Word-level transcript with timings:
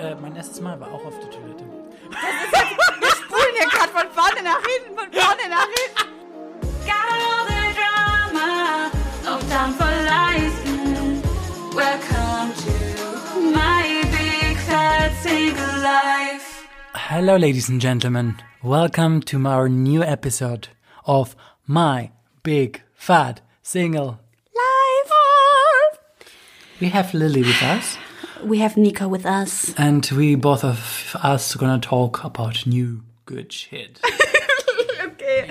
äh, 0.00 0.14
mein 0.20 0.34
erstes 0.36 0.60
Mal 0.60 0.80
war 0.80 0.88
auch 0.88 1.04
auf 1.04 1.18
der 1.20 1.30
Toilette. 1.30 1.64
Wir 2.10 3.10
spulen 3.10 3.54
hier 3.56 3.68
gerade 3.68 3.92
von 3.92 4.10
vorne 4.12 4.42
nach 4.42 4.62
hinten, 4.62 4.98
von 4.98 5.12
vorne 5.12 5.48
nach 5.48 5.66
hinten. 5.66 6.10
Drama, 7.76 8.90
no 9.24 9.38
time 9.48 9.72
for 9.74 9.90
lies. 10.04 10.54
Welcome 11.74 12.52
to 12.64 13.40
my 13.52 14.02
big 14.10 14.56
fat 14.58 15.12
single 15.22 15.82
life. 15.82 16.66
Hello, 16.94 17.36
ladies 17.36 17.68
and 17.68 17.80
gentlemen. 17.80 18.36
Welcome 18.62 19.20
to 19.22 19.46
our 19.46 19.68
new 19.68 20.02
episode 20.02 20.68
of 21.06 21.36
My 21.66 22.10
Big 22.42 22.82
Fat 22.94 23.40
Single 23.62 24.18
Live! 24.54 25.12
We 26.80 26.88
have 26.88 27.14
Lily 27.14 27.42
with 27.42 27.62
us, 27.62 27.96
We 28.44 28.62
have 28.62 28.78
Nico 28.80 29.10
with 29.10 29.24
us. 29.26 29.72
and 29.76 30.04
we 30.12 30.36
both 30.36 30.64
of 30.64 31.16
us 31.22 31.56
gonna 31.56 31.78
talk 31.78 32.24
about 32.24 32.66
new 32.66 33.00
good 33.26 33.52
shit. 33.52 34.00
Okay. 35.02 35.44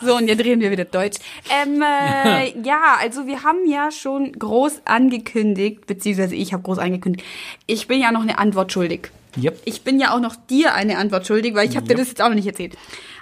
So, 0.00 0.16
und 0.16 0.28
jetzt 0.28 0.44
reden 0.44 0.60
wir 0.60 0.70
wieder 0.70 0.84
Deutsch. 0.84 1.18
Ähm, 1.50 1.82
äh, 1.82 2.56
ja, 2.64 2.96
also 3.00 3.26
wir 3.26 3.42
haben 3.42 3.68
ja 3.68 3.90
schon 3.90 4.32
groß 4.32 4.82
angekündigt, 4.84 5.86
beziehungsweise 5.86 6.36
ich 6.36 6.52
habe 6.52 6.62
groß 6.62 6.78
angekündigt, 6.78 7.24
ich 7.66 7.88
bin 7.88 8.00
ja 8.00 8.12
noch 8.12 8.22
eine 8.22 8.38
Antwort 8.38 8.72
schuldig. 8.72 9.10
Yep. 9.36 9.60
Ich 9.64 9.82
bin 9.82 9.98
ja 9.98 10.14
auch 10.14 10.20
noch 10.20 10.36
dir 10.36 10.74
eine 10.74 10.98
Antwort 10.98 11.26
schuldig, 11.26 11.54
weil 11.54 11.68
ich 11.68 11.76
habe 11.76 11.86
dir 11.88 11.96
das 11.96 12.08
jetzt 12.08 12.22
auch 12.22 12.28
noch 12.28 12.36
nicht 12.36 12.46
erzählt. 12.46 12.76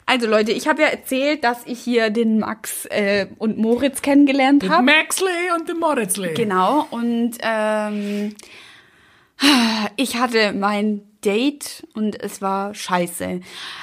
Also 0.05 0.27
Leute, 0.27 0.53
ich 0.53 0.69
habe 0.69 0.83
ja 0.83 0.89
erzählt, 0.89 1.43
dass 1.45 1.65
ich 1.67 1.81
hier 1.81 2.11
den 2.11 2.39
Max 2.41 2.85
äh, 2.87 3.27
und 3.39 3.59
Moritz 3.59 4.03
kennengelernt 4.03 4.69
habe. 4.69 4.83
Maxley 4.85 5.51
und 5.59 5.67
the 5.67 5.75
Moritzley. 5.75 6.35
Genau, 6.35 6.87
und 6.91 7.33
ähm, 7.41 8.35
ich 9.97 10.17
hatte 10.17 10.53
mein 10.53 11.03
Date 11.25 11.87
und 11.95 12.21
es 12.23 12.41
war 12.41 12.75
scheiße. 12.75 13.41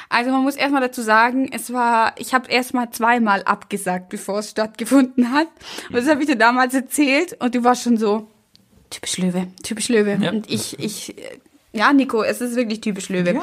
Also 0.09 0.31
man 0.31 0.43
muss 0.43 0.55
erstmal 0.55 0.81
dazu 0.81 1.01
sagen, 1.01 1.49
es 1.51 1.73
war, 1.73 2.13
ich 2.17 2.33
habe 2.33 2.49
erstmal 2.49 2.89
zweimal 2.91 3.43
abgesagt, 3.43 4.09
bevor 4.09 4.39
es 4.39 4.51
stattgefunden 4.51 5.31
hat. 5.31 5.47
Und 5.89 5.97
das 5.97 6.07
habe 6.07 6.21
ich 6.21 6.27
dir 6.27 6.37
damals 6.37 6.73
erzählt 6.73 7.35
und 7.39 7.53
du 7.53 7.63
warst 7.63 7.83
schon 7.83 7.97
so, 7.97 8.27
typisch 8.89 9.17
Löwe, 9.17 9.47
typisch 9.63 9.89
Löwe. 9.89 10.17
Ja. 10.21 10.31
Und 10.31 10.49
ich, 10.49 10.79
ich, 10.79 11.15
ja, 11.73 11.91
Nico, 11.91 12.23
es 12.23 12.39
ist 12.41 12.55
wirklich 12.55 12.81
typisch 12.81 13.09
Löwe. 13.09 13.41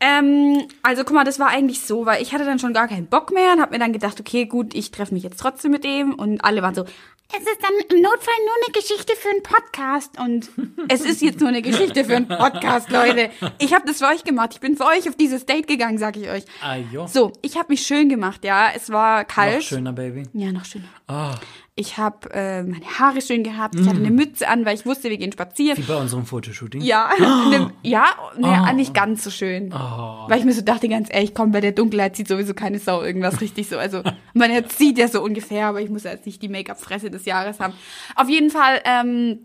Ähm, 0.00 0.66
also 0.82 1.04
guck 1.04 1.14
mal, 1.14 1.24
das 1.24 1.38
war 1.38 1.48
eigentlich 1.48 1.80
so, 1.80 2.04
weil 2.04 2.20
ich 2.20 2.34
hatte 2.34 2.44
dann 2.44 2.58
schon 2.58 2.74
gar 2.74 2.88
keinen 2.88 3.06
Bock 3.06 3.32
mehr 3.32 3.52
und 3.54 3.60
habe 3.60 3.72
mir 3.72 3.78
dann 3.78 3.92
gedacht, 3.92 4.20
okay, 4.20 4.44
gut, 4.44 4.74
ich 4.74 4.90
treffe 4.90 5.14
mich 5.14 5.22
jetzt 5.22 5.40
trotzdem 5.40 5.70
mit 5.70 5.84
ihm 5.84 6.12
und 6.14 6.44
alle 6.44 6.62
waren 6.62 6.74
so, 6.74 6.84
es 7.32 7.40
ist 7.40 7.58
dann 7.62 7.72
im 7.90 8.02
Notfall 8.02 8.34
nur 8.44 8.54
eine 8.64 8.72
Geschichte 8.72 9.16
für 9.16 9.28
einen 9.30 9.42
Podcast 9.42 10.18
und 10.18 10.50
es 10.88 11.00
ist 11.04 11.22
jetzt 11.22 11.40
nur 11.40 11.48
eine 11.48 11.62
Geschichte 11.62 12.04
für 12.04 12.16
einen 12.16 12.28
Podcast, 12.28 12.90
Leute. 12.90 13.30
Ich 13.58 13.74
habe 13.74 13.86
das 13.86 13.98
für 13.98 14.06
euch 14.06 14.24
gemacht. 14.24 14.50
Ich 14.54 14.60
bin 14.60 14.76
für 14.76 14.84
euch 14.84 15.08
auf 15.08 15.16
dieses 15.16 15.46
Date 15.46 15.66
gegangen, 15.66 15.98
sag 15.98 16.16
ich 16.16 16.28
euch. 16.28 16.44
Ah, 16.62 16.76
jo. 16.76 17.06
So, 17.06 17.32
ich 17.42 17.56
habe 17.56 17.72
mich 17.72 17.86
schön 17.86 18.08
gemacht, 18.08 18.44
ja. 18.44 18.70
Es 18.74 18.90
war 18.90 19.24
kalt. 19.24 19.56
Noch 19.56 19.62
schöner, 19.62 19.92
Baby. 19.92 20.24
Ja, 20.32 20.52
noch 20.52 20.64
schöner. 20.64 20.88
Ah, 21.08 21.34
Ich 21.76 21.98
habe 21.98 22.32
äh, 22.32 22.62
meine 22.62 22.86
Haare 22.86 23.20
schön 23.20 23.42
gehabt. 23.42 23.74
Ich 23.74 23.88
hatte 23.88 23.98
eine 23.98 24.12
Mütze 24.12 24.46
an, 24.46 24.64
weil 24.64 24.76
ich 24.76 24.86
wusste, 24.86 25.10
wir 25.10 25.18
gehen 25.18 25.32
spazieren. 25.32 25.76
wie 25.76 25.82
bei 25.82 25.96
unserem 25.96 26.24
Fotoshooting. 26.24 26.80
Ja, 26.80 27.10
ne, 27.18 27.72
ja, 27.82 28.14
ne, 28.38 28.74
nicht 28.74 28.94
ganz 28.94 29.24
so 29.24 29.30
schön. 29.30 29.72
Weil 29.72 30.38
ich 30.38 30.44
mir 30.44 30.52
so 30.52 30.62
dachte, 30.62 30.88
ganz 30.88 31.08
ehrlich, 31.10 31.34
komm, 31.34 31.50
bei 31.50 31.60
der 31.60 31.72
Dunkelheit 31.72 32.14
sieht 32.14 32.28
sowieso 32.28 32.54
keine 32.54 32.78
Sau 32.78 33.02
irgendwas 33.02 33.40
richtig 33.40 33.68
so. 33.68 33.76
Also 33.76 34.02
man 34.34 34.52
sieht 34.68 34.98
ja 34.98 35.08
so 35.08 35.20
ungefähr, 35.20 35.66
aber 35.66 35.80
ich 35.80 35.90
muss 35.90 36.04
ja 36.04 36.12
jetzt 36.12 36.26
nicht 36.26 36.40
die 36.42 36.48
Make-up-Fresse 36.48 37.10
des 37.10 37.24
Jahres 37.24 37.58
haben. 37.58 37.74
Auf 38.14 38.28
jeden 38.28 38.50
Fall 38.50 38.80
ähm, 38.84 39.40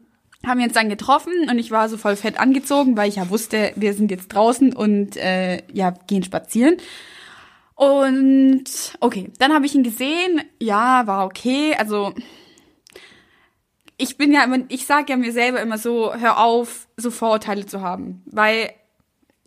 haben 0.45 0.59
wir 0.59 0.66
uns 0.66 0.73
dann 0.73 0.89
getroffen 0.89 1.33
und 1.49 1.58
ich 1.58 1.71
war 1.71 1.89
so 1.89 1.97
voll 1.97 2.16
fett 2.16 2.39
angezogen, 2.39 2.95
weil 2.95 3.09
ich 3.09 3.16
ja 3.16 3.31
wusste, 3.31 3.71
wir 3.75 3.95
sind 3.95 4.11
jetzt 4.11 4.27
draußen 4.30 4.73
und 4.73 5.17
äh, 5.17 5.64
ja, 5.73 5.95
gehen 6.05 6.21
spazieren. 6.21 6.77
Und 7.80 8.65
okay, 8.99 9.31
dann 9.39 9.53
habe 9.53 9.65
ich 9.65 9.73
ihn 9.73 9.83
gesehen. 9.83 10.42
Ja, 10.59 11.08
war 11.08 11.26
okay. 11.26 11.76
Also 11.80 12.14
ich 13.95 14.17
bin 14.17 14.33
ja 14.33 14.43
immer, 14.43 14.58
ich 14.67 14.86
sage 14.86 15.05
ja 15.14 15.15
mir 15.15 15.31
selber 15.31 15.61
immer 15.61 15.77
so, 15.77 16.14
hör 16.14 16.39
auf, 16.39 16.89
so 16.98 17.09
Vorurteile 17.09 17.65
zu 17.65 17.80
haben, 17.80 18.21
weil 18.26 18.71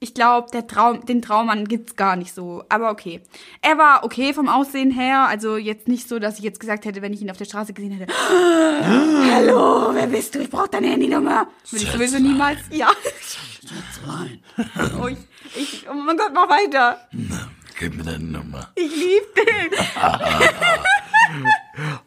ich 0.01 0.15
glaube, 0.15 0.51
der 0.51 0.67
Traum, 0.67 1.05
den 1.05 1.21
Traummann 1.21 1.69
gibt's 1.69 1.95
gar 1.95 2.17
nicht 2.17 2.33
so. 2.35 2.65
Aber 2.71 2.91
okay, 2.91 3.21
er 3.61 3.77
war 3.77 4.03
okay 4.03 4.33
vom 4.33 4.49
Aussehen 4.49 4.91
her, 4.91 5.29
also 5.29 5.59
jetzt 5.59 5.87
nicht 5.87 6.09
so, 6.09 6.19
dass 6.19 6.39
ich 6.39 6.45
jetzt 6.45 6.59
gesagt 6.59 6.87
hätte, 6.87 7.03
wenn 7.03 7.13
ich 7.13 7.21
ihn 7.21 7.31
auf 7.31 7.37
der 7.37 7.45
Straße 7.45 7.75
gesehen 7.75 7.93
hätte, 7.93 8.15
hallo, 9.31 9.91
wer 9.93 10.07
bist 10.07 10.35
du? 10.35 10.39
Ich 10.39 10.49
brauche 10.49 10.71
deine 10.71 10.87
Handynummer. 10.87 11.49
Würde 11.71 11.85
ich 11.85 11.93
sowieso 11.93 12.19
niemals. 12.19 12.61
Ja. 12.71 12.91
Oh, 15.01 15.07
ich, 15.07 15.19
ich, 15.57 15.87
oh 15.89 15.95
mein 15.95 16.17
Gott, 16.17 16.33
mach 16.35 16.49
weiter. 16.49 16.99
Gib 17.83 17.97
mir 17.97 18.05
deine 18.05 18.23
Nummer. 18.23 18.71
Ich 18.77 18.95
lieb 18.95 19.35
dich. 19.35 19.81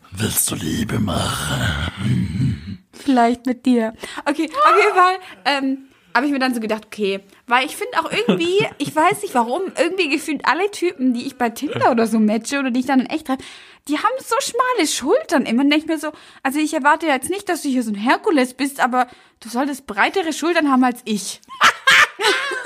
Willst 0.11 0.49
du 0.49 0.55
Liebe 0.55 0.99
machen? 0.99 2.81
Vielleicht 2.93 3.45
mit 3.45 3.65
dir. 3.65 3.93
Okay, 4.23 4.49
auf 4.49 4.81
jeden 4.81 4.95
Fall 4.95 5.17
ähm, 5.43 5.89
habe 6.13 6.27
ich 6.27 6.31
mir 6.31 6.39
dann 6.39 6.53
so 6.53 6.61
gedacht, 6.61 6.85
okay, 6.85 7.19
weil 7.47 7.65
ich 7.65 7.75
finde 7.75 7.99
auch 7.99 8.09
irgendwie, 8.09 8.65
ich 8.77 8.95
weiß 8.95 9.21
nicht 9.23 9.35
warum, 9.35 9.63
irgendwie 9.77 10.07
gefühlt 10.07 10.45
alle 10.45 10.71
Typen, 10.71 11.13
die 11.13 11.27
ich 11.27 11.37
bei 11.37 11.49
Tinder 11.49 11.91
oder 11.91 12.07
so 12.07 12.19
matche 12.19 12.59
oder 12.59 12.71
die 12.71 12.79
ich 12.79 12.85
dann 12.85 13.01
in 13.01 13.07
echt 13.07 13.27
treffe, 13.27 13.43
die 13.89 13.97
haben 13.97 14.15
so 14.19 14.37
schmale 14.39 14.87
Schultern 14.87 15.45
immer. 15.45 15.63
Und 15.63 15.73
ich 15.73 15.87
mir 15.87 15.99
so, 15.99 16.13
also 16.41 16.57
ich 16.57 16.73
erwarte 16.73 17.07
jetzt 17.07 17.29
nicht, 17.29 17.49
dass 17.49 17.63
du 17.63 17.67
hier 17.67 17.83
so 17.83 17.91
ein 17.91 17.95
Herkules 17.95 18.53
bist, 18.53 18.79
aber 18.79 19.07
du 19.41 19.49
solltest 19.49 19.87
breitere 19.87 20.31
Schultern 20.31 20.71
haben 20.71 20.85
als 20.85 21.01
ich. 21.03 21.41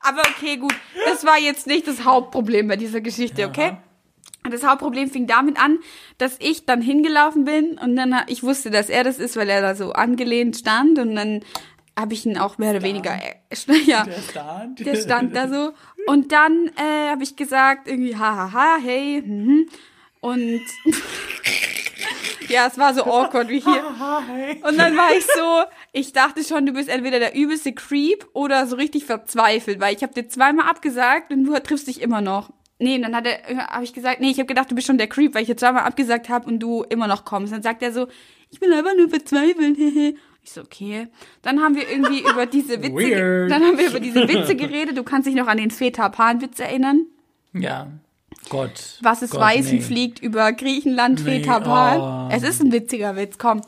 aber 0.00 0.22
okay, 0.36 0.56
gut, 0.56 0.74
das 1.06 1.24
war 1.24 1.38
jetzt 1.38 1.66
nicht 1.66 1.86
das 1.86 2.04
Hauptproblem 2.04 2.68
bei 2.68 2.76
dieser 2.76 3.00
Geschichte, 3.00 3.46
okay? 3.46 3.76
Und 4.42 4.54
Das 4.54 4.64
Hauptproblem 4.66 5.10
fing 5.10 5.26
damit 5.26 5.62
an, 5.62 5.80
dass 6.16 6.36
ich 6.40 6.64
dann 6.64 6.80
hingelaufen 6.80 7.44
bin 7.44 7.78
und 7.78 7.94
dann 7.94 8.14
ich 8.26 8.42
wusste, 8.42 8.70
dass 8.70 8.88
er 8.88 9.04
das 9.04 9.18
ist, 9.18 9.36
weil 9.36 9.50
er 9.50 9.60
da 9.60 9.74
so 9.74 9.92
angelehnt 9.92 10.56
stand 10.56 10.98
und 10.98 11.14
dann 11.14 11.40
habe 11.98 12.14
ich 12.14 12.24
ihn 12.24 12.38
auch 12.38 12.56
mehr 12.56 12.70
oder 12.70 12.82
weniger 12.82 13.12
äh, 13.12 13.34
ja, 13.84 14.04
Der 14.04 14.12
stand. 14.22 14.86
der 14.86 14.96
stand 14.96 15.36
da 15.36 15.48
so 15.48 15.72
und 16.06 16.32
dann 16.32 16.70
äh, 16.76 17.10
habe 17.10 17.22
ich 17.22 17.36
gesagt 17.36 17.86
irgendwie 17.86 18.16
hahaha 18.16 18.78
hey 18.82 19.22
mhm. 19.22 19.68
und 20.20 20.62
ja 22.50 22.66
es 22.66 22.78
war 22.78 22.94
so 22.94 23.04
awkward 23.04 23.48
wie 23.48 23.60
hier 23.60 23.84
und 24.68 24.78
dann 24.78 24.96
war 24.96 25.12
ich 25.16 25.26
so 25.26 25.64
ich 25.92 26.12
dachte 26.12 26.44
schon 26.44 26.66
du 26.66 26.72
bist 26.72 26.88
entweder 26.88 27.18
der 27.18 27.34
übelste 27.34 27.72
Creep 27.72 28.26
oder 28.32 28.66
so 28.66 28.76
richtig 28.76 29.04
verzweifelt 29.06 29.80
weil 29.80 29.94
ich 29.94 30.02
habe 30.02 30.14
dir 30.14 30.28
zweimal 30.28 30.68
abgesagt 30.68 31.32
und 31.32 31.44
du 31.44 31.58
triffst 31.60 31.86
dich 31.86 32.00
immer 32.00 32.20
noch 32.20 32.50
Nee, 32.82 32.96
und 32.96 33.02
dann 33.02 33.14
hat 33.14 33.26
er, 33.26 33.66
habe 33.66 33.84
ich 33.84 33.92
gesagt, 33.92 34.20
nee, 34.20 34.30
ich 34.30 34.38
habe 34.38 34.46
gedacht, 34.46 34.70
du 34.70 34.74
bist 34.74 34.86
schon 34.86 34.96
der 34.96 35.06
Creep, 35.06 35.34
weil 35.34 35.42
ich 35.42 35.48
jetzt 35.48 35.60
zweimal 35.60 35.82
abgesagt 35.84 36.30
habe 36.30 36.46
und 36.46 36.60
du 36.60 36.82
immer 36.84 37.06
noch 37.06 37.26
kommst. 37.26 37.52
Dann 37.52 37.60
sagt 37.60 37.82
er 37.82 37.92
so, 37.92 38.08
ich 38.48 38.58
bin 38.58 38.72
einfach 38.72 38.96
nur 38.96 39.08
verzweifelt. 39.08 39.76
Ich 40.42 40.52
so, 40.52 40.62
okay. 40.62 41.08
Dann 41.42 41.60
haben 41.60 41.74
wir 41.74 41.86
irgendwie 41.86 42.20
über 42.20 42.46
diese 42.46 42.82
Witze, 42.82 42.94
Weird. 42.94 43.50
dann 43.50 43.62
haben 43.62 43.76
wir 43.76 43.88
über 43.88 44.00
diese 44.00 44.26
Witze 44.26 44.56
geredet. 44.56 44.96
Du 44.96 45.02
kannst 45.02 45.28
dich 45.28 45.34
noch 45.34 45.48
an 45.48 45.58
den 45.58 45.70
Feta 45.70 46.08
Pan-Witz 46.08 46.58
erinnern. 46.60 47.04
Ja. 47.52 47.88
Gott. 48.50 48.98
Was 49.00 49.22
es 49.22 49.30
Gott, 49.30 49.40
Weißen 49.40 49.76
nee. 49.78 49.80
fliegt 49.80 50.18
über 50.18 50.52
Griechenland, 50.52 51.24
Nee, 51.24 51.40
Feta 51.40 51.60
Pan. 51.60 52.00
oh. 52.00 52.34
Es 52.34 52.42
ist 52.42 52.60
ein 52.60 52.70
witziger 52.72 53.16
Witz, 53.16 53.38
komm. 53.38 53.62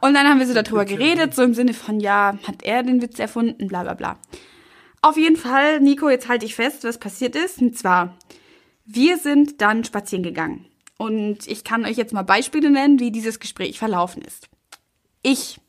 Und 0.00 0.14
dann 0.14 0.26
haben 0.26 0.40
wir 0.40 0.46
so 0.46 0.54
darüber 0.54 0.84
geredet, 0.84 1.34
so 1.34 1.42
im 1.42 1.54
Sinne 1.54 1.74
von, 1.74 2.00
ja, 2.00 2.36
hat 2.48 2.62
er 2.62 2.82
den 2.82 3.00
Witz 3.00 3.18
erfunden, 3.20 3.68
bla 3.68 3.84
bla 3.84 3.94
bla. 3.94 4.18
Auf 5.02 5.16
jeden 5.16 5.36
Fall, 5.36 5.78
Nico, 5.80 6.08
jetzt 6.10 6.28
halte 6.28 6.46
ich 6.46 6.56
fest, 6.56 6.82
was 6.82 6.98
passiert 6.98 7.36
ist. 7.36 7.62
Und 7.62 7.78
zwar, 7.78 8.16
wir 8.84 9.18
sind 9.18 9.60
dann 9.60 9.84
spazieren 9.84 10.24
gegangen. 10.24 10.66
Und 10.98 11.46
ich 11.46 11.62
kann 11.62 11.84
euch 11.84 11.96
jetzt 11.96 12.12
mal 12.12 12.22
Beispiele 12.22 12.70
nennen, 12.70 12.98
wie 12.98 13.12
dieses 13.12 13.38
Gespräch 13.38 13.78
verlaufen 13.78 14.22
ist. 14.22 14.48
Ich. 15.22 15.60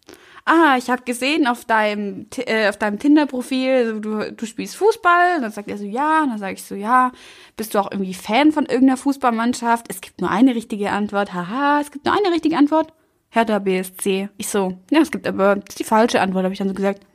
Ah, 0.50 0.78
ich 0.78 0.90
habe 0.90 1.04
gesehen 1.04 1.46
auf 1.46 1.66
deinem, 1.66 2.28
äh, 2.38 2.70
auf 2.70 2.78
deinem 2.78 3.00
Tinder-Profil, 3.00 4.00
du, 4.00 4.32
du 4.32 4.46
spielst 4.46 4.78
Fußball. 4.78 5.36
Und 5.36 5.42
dann 5.42 5.52
sagt 5.52 5.70
er 5.70 5.78
so, 5.78 5.84
ja. 5.84 6.24
Und 6.24 6.30
dann 6.30 6.40
sage 6.40 6.54
ich 6.54 6.64
so, 6.64 6.74
ja. 6.74 7.12
Bist 7.58 7.74
du 7.74 7.80
auch 7.80 7.92
irgendwie 7.92 8.14
Fan 8.14 8.54
von 8.54 8.66
irgendeiner 8.66 8.96
Fußballmannschaft? 8.96 9.88
Es 9.90 10.00
gibt 10.00 10.22
nur 10.22 10.32
eine 10.32 10.56
richtige 10.56 10.92
Antwort. 10.92 11.34
Haha, 11.34 11.82
es 11.82 11.92
gibt 11.92 12.06
nur 12.06 12.16
eine 12.16 12.34
richtige 12.34 12.58
Antwort. 12.58 12.94
Hertha 13.30 13.60
BSC. 13.60 14.30
Ich 14.38 14.48
so, 14.48 14.78
ja, 14.90 15.02
es 15.02 15.12
gibt 15.12 15.28
aber, 15.28 15.58
die 15.58 15.84
falsche 15.84 16.22
Antwort, 16.22 16.46
habe 16.46 16.54
ich 16.54 16.60
dann 16.60 16.70
so 16.70 16.74
gesagt. 16.74 17.06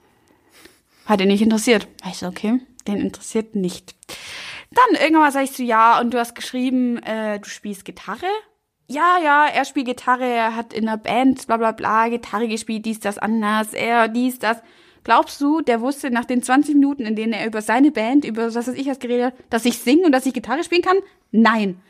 Hat 1.07 1.21
ihn 1.23 1.29
nicht 1.29 1.43
interessiert. 1.43 1.89
Ich 2.11 2.19
so, 2.19 2.27
okay, 2.27 2.61
den 2.87 3.01
interessiert 3.01 3.57
nicht. 3.57 3.95
Dann 4.71 5.01
irgendwann 5.01 5.33
sag 5.33 5.45
ich 5.45 5.53
so, 5.53 5.63
ja, 5.63 5.99
und 6.01 6.13
du 6.13 6.19
hast 6.19 6.35
geschrieben, 6.35 6.99
äh, 6.99 7.41
du 7.41 7.49
spielst 7.49 7.87
Gitarre? 7.87 8.27
Ja, 8.93 9.19
ja, 9.23 9.47
er 9.47 9.65
spielt 9.65 9.87
Gitarre, 9.87 10.25
er 10.27 10.55
hat 10.57 10.73
in 10.73 10.89
einer 10.89 10.99
Band, 10.99 11.47
bla 11.47 11.57
bla 11.57 11.73
bla, 11.73 12.09
Gitarre 12.09 12.49
gespielt, 12.49 12.85
dies, 12.85 13.01
das, 13.01 13.19
anders, 13.19 13.73
er, 13.73 14.09
dies, 14.09 14.39
das. 14.39 14.59
Glaubst 15.05 15.41
du, 15.41 15.61
der 15.63 15.81
wusste 15.81 16.11
nach 16.11 16.25
den 16.27 16.43
20 16.43 16.75
Minuten, 16.75 17.05
in 17.05 17.17
denen 17.17 17.33
er 17.33 17.47
über 17.47 17.61
seine 17.61 17.91
Band, 17.91 18.25
über 18.25 18.47
was 18.55 18.69
weiß 18.69 18.69
ich 18.77 18.87
was 18.87 19.01
geredet 19.01 19.27
hat, 19.27 19.35
dass 19.51 19.65
ich 19.65 19.79
singen 19.79 20.05
und 20.05 20.13
dass 20.13 20.27
ich 20.27 20.33
Gitarre 20.35 20.63
spielen 20.63 20.83
kann? 20.83 20.99
Nein. 21.33 21.81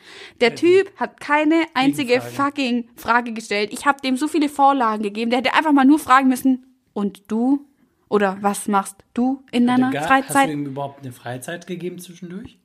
Der 0.40 0.54
Typ 0.54 0.90
hat 0.99 1.20
keine 1.20 1.64
einzige 1.75 2.20
fucking 2.22 2.88
Frage 2.96 3.32
gestellt. 3.32 3.70
Ich 3.72 3.84
habe 3.84 4.00
dem 4.00 4.16
so 4.16 4.28
viele 4.28 4.48
Vorlagen 4.48 5.02
gegeben, 5.02 5.31
der 5.31 5.40
hätte 5.40 5.52
einfach 5.55 5.72
mal 5.72 5.84
nur 5.84 5.98
fragen 5.98 6.28
müssen, 6.28 6.64
und 6.94 7.31
du? 7.31 7.66
Oder 8.08 8.37
was 8.40 8.69
machst 8.69 8.96
du 9.14 9.43
in 9.50 9.66
deiner 9.66 9.90
Gar- 9.90 10.02
Hast 10.02 10.08
Freizeit? 10.08 10.48
du 10.48 10.52
ihm 10.52 10.66
überhaupt 10.66 11.02
eine 11.02 11.12
Freizeit 11.12 11.66
gegeben 11.66 11.98
zwischendurch? 11.98 12.58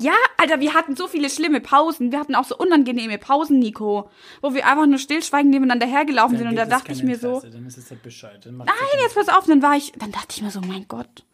Ja, 0.00 0.12
Alter, 0.38 0.58
wir 0.58 0.74
hatten 0.74 0.96
so 0.96 1.06
viele 1.06 1.30
schlimme 1.30 1.60
Pausen. 1.60 2.10
Wir 2.10 2.18
hatten 2.18 2.34
auch 2.34 2.44
so 2.44 2.56
unangenehme 2.56 3.16
Pausen, 3.18 3.60
Nico. 3.60 4.10
Wo 4.42 4.52
wir 4.52 4.66
einfach 4.66 4.86
nur 4.86 4.98
stillschweigend 4.98 5.52
nebeneinander 5.52 5.86
hergelaufen 5.86 6.36
sind. 6.36 6.48
Und 6.48 6.56
da 6.56 6.64
dachte 6.64 6.92
ich 6.92 7.02
mir 7.02 7.16
so, 7.16 7.36
Interesse, 7.36 7.50
Dann 7.50 7.66
ist 7.66 7.78
es 7.78 7.90
halt 7.90 8.02
Bescheid. 8.02 8.40
Dann 8.44 8.56
nein, 8.56 8.66
jetzt 9.00 9.14
pass 9.14 9.28
auf. 9.28 9.46
Dann 9.46 9.62
war 9.62 9.76
ich, 9.76 9.92
dann 9.92 10.10
dachte 10.10 10.28
ich 10.30 10.42
mir 10.42 10.50
so, 10.50 10.60
mein 10.60 10.86
Gott, 10.88 11.24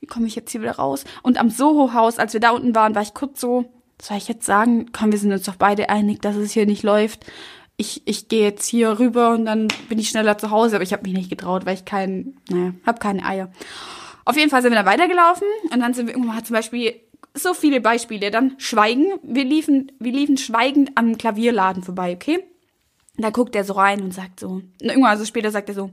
wie 0.00 0.06
komme 0.06 0.26
ich 0.26 0.36
jetzt 0.36 0.52
hier 0.52 0.62
wieder 0.62 0.76
raus? 0.76 1.04
Und 1.22 1.38
am 1.38 1.50
Soho-Haus, 1.50 2.18
als 2.18 2.32
wir 2.32 2.40
da 2.40 2.50
unten 2.50 2.74
waren, 2.74 2.94
war 2.94 3.02
ich 3.02 3.12
kurz 3.12 3.40
so, 3.40 3.64
soll 4.00 4.18
ich 4.18 4.28
jetzt 4.28 4.46
sagen, 4.46 4.92
komm, 4.92 5.10
wir 5.10 5.18
sind 5.18 5.32
uns 5.32 5.44
doch 5.44 5.56
beide 5.56 5.88
einig, 5.88 6.22
dass 6.22 6.36
es 6.36 6.52
hier 6.52 6.66
nicht 6.66 6.84
läuft. 6.84 7.26
Ich, 7.76 8.02
ich 8.06 8.28
gehe 8.28 8.44
jetzt 8.44 8.66
hier 8.66 9.00
rüber 9.00 9.30
und 9.30 9.46
dann 9.46 9.68
bin 9.88 9.98
ich 9.98 10.08
schneller 10.08 10.38
zu 10.38 10.50
Hause. 10.50 10.76
Aber 10.76 10.84
ich 10.84 10.92
habe 10.92 11.02
mich 11.02 11.12
nicht 11.12 11.30
getraut, 11.30 11.66
weil 11.66 11.74
ich 11.74 11.84
kein, 11.84 12.36
naja, 12.48 12.72
habe 12.86 13.00
keine 13.00 13.24
Eier. 13.24 13.50
Auf 14.24 14.36
jeden 14.36 14.50
Fall 14.50 14.60
sind 14.60 14.72
wir 14.72 14.76
dann 14.76 14.86
weitergelaufen 14.86 15.46
und 15.72 15.78
dann 15.78 15.94
sind 15.94 16.08
wir 16.08 16.14
irgendwann 16.14 16.44
zum 16.44 16.54
Beispiel 16.54 17.00
so 17.36 17.54
viele 17.54 17.80
Beispiele. 17.80 18.30
Dann 18.30 18.54
Schweigen. 18.58 19.06
Wir 19.22 19.44
liefen, 19.44 19.92
wir 19.98 20.12
liefen 20.12 20.36
schweigend 20.36 20.90
am 20.94 21.16
Klavierladen 21.18 21.82
vorbei, 21.82 22.12
okay? 22.14 22.44
Da 23.18 23.30
guckt 23.30 23.56
er 23.56 23.64
so 23.64 23.74
rein 23.74 24.02
und 24.02 24.12
sagt 24.12 24.40
so, 24.40 24.48
und 24.48 24.72
irgendwann 24.80 25.12
also 25.12 25.24
später 25.24 25.50
sagt 25.50 25.68
er 25.70 25.74
so, 25.74 25.90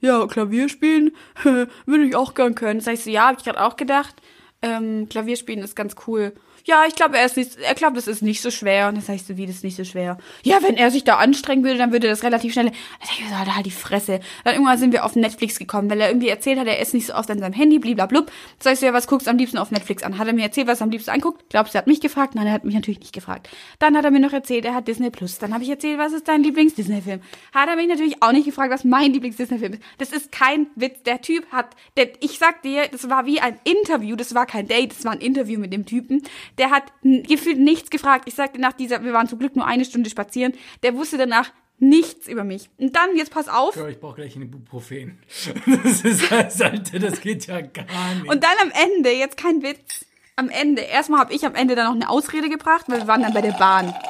ja, 0.00 0.26
Klavier 0.26 0.68
spielen 0.68 1.12
würde 1.42 2.04
ich 2.04 2.16
auch 2.16 2.34
gern 2.34 2.54
können. 2.54 2.80
Sag 2.80 2.94
ich 2.94 3.04
so, 3.04 3.10
ja, 3.10 3.26
habe 3.26 3.38
ich 3.38 3.44
gerade 3.44 3.62
auch 3.62 3.76
gedacht. 3.76 4.16
Ähm, 4.62 5.08
Klavier 5.08 5.36
spielen 5.36 5.60
ist 5.60 5.76
ganz 5.76 5.96
cool. 6.06 6.32
Ja, 6.64 6.84
ich 6.86 6.94
glaube, 6.94 7.18
er 7.18 7.26
ist 7.26 7.36
nicht, 7.36 7.56
er 7.58 7.74
glaubt, 7.74 7.96
das 7.96 8.06
ist 8.06 8.22
nicht 8.22 8.40
so 8.40 8.50
schwer. 8.50 8.88
Und 8.88 8.94
dann 8.94 9.02
sag 9.02 9.14
ich 9.14 9.24
so, 9.24 9.36
wie, 9.36 9.46
das 9.46 9.56
ist 9.56 9.64
nicht 9.64 9.76
so 9.76 9.84
schwer. 9.84 10.18
Ja, 10.44 10.62
wenn 10.62 10.76
er 10.76 10.90
sich 10.90 11.04
da 11.04 11.16
anstrengen 11.16 11.64
würde, 11.64 11.78
dann 11.78 11.92
würde 11.92 12.08
das 12.08 12.22
relativ 12.22 12.52
schnell. 12.52 12.66
Dann 12.66 12.74
sag 13.00 13.18
ich 13.18 13.28
so, 13.28 13.34
Alter, 13.34 13.56
halt 13.56 13.66
die 13.66 13.70
Fresse. 13.70 14.20
Dann 14.44 14.54
irgendwann 14.54 14.78
sind 14.78 14.92
wir 14.92 15.04
auf 15.04 15.16
Netflix 15.16 15.58
gekommen, 15.58 15.90
weil 15.90 16.00
er 16.00 16.08
irgendwie 16.08 16.28
erzählt 16.28 16.58
hat, 16.58 16.66
er 16.66 16.78
ist 16.78 16.94
nicht 16.94 17.06
so 17.06 17.14
oft 17.14 17.30
an 17.30 17.38
seinem 17.38 17.52
Handy, 17.52 17.78
bliblablub. 17.78 18.30
Sag 18.60 18.74
ich 18.74 18.80
so, 18.80 18.86
ja, 18.86 18.92
was 18.92 19.06
guckst 19.06 19.26
du 19.26 19.30
am 19.30 19.38
liebsten 19.38 19.58
auf 19.58 19.70
Netflix 19.70 20.02
an? 20.02 20.18
Hat 20.18 20.26
er 20.26 20.32
mir 20.32 20.42
erzählt, 20.42 20.66
was 20.66 20.80
er 20.80 20.84
am 20.84 20.90
liebsten 20.90 21.10
anguckt? 21.10 21.44
Glaubst 21.50 21.74
du, 21.74 21.78
er 21.78 21.80
hat 21.80 21.86
mich 21.86 22.00
gefragt? 22.00 22.34
Nein, 22.34 22.46
er 22.46 22.52
hat 22.52 22.64
mich 22.64 22.74
natürlich 22.74 23.00
nicht 23.00 23.12
gefragt. 23.12 23.48
Dann 23.78 23.96
hat 23.96 24.04
er 24.04 24.10
mir 24.10 24.20
noch 24.20 24.32
erzählt, 24.32 24.64
er 24.64 24.74
hat 24.74 24.88
Disney 24.88 25.10
Plus. 25.10 25.38
Dann 25.38 25.52
habe 25.52 25.64
ich 25.64 25.70
erzählt, 25.70 25.98
was 25.98 26.12
ist 26.12 26.28
dein 26.28 26.42
Lieblings-Disney-Film? 26.42 27.20
Hat 27.52 27.68
er 27.68 27.76
mich 27.76 27.88
natürlich 27.88 28.22
auch 28.22 28.32
nicht 28.32 28.46
gefragt, 28.46 28.72
was 28.72 28.84
mein 28.84 29.12
Lieblings-Disney-Film 29.12 29.74
ist. 29.74 29.82
Das 29.98 30.12
ist 30.12 30.32
kein 30.32 30.68
Witz. 30.76 31.02
Der 31.04 31.20
Typ 31.20 31.50
hat, 31.50 31.70
der, 31.96 32.08
ich 32.20 32.38
sag 32.38 32.62
dir, 32.62 32.86
das 32.90 33.10
war 33.10 33.26
wie 33.26 33.40
ein 33.40 33.58
Interview, 33.64 34.16
das 34.16 34.34
war 34.34 34.46
kein 34.46 34.68
Date, 34.68 34.92
das 34.92 35.04
war 35.04 35.12
ein 35.12 35.20
Interview 35.20 35.58
mit 35.58 35.72
dem 35.72 35.86
Typen. 35.86 36.22
Der 36.58 36.70
hat 36.70 36.84
gefühlt 37.02 37.58
nichts 37.58 37.90
gefragt. 37.90 38.24
Ich 38.28 38.34
sagte 38.34 38.60
nach 38.60 38.72
dieser, 38.72 39.02
wir 39.04 39.12
waren 39.12 39.28
zum 39.28 39.38
Glück 39.38 39.56
nur 39.56 39.66
eine 39.66 39.84
Stunde 39.84 40.10
spazieren, 40.10 40.52
der 40.82 40.94
wusste 40.94 41.18
danach 41.18 41.52
nichts 41.78 42.28
über 42.28 42.44
mich. 42.44 42.70
Und 42.78 42.94
dann, 42.94 43.16
jetzt 43.16 43.32
pass 43.32 43.48
auf, 43.48 43.76
Ja, 43.76 43.88
ich 43.88 43.98
brauche 43.98 44.16
gleich 44.16 44.36
eine 44.36 44.44
Ibuprofen. 44.44 45.18
Das 45.84 46.02
ist 46.02 46.30
das, 46.30 46.60
Alter, 46.60 46.98
das 46.98 47.20
geht 47.20 47.46
ja 47.46 47.60
gar 47.60 48.14
nicht. 48.14 48.30
Und 48.30 48.44
dann 48.44 48.56
am 48.62 48.70
Ende, 48.70 49.10
jetzt 49.12 49.36
kein 49.36 49.62
Witz, 49.62 50.06
am 50.36 50.48
Ende, 50.48 50.82
erstmal 50.82 51.20
habe 51.20 51.34
ich 51.34 51.44
am 51.44 51.54
Ende 51.54 51.74
dann 51.74 51.86
noch 51.86 51.94
eine 51.94 52.08
Ausrede 52.08 52.48
gebracht, 52.48 52.86
weil 52.88 53.00
wir 53.00 53.06
waren 53.08 53.22
dann 53.22 53.34
bei 53.34 53.42
der 53.42 53.52
Bahn. 53.52 53.94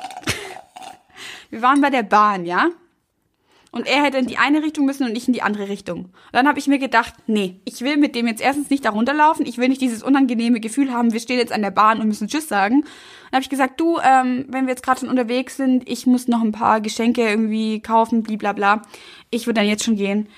Wir 1.50 1.60
waren 1.60 1.82
bei 1.82 1.90
der 1.90 2.02
Bahn, 2.02 2.46
ja? 2.46 2.70
Und 3.74 3.86
er 3.86 4.02
hätte 4.02 4.18
in 4.18 4.26
die 4.26 4.36
eine 4.36 4.62
Richtung 4.62 4.84
müssen 4.84 5.04
und 5.08 5.16
ich 5.16 5.26
in 5.26 5.32
die 5.32 5.40
andere 5.40 5.70
Richtung. 5.70 6.04
Und 6.04 6.12
dann 6.32 6.46
habe 6.46 6.58
ich 6.58 6.66
mir 6.66 6.78
gedacht, 6.78 7.14
nee, 7.26 7.58
ich 7.64 7.80
will 7.80 7.96
mit 7.96 8.14
dem 8.14 8.26
jetzt 8.26 8.42
erstens 8.42 8.68
nicht 8.68 8.84
da 8.84 8.90
runterlaufen, 8.90 9.46
ich 9.46 9.56
will 9.56 9.68
nicht 9.68 9.80
dieses 9.80 10.02
unangenehme 10.02 10.60
Gefühl 10.60 10.92
haben, 10.92 11.14
wir 11.14 11.20
stehen 11.20 11.38
jetzt 11.38 11.52
an 11.52 11.62
der 11.62 11.70
Bahn 11.70 11.98
und 11.98 12.06
müssen 12.06 12.28
Tschüss 12.28 12.48
sagen. 12.48 12.82
Dann 12.82 13.38
habe 13.38 13.42
ich 13.42 13.48
gesagt, 13.48 13.80
du, 13.80 13.98
ähm, 13.98 14.44
wenn 14.48 14.66
wir 14.66 14.72
jetzt 14.72 14.84
gerade 14.84 15.00
schon 15.00 15.08
unterwegs 15.08 15.56
sind, 15.56 15.88
ich 15.88 16.06
muss 16.06 16.28
noch 16.28 16.42
ein 16.42 16.52
paar 16.52 16.82
Geschenke 16.82 17.26
irgendwie 17.26 17.80
kaufen, 17.80 18.22
blablabla. 18.22 18.82
Ich 19.30 19.46
würde 19.46 19.60
dann 19.60 19.68
jetzt 19.68 19.84
schon 19.84 19.96
gehen. 19.96 20.28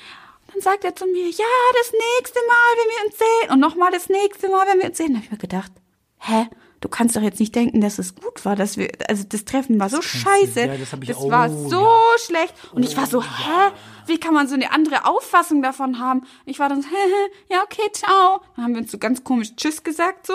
Dann 0.53 0.63
sagt 0.63 0.85
er 0.85 0.95
zu 0.95 1.05
mir, 1.07 1.29
ja, 1.29 1.45
das 1.83 1.93
nächste 1.93 2.39
Mal, 2.47 2.77
wenn 2.77 2.91
wir 2.91 3.07
uns 3.07 3.19
sehen. 3.19 3.53
Und 3.53 3.59
nochmal 3.59 3.91
das 3.91 4.09
nächste 4.09 4.49
Mal, 4.49 4.65
wenn 4.69 4.79
wir 4.79 4.87
uns 4.91 4.97
sehen. 4.97 5.09
Da 5.09 5.15
habe 5.17 5.25
ich 5.25 5.33
mir 5.33 5.39
gedacht, 5.39 5.73
hä? 6.21 6.47
Du 6.85 6.91
kannst 6.91 7.17
doch 7.17 7.23
jetzt 7.23 7.41
nicht 7.41 7.55
denken, 7.55 7.81
dass 7.81 7.99
es 7.99 8.15
gut 8.15 8.45
war, 8.45 8.57
dass 8.57 8.77
wir, 8.77 8.91
also 9.09 9.25
das 9.27 9.47
Treffen 9.47 9.81
war 9.81 9.89
so 9.89 10.03
scheiße. 10.03 10.61
ja, 10.61 10.77
das 10.77 10.91
das 10.91 11.17
auch, 11.17 11.31
war 11.31 11.49
so 11.49 11.81
ja. 11.81 12.19
schlecht. 12.27 12.53
Und 12.75 12.83
ich 12.83 12.95
war 12.95 13.07
so, 13.07 13.23
hä? 13.23 13.73
Wie 14.07 14.21
kann 14.21 14.35
man 14.35 14.49
so 14.49 14.55
eine 14.55 14.71
andere 14.71 15.07
Auffassung 15.07 15.63
davon 15.63 15.99
haben? 15.99 16.21
Und 16.21 16.29
ich 16.45 16.59
war 16.59 16.69
dann 16.69 16.83
so, 16.83 16.89
hä, 16.89 16.95
hä, 16.95 17.55
ja, 17.55 17.63
okay, 17.63 17.91
ciao. 17.95 18.43
Dann 18.55 18.67
haben 18.67 18.75
wir 18.75 18.83
uns 18.83 18.93
so 18.93 18.99
ganz 18.99 19.25
komisch 19.25 19.57
Tschüss 19.57 19.83
gesagt, 19.83 20.27
so. 20.27 20.35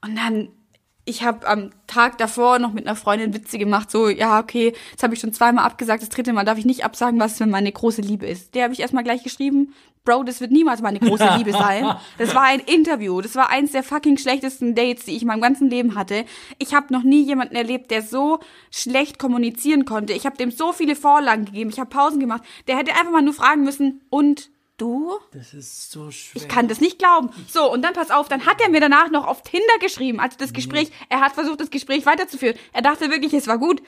Und 0.00 0.16
dann, 0.16 0.48
ich 1.04 1.24
habe 1.24 1.46
am 1.46 1.72
Tag 1.86 2.16
davor 2.16 2.58
noch 2.58 2.72
mit 2.72 2.86
einer 2.86 2.96
Freundin 2.96 3.34
Witze 3.34 3.58
gemacht, 3.58 3.90
so, 3.90 4.08
ja, 4.08 4.40
okay, 4.40 4.72
das 4.94 5.02
habe 5.02 5.12
ich 5.12 5.20
schon 5.20 5.34
zweimal 5.34 5.66
abgesagt, 5.66 6.00
das 6.00 6.08
dritte 6.08 6.32
Mal 6.32 6.46
darf 6.46 6.56
ich 6.56 6.64
nicht 6.64 6.86
absagen, 6.86 7.20
was 7.20 7.38
wenn 7.38 7.50
meine 7.50 7.70
große 7.70 8.00
Liebe 8.00 8.24
ist. 8.24 8.54
Der 8.54 8.64
habe 8.64 8.72
ich 8.72 8.80
erstmal 8.80 9.04
gleich 9.04 9.22
geschrieben, 9.22 9.74
Bro, 10.08 10.22
das 10.22 10.40
wird 10.40 10.52
niemals 10.52 10.80
meine 10.80 11.00
große 11.00 11.34
Liebe 11.36 11.52
sein. 11.52 11.94
Das 12.16 12.34
war 12.34 12.44
ein 12.44 12.60
Interview, 12.60 13.20
das 13.20 13.34
war 13.34 13.50
eins 13.50 13.72
der 13.72 13.82
fucking 13.82 14.16
schlechtesten 14.16 14.74
Dates, 14.74 15.04
die 15.04 15.14
ich 15.14 15.20
in 15.20 15.28
meinem 15.28 15.42
ganzen 15.42 15.68
Leben 15.68 15.96
hatte. 15.96 16.24
Ich 16.58 16.72
habe 16.72 16.90
noch 16.94 17.02
nie 17.02 17.22
jemanden 17.22 17.54
erlebt, 17.54 17.90
der 17.90 18.00
so 18.00 18.40
schlecht 18.70 19.18
kommunizieren 19.18 19.84
konnte. 19.84 20.14
Ich 20.14 20.24
habe 20.24 20.38
dem 20.38 20.50
so 20.50 20.72
viele 20.72 20.96
Vorlagen 20.96 21.44
gegeben, 21.44 21.68
ich 21.68 21.78
habe 21.78 21.90
Pausen 21.90 22.20
gemacht. 22.20 22.42
Der 22.68 22.78
hätte 22.78 22.92
einfach 22.92 23.12
mal 23.12 23.20
nur 23.20 23.34
fragen 23.34 23.64
müssen, 23.64 24.00
und 24.08 24.48
du? 24.78 25.12
das 25.32 25.52
ist 25.52 25.92
so 25.92 26.10
schwer. 26.10 26.40
Ich 26.40 26.48
kann 26.48 26.68
das 26.68 26.80
nicht 26.80 26.98
glauben. 26.98 27.28
So, 27.46 27.70
und 27.70 27.82
dann 27.82 27.92
pass 27.92 28.10
auf, 28.10 28.28
dann 28.28 28.46
hat 28.46 28.62
er 28.62 28.70
mir 28.70 28.80
danach 28.80 29.10
noch 29.10 29.26
auf 29.26 29.42
Tinder 29.42 29.78
geschrieben, 29.80 30.20
also 30.20 30.38
das 30.38 30.54
Gespräch, 30.54 30.90
er 31.10 31.20
hat 31.20 31.32
versucht, 31.32 31.60
das 31.60 31.68
Gespräch 31.68 32.06
weiterzuführen. 32.06 32.56
Er 32.72 32.80
dachte 32.80 33.10
wirklich, 33.10 33.34
es 33.34 33.46
war 33.46 33.58
gut. 33.58 33.82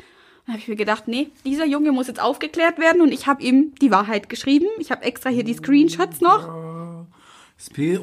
Dann 0.46 0.54
habe 0.54 0.62
ich 0.62 0.68
mir 0.68 0.76
gedacht, 0.76 1.06
nee, 1.06 1.28
dieser 1.44 1.66
Junge 1.66 1.92
muss 1.92 2.08
jetzt 2.08 2.20
aufgeklärt 2.20 2.78
werden 2.78 3.02
und 3.02 3.12
ich 3.12 3.26
habe 3.26 3.42
ihm 3.42 3.74
die 3.80 3.90
Wahrheit 3.90 4.28
geschrieben. 4.28 4.66
Ich 4.78 4.90
habe 4.90 5.04
extra 5.04 5.30
hier 5.30 5.44
die 5.44 5.54
Screenshots 5.54 6.20
noch. 6.20 6.48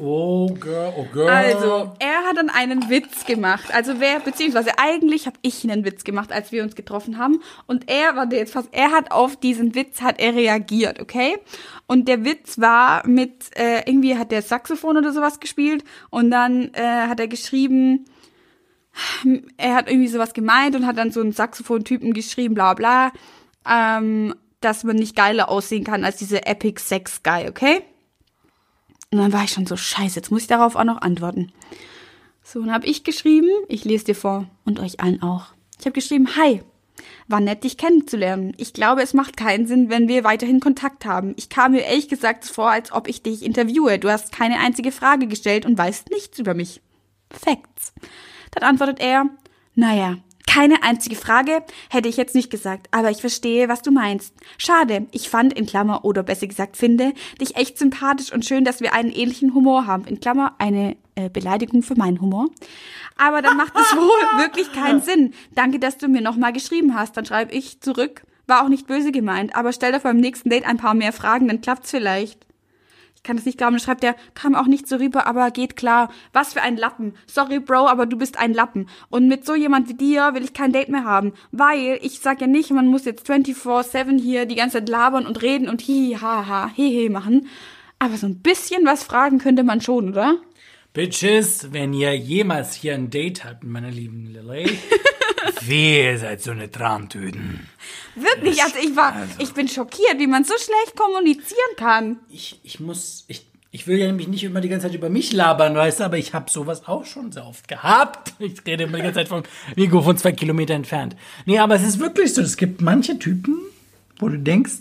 Oh, 0.00 0.46
girl, 0.54 0.92
oh, 0.96 1.06
girl. 1.12 1.28
Also, 1.28 1.92
er 1.98 2.22
hat 2.28 2.36
dann 2.36 2.48
einen 2.48 2.88
Witz 2.88 3.26
gemacht. 3.26 3.74
Also 3.74 3.98
wer, 3.98 4.20
beziehungsweise 4.20 4.78
eigentlich 4.78 5.26
habe 5.26 5.36
ich 5.42 5.68
einen 5.68 5.84
Witz 5.84 6.04
gemacht, 6.04 6.30
als 6.30 6.52
wir 6.52 6.62
uns 6.62 6.76
getroffen 6.76 7.18
haben. 7.18 7.40
Und 7.66 7.90
er, 7.90 8.14
warte 8.14 8.36
jetzt 8.36 8.52
fast, 8.52 8.68
er 8.70 8.92
hat 8.92 9.10
auf 9.10 9.34
diesen 9.34 9.74
Witz, 9.74 10.00
hat 10.00 10.20
er 10.20 10.36
reagiert, 10.36 11.00
okay? 11.00 11.38
Und 11.88 12.06
der 12.06 12.24
Witz 12.24 12.60
war 12.60 13.04
mit, 13.06 13.50
äh, 13.58 13.80
irgendwie 13.84 14.16
hat 14.16 14.30
der 14.30 14.42
Saxophon 14.42 14.96
oder 14.96 15.12
sowas 15.12 15.40
gespielt 15.40 15.82
und 16.10 16.30
dann 16.30 16.72
äh, 16.74 17.08
hat 17.08 17.18
er 17.18 17.26
geschrieben, 17.26 18.04
er 19.56 19.74
hat 19.74 19.88
irgendwie 19.88 20.08
sowas 20.08 20.34
gemeint 20.34 20.76
und 20.76 20.86
hat 20.86 20.98
dann 20.98 21.10
so 21.10 21.20
einen 21.20 21.32
Saxophon-Typen 21.32 22.12
geschrieben, 22.12 22.54
bla 22.54 22.74
bla, 22.74 23.12
ähm, 23.68 24.34
dass 24.60 24.84
man 24.84 24.96
nicht 24.96 25.16
geiler 25.16 25.48
aussehen 25.48 25.84
kann 25.84 26.04
als 26.04 26.16
diese 26.16 26.46
Epic 26.46 26.80
Sex 26.82 27.22
Guy, 27.22 27.48
okay? 27.48 27.82
Und 29.10 29.18
dann 29.18 29.32
war 29.32 29.44
ich 29.44 29.50
schon 29.50 29.66
so, 29.66 29.76
scheiße, 29.76 30.16
jetzt 30.16 30.30
muss 30.30 30.42
ich 30.42 30.48
darauf 30.48 30.76
auch 30.76 30.84
noch 30.84 31.00
antworten. 31.00 31.52
So, 32.42 32.60
dann 32.60 32.72
habe 32.72 32.86
ich 32.86 33.04
geschrieben, 33.04 33.48
ich 33.68 33.84
lese 33.84 34.06
dir 34.06 34.14
vor 34.14 34.46
und 34.64 34.80
euch 34.80 35.00
allen 35.00 35.22
auch. 35.22 35.46
Ich 35.78 35.86
habe 35.86 35.92
geschrieben, 35.92 36.36
hi, 36.36 36.62
war 37.28 37.40
nett, 37.40 37.64
dich 37.64 37.76
kennenzulernen. 37.76 38.54
Ich 38.56 38.72
glaube, 38.72 39.02
es 39.02 39.14
macht 39.14 39.36
keinen 39.36 39.66
Sinn, 39.66 39.90
wenn 39.90 40.08
wir 40.08 40.24
weiterhin 40.24 40.60
Kontakt 40.60 41.04
haben. 41.04 41.34
Ich 41.36 41.48
kam 41.48 41.72
mir 41.72 41.82
ehrlich 41.82 42.08
gesagt 42.08 42.44
vor, 42.46 42.70
als 42.70 42.92
ob 42.92 43.08
ich 43.08 43.22
dich 43.22 43.42
interviewe. 43.42 43.98
Du 43.98 44.10
hast 44.10 44.32
keine 44.32 44.58
einzige 44.58 44.92
Frage 44.92 45.26
gestellt 45.26 45.66
und 45.66 45.78
weißt 45.78 46.10
nichts 46.10 46.38
über 46.38 46.54
mich. 46.54 46.80
Facts. 47.30 47.92
Dann 48.52 48.68
antwortet 48.68 49.00
er, 49.00 49.26
naja, 49.74 50.16
keine 50.48 50.82
einzige 50.82 51.14
Frage 51.14 51.62
hätte 51.90 52.08
ich 52.08 52.16
jetzt 52.16 52.34
nicht 52.34 52.50
gesagt, 52.50 52.88
aber 52.90 53.10
ich 53.10 53.18
verstehe, 53.18 53.68
was 53.68 53.82
du 53.82 53.90
meinst. 53.90 54.34
Schade, 54.56 55.06
ich 55.12 55.28
fand 55.28 55.52
in 55.52 55.66
Klammer 55.66 56.04
oder 56.06 56.22
besser 56.22 56.46
gesagt 56.46 56.76
finde 56.76 57.12
dich 57.40 57.56
echt 57.56 57.78
sympathisch 57.78 58.32
und 58.32 58.46
schön, 58.46 58.64
dass 58.64 58.80
wir 58.80 58.94
einen 58.94 59.12
ähnlichen 59.12 59.54
Humor 59.54 59.86
haben. 59.86 60.04
In 60.06 60.20
Klammer 60.20 60.54
eine 60.58 60.96
äh, 61.16 61.28
Beleidigung 61.28 61.82
für 61.82 61.96
meinen 61.96 62.20
Humor. 62.20 62.46
Aber 63.16 63.42
dann 63.42 63.58
macht 63.58 63.74
es 63.76 63.94
wohl 63.94 64.38
wirklich 64.40 64.72
keinen 64.72 65.02
Sinn. 65.02 65.34
Danke, 65.54 65.78
dass 65.78 65.98
du 65.98 66.08
mir 66.08 66.22
nochmal 66.22 66.52
geschrieben 66.54 66.94
hast. 66.94 67.16
Dann 67.16 67.26
schreibe 67.26 67.52
ich 67.52 67.80
zurück. 67.80 68.22
War 68.46 68.64
auch 68.64 68.68
nicht 68.68 68.86
böse 68.86 69.12
gemeint, 69.12 69.54
aber 69.54 69.74
stell 69.74 69.92
dir 69.92 70.00
beim 70.00 70.16
nächsten 70.16 70.48
Date 70.48 70.66
ein 70.66 70.78
paar 70.78 70.94
mehr 70.94 71.12
Fragen, 71.12 71.48
dann 71.48 71.60
klappt's 71.60 71.90
vielleicht. 71.90 72.47
Ich 73.18 73.24
kann 73.24 73.36
das 73.36 73.46
nicht 73.46 73.58
glauben. 73.58 73.74
Dann 73.74 73.80
schreibt 73.80 74.04
er, 74.04 74.14
kam 74.34 74.54
auch 74.54 74.68
nicht 74.68 74.86
so 74.86 74.96
rüber, 74.96 75.26
aber 75.26 75.50
geht 75.50 75.74
klar. 75.74 76.08
Was 76.32 76.52
für 76.52 76.62
ein 76.62 76.76
Lappen. 76.76 77.14
Sorry, 77.26 77.58
Bro, 77.58 77.88
aber 77.88 78.06
du 78.06 78.16
bist 78.16 78.38
ein 78.38 78.54
Lappen. 78.54 78.88
Und 79.10 79.26
mit 79.26 79.44
so 79.44 79.56
jemand 79.56 79.88
wie 79.88 79.94
dir 79.94 80.34
will 80.34 80.44
ich 80.44 80.54
kein 80.54 80.72
Date 80.72 80.88
mehr 80.88 81.04
haben. 81.04 81.32
Weil, 81.50 81.98
ich 82.00 82.20
sag 82.20 82.40
ja 82.40 82.46
nicht, 82.46 82.70
man 82.70 82.86
muss 82.86 83.04
jetzt 83.04 83.28
24-7 83.28 84.20
hier 84.20 84.46
die 84.46 84.54
ganze 84.54 84.78
Zeit 84.78 84.88
labern 84.88 85.26
und 85.26 85.42
reden 85.42 85.68
und 85.68 85.82
hi, 85.82 86.16
ha, 86.20 86.46
ha, 86.46 86.70
he, 86.72 86.90
he 86.90 87.08
machen. 87.08 87.48
Aber 87.98 88.16
so 88.16 88.26
ein 88.26 88.38
bisschen 88.38 88.86
was 88.86 89.02
fragen 89.02 89.38
könnte 89.38 89.64
man 89.64 89.80
schon, 89.80 90.10
oder? 90.10 90.36
Bitches, 90.92 91.72
wenn 91.72 91.92
ihr 91.92 92.16
jemals 92.16 92.74
hier 92.74 92.94
ein 92.94 93.10
Date 93.10 93.44
habt, 93.44 93.64
meine 93.64 93.90
lieben 93.90 94.26
Lily, 94.26 94.64
wehe, 95.60 96.12
ihr 96.12 96.18
seid 96.18 96.42
so 96.42 96.50
eine 96.50 96.70
Trantüten. 96.70 97.68
Wirklich, 98.14 98.62
also 98.62 98.76
ich 98.82 98.96
war, 98.96 99.14
ich 99.38 99.52
bin 99.52 99.68
schockiert, 99.68 100.18
wie 100.18 100.26
man 100.26 100.44
so 100.44 100.54
schlecht 100.54 100.96
kommunizieren 100.96 101.76
kann. 101.76 102.18
Ich, 102.30 102.60
ich 102.62 102.80
muss, 102.80 103.24
ich, 103.28 103.46
ich 103.70 103.86
will 103.86 103.98
ja 103.98 104.06
nämlich 104.06 104.28
nicht 104.28 104.44
immer 104.44 104.60
die 104.60 104.68
ganze 104.68 104.86
Zeit 104.86 104.94
über 104.94 105.10
mich 105.10 105.32
labern, 105.32 105.74
weißt 105.74 106.00
du, 106.00 106.04
aber 106.04 106.18
ich 106.18 106.34
habe 106.34 106.50
sowas 106.50 106.86
auch 106.86 107.04
schon 107.04 107.32
sehr 107.32 107.46
oft 107.46 107.68
gehabt. 107.68 108.32
Ich 108.38 108.64
rede 108.66 108.84
immer 108.84 108.96
die 108.96 109.02
ganze 109.02 109.20
Zeit 109.20 109.28
von 109.28 109.42
Vigo 109.74 110.00
von 110.02 110.16
zwei 110.16 110.32
Kilometer 110.32 110.74
entfernt. 110.74 111.16
Nee, 111.44 111.58
aber 111.58 111.74
es 111.74 111.82
ist 111.82 111.98
wirklich 111.98 112.34
so, 112.34 112.40
es 112.40 112.56
gibt 112.56 112.80
manche 112.80 113.18
Typen, 113.18 113.58
wo 114.18 114.28
du 114.28 114.38
denkst, 114.38 114.78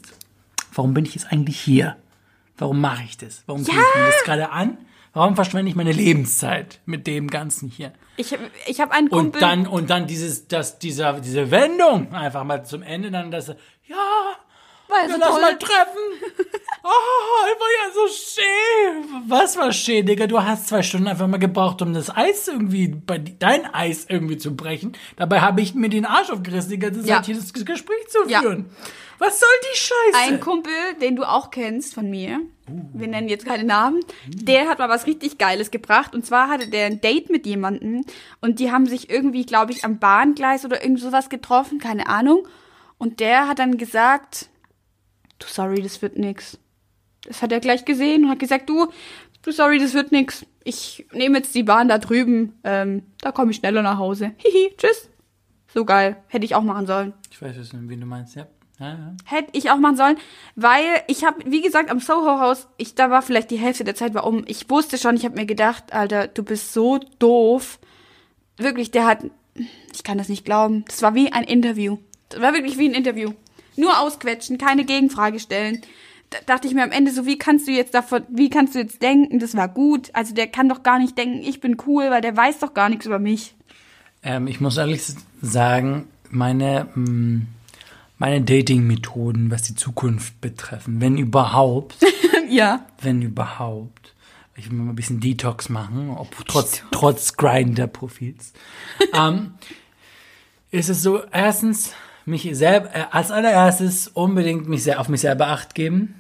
warum 0.74 0.94
bin 0.94 1.06
ich 1.06 1.16
jetzt 1.16 1.32
eigentlich 1.32 1.60
hier? 1.60 1.98
Warum 2.58 2.82
mache 2.82 3.04
ich 3.04 3.18
das? 3.18 3.44
Warum 3.46 3.64
tue 3.64 3.74
ich 3.74 4.00
mir 4.00 4.08
das 4.08 4.24
gerade 4.24 4.50
an? 4.50 4.78
Warum 5.18 5.36
verschwende 5.36 5.68
ich 5.68 5.76
meine 5.76 5.94
Lebenszeit 5.94 6.80
mit 6.86 7.08
dem 7.08 7.28
Ganzen 7.28 7.70
hier? 7.70 7.92
Ich, 8.18 8.38
ich 8.68 8.80
habe 8.80 8.92
einen 8.92 9.10
Kumpel. 9.10 9.42
Und 9.42 9.42
dann, 9.42 9.66
und 9.66 9.90
dann 9.90 10.06
dieses, 10.06 10.48
das, 10.48 10.78
dieser, 10.78 11.14
diese 11.14 11.50
Wendung 11.50 12.14
einfach 12.14 12.44
mal 12.44 12.64
zum 12.64 12.84
Ende 12.84 13.10
dann, 13.10 13.32
dass, 13.32 13.50
er, 13.50 13.56
ja, 13.88 13.96
weil 14.90 15.08
wir 15.08 15.14
so 15.16 15.20
lass 15.20 15.30
toll. 15.30 15.42
mal 15.42 15.58
treffen. 15.58 16.48
Oh, 16.90 16.90
war 17.60 17.68
ja 17.86 17.94
so 17.94 18.08
schön. 18.08 19.24
Was 19.28 19.58
war 19.58 19.74
schön, 19.74 20.06
Digga? 20.06 20.26
Du 20.26 20.42
hast 20.42 20.70
zwei 20.70 20.82
Stunden 20.84 21.08
einfach 21.10 21.28
mal 21.28 21.36
gebraucht, 21.38 21.82
um 21.82 21.94
das 21.94 22.10
Eis 22.16 22.48
irgendwie, 22.48 22.88
bei 22.88 23.18
dein 23.18 23.66
Eis 23.74 24.06
irgendwie 24.08 24.38
zu 24.38 24.56
brechen. 24.56 24.94
Dabei 25.18 25.42
habe 25.42 25.60
ich 25.60 25.74
mir 25.76 25.90
den 25.90 26.06
Arsch 26.06 26.30
aufgerissen, 26.30 26.70
die 26.72 26.80
ganze 26.80 27.02
Zeit 27.02 27.10
Ja. 27.10 27.24
hier 27.26 27.36
das 27.36 27.54
Gespräch 27.54 28.08
zu 28.08 28.20
Ja. 28.30 28.40
führen. 28.40 28.70
Was 29.20 29.38
soll 29.42 29.50
die 29.74 29.78
Scheiße? 29.78 30.32
Ein 30.34 30.40
Kumpel, 30.40 30.72
den 31.02 31.18
du 31.18 31.24
auch 31.28 31.52
kennst 31.52 31.94
von 31.94 32.10
mir, 32.10 32.40
wir 32.94 33.08
nennen 33.08 33.28
jetzt 33.28 33.46
keine 33.46 33.66
Namen, 33.66 34.00
der 34.28 34.70
hat 34.70 34.80
mal 34.80 34.88
was 34.88 35.08
richtig 35.08 35.38
Geiles 35.38 35.72
gebracht. 35.72 36.14
Und 36.16 36.26
zwar 36.26 36.48
hatte 36.48 36.70
der 36.70 36.86
ein 36.86 37.02
Date 37.02 37.30
mit 37.30 37.46
jemandem 37.46 38.06
und 38.40 38.60
die 38.60 38.72
haben 38.72 38.86
sich 38.86 39.10
irgendwie, 39.10 39.46
glaube 39.46 39.74
ich, 39.74 39.84
am 39.84 40.00
Bahngleis 40.00 40.64
oder 40.64 40.82
irgend 40.84 41.02
sowas 41.02 41.28
getroffen, 41.28 41.80
keine 41.80 42.08
Ahnung. 42.08 42.48
Und 42.98 43.20
der 43.20 43.50
hat 43.50 43.60
dann 43.60 43.78
gesagt, 43.78 44.48
du 45.40 45.48
sorry, 45.48 45.82
das 45.82 46.02
wird 46.02 46.18
nix. 46.18 46.58
Das 47.24 47.42
hat 47.42 47.52
er 47.52 47.60
gleich 47.60 47.86
gesehen 47.86 48.26
und 48.26 48.30
hat 48.30 48.40
gesagt, 48.40 48.70
du, 48.70 48.88
du 49.42 49.52
sorry, 49.52 49.80
das 49.80 49.94
wird 49.94 50.12
nix. 50.12 50.46
Ich 50.64 51.06
nehme 51.14 51.38
jetzt 51.38 51.56
die 51.56 51.64
Bahn 51.64 51.88
da 51.88 51.98
drüben, 51.98 52.54
ähm, 52.64 53.04
da 53.22 53.32
komme 53.32 53.52
ich 53.52 53.58
schneller 53.58 53.82
nach 53.82 53.98
Hause. 53.98 54.32
Hihi, 54.38 54.74
tschüss. 54.78 55.10
So 55.74 55.86
geil, 55.86 56.18
hätte 56.28 56.46
ich 56.46 56.56
auch 56.56 56.64
machen 56.64 56.88
sollen. 56.88 57.14
ich 57.30 57.42
weiß 57.42 57.56
jetzt 57.56 57.74
nicht, 57.74 57.90
wen 57.90 58.00
du 58.00 58.08
meinst, 58.08 58.36
ja. 58.36 58.48
ja, 58.80 58.90
ja. 58.90 59.16
Hätte 59.26 59.50
ich 59.54 59.70
auch 59.70 59.78
machen 59.78 59.98
sollen, 59.98 60.18
weil 60.56 60.86
ich 61.08 61.26
habe, 61.26 61.40
wie 61.46 61.62
gesagt, 61.62 61.92
am 61.92 62.00
Soho-Haus, 62.00 62.68
ich 62.78 62.96
da 62.96 63.12
war 63.12 63.22
vielleicht 63.22 63.52
die 63.52 63.58
Hälfte 63.58 63.84
der 63.84 63.96
Zeit 63.96 64.14
war 64.14 64.26
um. 64.26 64.44
Ich 64.48 64.70
wusste 64.70 64.98
schon, 64.98 65.16
ich 65.16 65.26
habe 65.26 65.36
mir 65.36 65.46
gedacht, 65.46 65.94
Alter, 65.94 66.28
du 66.28 66.44
bist 66.44 66.74
so 66.74 67.00
doof. 67.20 67.80
Wirklich, 68.58 68.92
der 68.92 69.06
hat, 69.06 69.26
ich 69.94 70.04
kann 70.04 70.18
das 70.18 70.30
nicht 70.30 70.46
glauben. 70.46 70.86
Das 70.88 71.02
war 71.02 71.14
wie 71.14 71.32
ein 71.32 71.44
Interview. 71.44 71.98
Das 72.30 72.42
war 72.42 72.54
wirklich 72.54 72.78
wie 72.78 72.90
ein 72.90 72.96
Interview. 72.96 73.34
Nur 73.78 74.00
ausquetschen, 74.00 74.58
keine 74.58 74.86
Gegenfrage 74.86 75.40
stellen. 75.40 75.82
Da 76.30 76.40
dachte 76.46 76.68
ich 76.68 76.74
mir 76.74 76.84
am 76.84 76.92
Ende 76.92 77.12
so, 77.12 77.26
wie 77.26 77.38
kannst 77.38 77.68
du 77.68 77.72
jetzt 77.72 77.94
davon, 77.94 78.24
wie 78.30 78.50
kannst 78.50 78.76
du 78.76 78.80
jetzt 78.80 79.02
denken, 79.02 79.40
das 79.40 79.56
war 79.56 79.70
gut? 79.70 80.10
Also 80.14 80.34
der 80.34 80.48
kann 80.48 80.68
doch 80.68 80.84
gar 80.84 81.00
nicht 81.00 81.18
denken, 81.18 81.40
ich 81.40 81.62
bin 81.62 81.78
cool, 81.88 82.10
weil 82.10 82.22
der 82.22 82.36
weiß 82.36 82.60
doch 82.60 82.74
gar 82.74 82.90
nichts 82.90 83.06
über 83.06 83.20
mich. 83.20 83.56
Ähm, 84.24 84.48
ich 84.48 84.60
muss 84.60 84.76
ehrlich 84.76 85.02
sagen, 85.42 86.08
meine, 86.30 86.90
mh, 86.96 87.44
meine 88.18 88.42
Dating-Methoden, 88.42 89.52
was 89.52 89.62
die 89.62 89.76
Zukunft 89.76 90.42
betreffen, 90.42 91.00
wenn 91.00 91.18
überhaupt, 91.18 91.98
ja. 92.50 92.86
wenn 93.02 93.22
überhaupt, 93.22 94.14
ich 94.56 94.70
will 94.70 94.80
mal 94.80 94.90
ein 94.90 94.96
bisschen 94.96 95.20
Detox 95.20 95.70
machen, 95.70 96.10
ob, 96.10 96.36
trotz, 96.48 96.82
trotz 96.92 97.38
Grinder-Profils, 97.38 98.54
ähm, 99.14 99.54
ist 100.72 100.90
es 100.90 101.02
so, 101.02 101.24
erstens, 101.32 101.94
mich 102.28 102.50
selber, 102.52 102.94
äh, 102.94 103.06
als 103.10 103.32
allererstes 103.32 104.10
unbedingt 104.10 104.68
mich 104.68 104.84
sehr, 104.84 105.00
auf 105.00 105.10
mich 105.10 105.22
selber 105.22 105.48
acht 105.48 105.74
geben. 105.74 106.16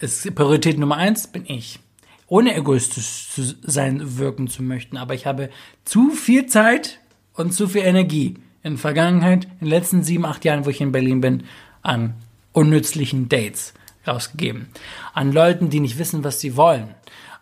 Ist 0.00 0.34
Priorität 0.34 0.78
Nummer 0.78 0.96
eins 0.96 1.26
bin 1.28 1.44
ich. 1.46 1.78
Ohne 2.26 2.56
egoistisch 2.56 3.28
zu 3.28 3.54
sein, 3.62 4.18
wirken 4.18 4.48
zu 4.48 4.62
möchten. 4.62 4.96
Aber 4.96 5.14
ich 5.14 5.26
habe 5.26 5.50
zu 5.84 6.10
viel 6.10 6.46
Zeit 6.46 6.98
und 7.34 7.52
zu 7.52 7.68
viel 7.68 7.82
Energie 7.82 8.36
in 8.62 8.78
Vergangenheit, 8.78 9.44
in 9.44 9.66
den 9.66 9.68
letzten 9.68 10.02
sieben, 10.02 10.24
acht 10.24 10.44
Jahren, 10.44 10.64
wo 10.64 10.70
ich 10.70 10.80
in 10.80 10.92
Berlin 10.92 11.20
bin, 11.20 11.44
an 11.82 12.14
unnützlichen 12.52 13.28
Dates 13.28 13.74
rausgegeben. 14.06 14.68
An 15.12 15.32
Leuten, 15.32 15.68
die 15.68 15.80
nicht 15.80 15.98
wissen, 15.98 16.24
was 16.24 16.40
sie 16.40 16.56
wollen. 16.56 16.94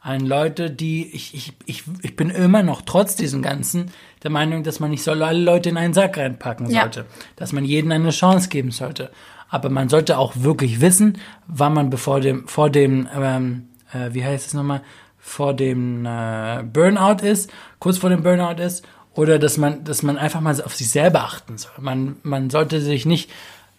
An 0.03 0.21
Leute, 0.27 0.71
die, 0.71 1.07
ich, 1.15 1.35
ich, 1.35 1.53
ich, 1.67 1.85
ich 2.03 2.17
bin 2.17 2.31
immer 2.31 2.63
noch 2.63 2.81
trotz 2.83 3.17
diesem 3.17 3.43
Ganzen 3.43 3.91
der 4.23 4.31
Meinung, 4.31 4.63
dass 4.63 4.81
man 4.81 4.91
nicht 4.91 5.03
so 5.03 5.11
alle 5.11 5.39
Leute 5.39 5.69
in 5.69 5.77
einen 5.77 5.93
Sack 5.93 6.17
reinpacken 6.17 6.71
Ja. 6.71 6.83
sollte. 6.83 7.05
Dass 7.37 7.53
man 7.53 7.65
jedem 7.67 7.93
eine 7.93 8.11
Chance 8.11 8.49
geben 8.49 8.71
sollte. 8.71 9.11
Aber 9.51 9.69
man 9.69 9.89
sollte 9.91 10.17
auch 10.17 10.33
wirklich 10.37 10.81
wissen, 10.81 11.19
wann 11.47 11.75
man 11.75 11.91
bevor 11.91 12.21
dem, 12.21 12.49
vor 12.49 12.71
dem, 12.71 13.09
ähm, 13.15 13.69
äh, 13.93 14.15
wie 14.15 14.25
heißt 14.25 14.47
es 14.47 14.55
nochmal, 14.55 14.81
vor 15.19 15.53
dem 15.55 16.07
äh, 16.07 16.63
Burnout 16.63 17.23
ist, 17.23 17.51
kurz 17.79 17.99
vor 17.99 18.09
dem 18.09 18.23
Burnout 18.23 18.63
ist, 18.63 18.87
oder 19.15 19.39
dass 19.39 19.59
man, 19.59 19.85
dass 19.85 20.03
man 20.03 20.17
einfach 20.17 20.41
mal 20.41 20.63
auf 20.63 20.75
sich 20.75 20.89
selber 20.89 21.25
achten 21.25 21.59
soll. 21.59 21.73
Man, 21.79 22.17
man 22.23 22.49
sollte 22.49 22.81
sich 22.81 23.05
nicht, 23.05 23.29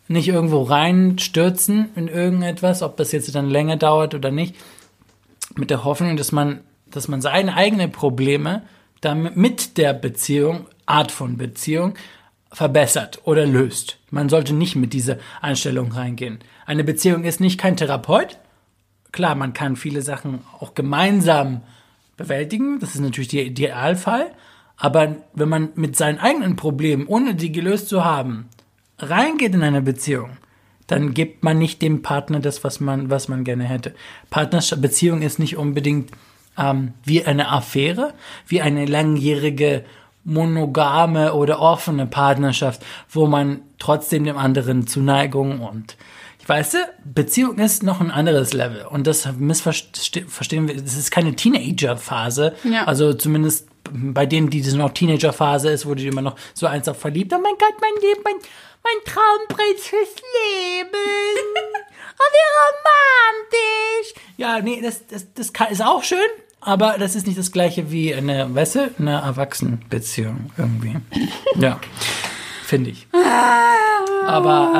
nicht 0.07 0.27
irgendwo 0.27 0.61
reinstürzen 0.63 1.89
in 1.95 2.07
irgendetwas, 2.09 2.83
ob 2.83 2.97
das 2.97 3.11
jetzt 3.11 3.33
dann 3.33 3.49
länger 3.49 3.77
dauert 3.77 4.13
oder 4.13 4.29
nicht, 4.29 4.55
mit 5.55 5.69
der 5.69 5.83
Hoffnung, 5.83 6.17
dass 6.17 6.31
man, 6.31 6.61
dass 6.89 7.07
man 7.07 7.21
seine 7.21 7.55
eigenen 7.55 7.91
Probleme 7.91 8.63
damit 9.01 9.35
mit 9.35 9.77
der 9.77 9.93
Beziehung, 9.93 10.67
Art 10.85 11.11
von 11.11 11.37
Beziehung, 11.37 11.95
verbessert 12.51 13.21
oder 13.23 13.45
löst. 13.45 13.97
Man 14.09 14.29
sollte 14.29 14.53
nicht 14.53 14.75
mit 14.75 14.93
dieser 14.93 15.17
Einstellung 15.41 15.91
reingehen. 15.91 16.39
Eine 16.65 16.83
Beziehung 16.83 17.23
ist 17.23 17.39
nicht 17.39 17.59
kein 17.59 17.77
Therapeut. 17.77 18.37
Klar, 19.11 19.35
man 19.35 19.53
kann 19.53 19.75
viele 19.75 20.01
Sachen 20.01 20.41
auch 20.59 20.73
gemeinsam 20.73 21.61
bewältigen. 22.17 22.79
Das 22.79 22.95
ist 22.95 23.01
natürlich 23.01 23.29
der 23.29 23.45
Idealfall. 23.45 24.31
Aber 24.77 25.15
wenn 25.33 25.49
man 25.49 25.69
mit 25.75 25.95
seinen 25.95 26.19
eigenen 26.19 26.55
Problemen, 26.55 27.07
ohne 27.07 27.35
die 27.35 27.51
gelöst 27.51 27.87
zu 27.87 28.03
haben, 28.03 28.49
reingeht 28.99 29.53
in 29.53 29.63
eine 29.63 29.81
Beziehung, 29.81 30.37
dann 30.91 31.13
gibt 31.13 31.43
man 31.43 31.57
nicht 31.57 31.81
dem 31.81 32.01
Partner 32.01 32.39
das, 32.39 32.63
was 32.63 32.79
man, 32.79 33.09
was 33.09 33.27
man 33.27 33.43
gerne 33.43 33.63
hätte. 33.63 33.93
Partnerschaft, 34.29 34.81
Beziehung 34.81 35.21
ist 35.21 35.39
nicht 35.39 35.57
unbedingt 35.57 36.11
ähm, 36.57 36.93
wie 37.03 37.23
eine 37.23 37.49
Affäre, 37.49 38.13
wie 38.47 38.61
eine 38.61 38.85
langjährige 38.85 39.85
monogame 40.23 41.33
oder 41.33 41.59
offene 41.59 42.05
Partnerschaft, 42.05 42.81
wo 43.09 43.25
man 43.27 43.61
trotzdem 43.79 44.23
dem 44.25 44.37
anderen 44.37 44.85
Zuneigung 44.87 45.61
und 45.61 45.97
ich 46.39 46.49
weiß, 46.49 46.75
Beziehung 47.05 47.59
ist 47.59 47.83
noch 47.83 48.01
ein 48.01 48.09
anderes 48.09 48.51
Level 48.51 48.83
und 48.89 49.05
das 49.05 49.31
missverstehen 49.37 50.67
wir. 50.67 50.75
Das 50.75 50.97
ist 50.97 51.11
keine 51.11 51.35
Teenager-Phase, 51.35 52.53
Ja. 52.63 52.85
also 52.85 53.13
zumindest 53.13 53.67
bei 53.93 54.25
denen, 54.25 54.49
die 54.49 54.61
das 54.63 54.73
noch 54.73 54.89
Teenager-Phase 54.91 55.69
ist, 55.69 55.85
wo 55.85 55.93
die 55.93 56.07
immer 56.07 56.21
noch 56.23 56.35
so 56.55 56.65
eins 56.65 56.87
auf 56.87 56.97
verliebt. 56.99 57.31
Oh 57.33 57.39
mein 57.41 57.53
Gott, 57.59 57.75
mein 57.79 58.01
Leben, 58.01 58.21
mein, 58.23 58.33
mein 58.83 59.13
Traumprinz 59.13 59.85
fürs 59.87 60.15
Leben. 60.15 60.89
Oh, 62.23 62.33
wie 62.33 63.51
romantisch. 63.55 64.13
Ja, 64.37 64.59
nee, 64.61 64.79
das, 64.79 65.07
das, 65.07 65.33
das 65.33 65.53
kann, 65.53 65.71
ist 65.71 65.81
auch 65.81 66.03
schön, 66.03 66.19
aber 66.59 66.97
das 66.99 67.15
ist 67.15 67.25
nicht 67.25 67.39
das 67.39 67.51
gleiche 67.51 67.89
wie 67.89 68.13
eine, 68.13 68.53
weißt 68.53 68.75
du, 68.75 68.91
eine 68.99 69.21
Erwachsenenbeziehung 69.21 70.51
irgendwie. 70.55 70.97
Ja, 71.55 71.79
finde 72.63 72.91
ich. 72.91 73.07
Aber 74.25 74.71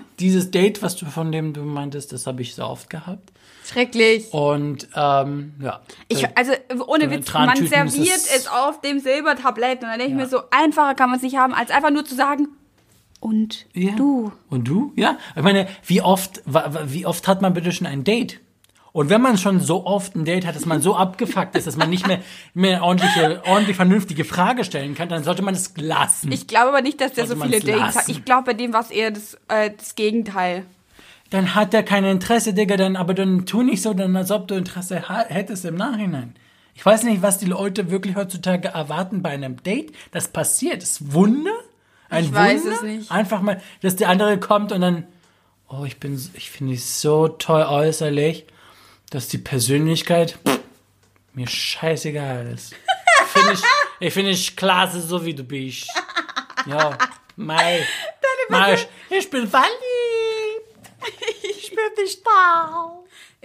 ähm, 0.00 0.04
dieses 0.18 0.50
Date, 0.50 0.82
was 0.82 0.96
du 0.96 1.06
von 1.06 1.30
dem 1.30 1.52
du 1.52 1.62
meintest, 1.62 2.12
das 2.12 2.26
habe 2.26 2.42
ich 2.42 2.54
so 2.56 2.64
oft 2.64 2.90
gehabt. 2.90 3.30
Schrecklich. 3.64 4.32
Und 4.32 4.88
ähm, 4.96 5.54
ja. 5.60 5.80
Ich, 6.08 6.24
Äh, 6.24 6.28
also 6.34 6.52
ohne 6.70 6.78
so 6.78 6.92
eine 6.94 7.10
Witz, 7.10 7.32
man 7.32 7.56
serviert 7.66 8.16
es- 8.16 8.48
auf 8.48 8.80
dem 8.80 8.98
Silbertablett 8.98 9.82
und 9.82 9.88
dann 9.88 9.98
denke 10.00 10.14
ich 10.14 10.18
Ja. 10.18 10.24
mir 10.24 10.28
so, 10.28 10.42
einfacher 10.50 10.94
kann 10.96 11.10
man 11.10 11.18
es 11.18 11.22
nicht 11.22 11.36
haben, 11.36 11.54
als 11.54 11.70
einfach 11.70 11.90
nur 11.90 12.04
zu 12.04 12.14
sagen, 12.16 12.48
und 13.26 13.66
Ja. 13.74 13.92
du. 13.96 14.32
Und 14.48 14.68
du? 14.68 14.92
Ja. 14.96 15.18
Ich 15.34 15.42
meine, 15.42 15.66
wie 15.84 16.00
oft, 16.02 16.42
wie 16.86 17.06
oft 17.06 17.26
hat 17.28 17.42
man 17.42 17.52
bitte 17.54 17.72
schon 17.72 17.86
ein 17.86 18.04
Date? 18.04 18.40
Und 18.92 19.10
wenn 19.10 19.20
man 19.20 19.36
schon 19.36 19.60
so 19.60 19.84
oft 19.84 20.14
ein 20.16 20.24
Date 20.24 20.46
hat, 20.46 20.56
dass 20.56 20.64
man 20.64 20.80
so 20.80 20.96
abgefuckt 21.04 21.54
ist, 21.54 21.66
dass 21.66 21.76
man 21.76 21.90
nicht 21.90 22.06
mehr, 22.06 22.20
mehr 22.54 22.82
ordentliche, 22.82 23.42
ordentlich 23.46 23.76
vernünftige 23.76 24.24
Frage 24.24 24.64
stellen 24.64 24.94
kann, 24.94 25.08
dann 25.10 25.22
sollte 25.22 25.42
man 25.42 25.54
es 25.54 25.74
lassen. 25.76 26.32
Ich 26.32 26.46
glaube 26.46 26.68
aber 26.68 26.80
nicht, 26.80 27.00
dass 27.00 27.12
der 27.12 27.26
so 27.26 27.34
Sollte 27.36 27.60
viele 27.60 27.76
man's 27.76 27.82
Dates 27.82 27.82
hat. 27.88 27.94
lassen. 27.96 28.10
Ich 28.12 28.24
glaube, 28.24 28.44
bei 28.44 28.54
dem 28.54 28.72
war 28.72 28.80
es 28.80 28.90
eher 28.90 29.10
das, 29.10 29.34
äh, 29.48 29.70
das 29.76 29.96
Gegenteil. 29.96 30.64
dann 31.30 31.54
hat 31.54 31.74
er 31.74 31.82
kein 31.82 32.04
Interesse, 32.04 32.54
Digga, 32.54 32.76
dann, 32.78 32.96
aber 32.96 33.12
dann 33.12 33.44
tu 33.44 33.62
nicht 33.62 33.82
so, 33.82 33.92
dann, 33.92 34.16
als 34.16 34.30
ob 34.30 34.46
du 34.48 34.54
Interesse 34.54 35.02
hättest 35.28 35.64
im 35.66 35.74
Nachhinein. 35.74 36.34
Ich 36.74 36.84
weiß 36.86 37.02
nicht, 37.04 37.20
was 37.22 37.38
die 37.38 37.46
Leute 37.46 37.90
wirklich 37.90 38.16
heutzutage 38.16 38.68
erwarten 38.68 39.20
bei 39.22 39.30
einem 39.30 39.62
Date. 39.62 39.92
Das 40.12 40.28
passiert. 40.28 40.82
Das 40.82 40.92
ist 41.00 41.12
Wunder. 41.14 41.50
Ein 42.08 42.24
Ich 42.24 42.32
weiß 42.32 42.62
Wunder. 42.62 42.76
es 42.76 42.82
nicht. 42.82 43.10
Einfach 43.10 43.40
mal, 43.40 43.60
dass 43.82 43.96
der 43.96 44.08
andere 44.08 44.38
kommt 44.38 44.72
und 44.72 44.80
dann, 44.80 45.06
oh, 45.68 45.84
ich 45.84 45.98
bin, 45.98 46.14
ich 46.34 46.50
finde 46.50 46.72
dich 46.72 46.84
so 46.84 47.28
toll 47.28 47.62
äußerlich, 47.62 48.46
dass 49.10 49.28
die 49.28 49.38
Persönlichkeit 49.38 50.38
pff, 50.46 50.60
mir 51.34 51.48
scheißegal 51.48 52.46
ist. 52.48 52.74
Finde 53.28 53.52
ich, 53.52 53.62
ich 54.00 54.14
finde 54.14 54.30
dich 54.30 54.56
klasse, 54.56 55.00
so 55.00 55.24
wie 55.24 55.34
du 55.34 55.44
bist. 55.44 55.88
Ja, 56.66 56.96
mei 57.36 57.84
ich, 58.74 58.88
ich 59.10 59.30
bin 59.30 59.48
verliebt. 59.48 59.70
Ich 61.58 61.70
bin 61.70 62.04
dich 62.04 62.22
da. 62.22 62.90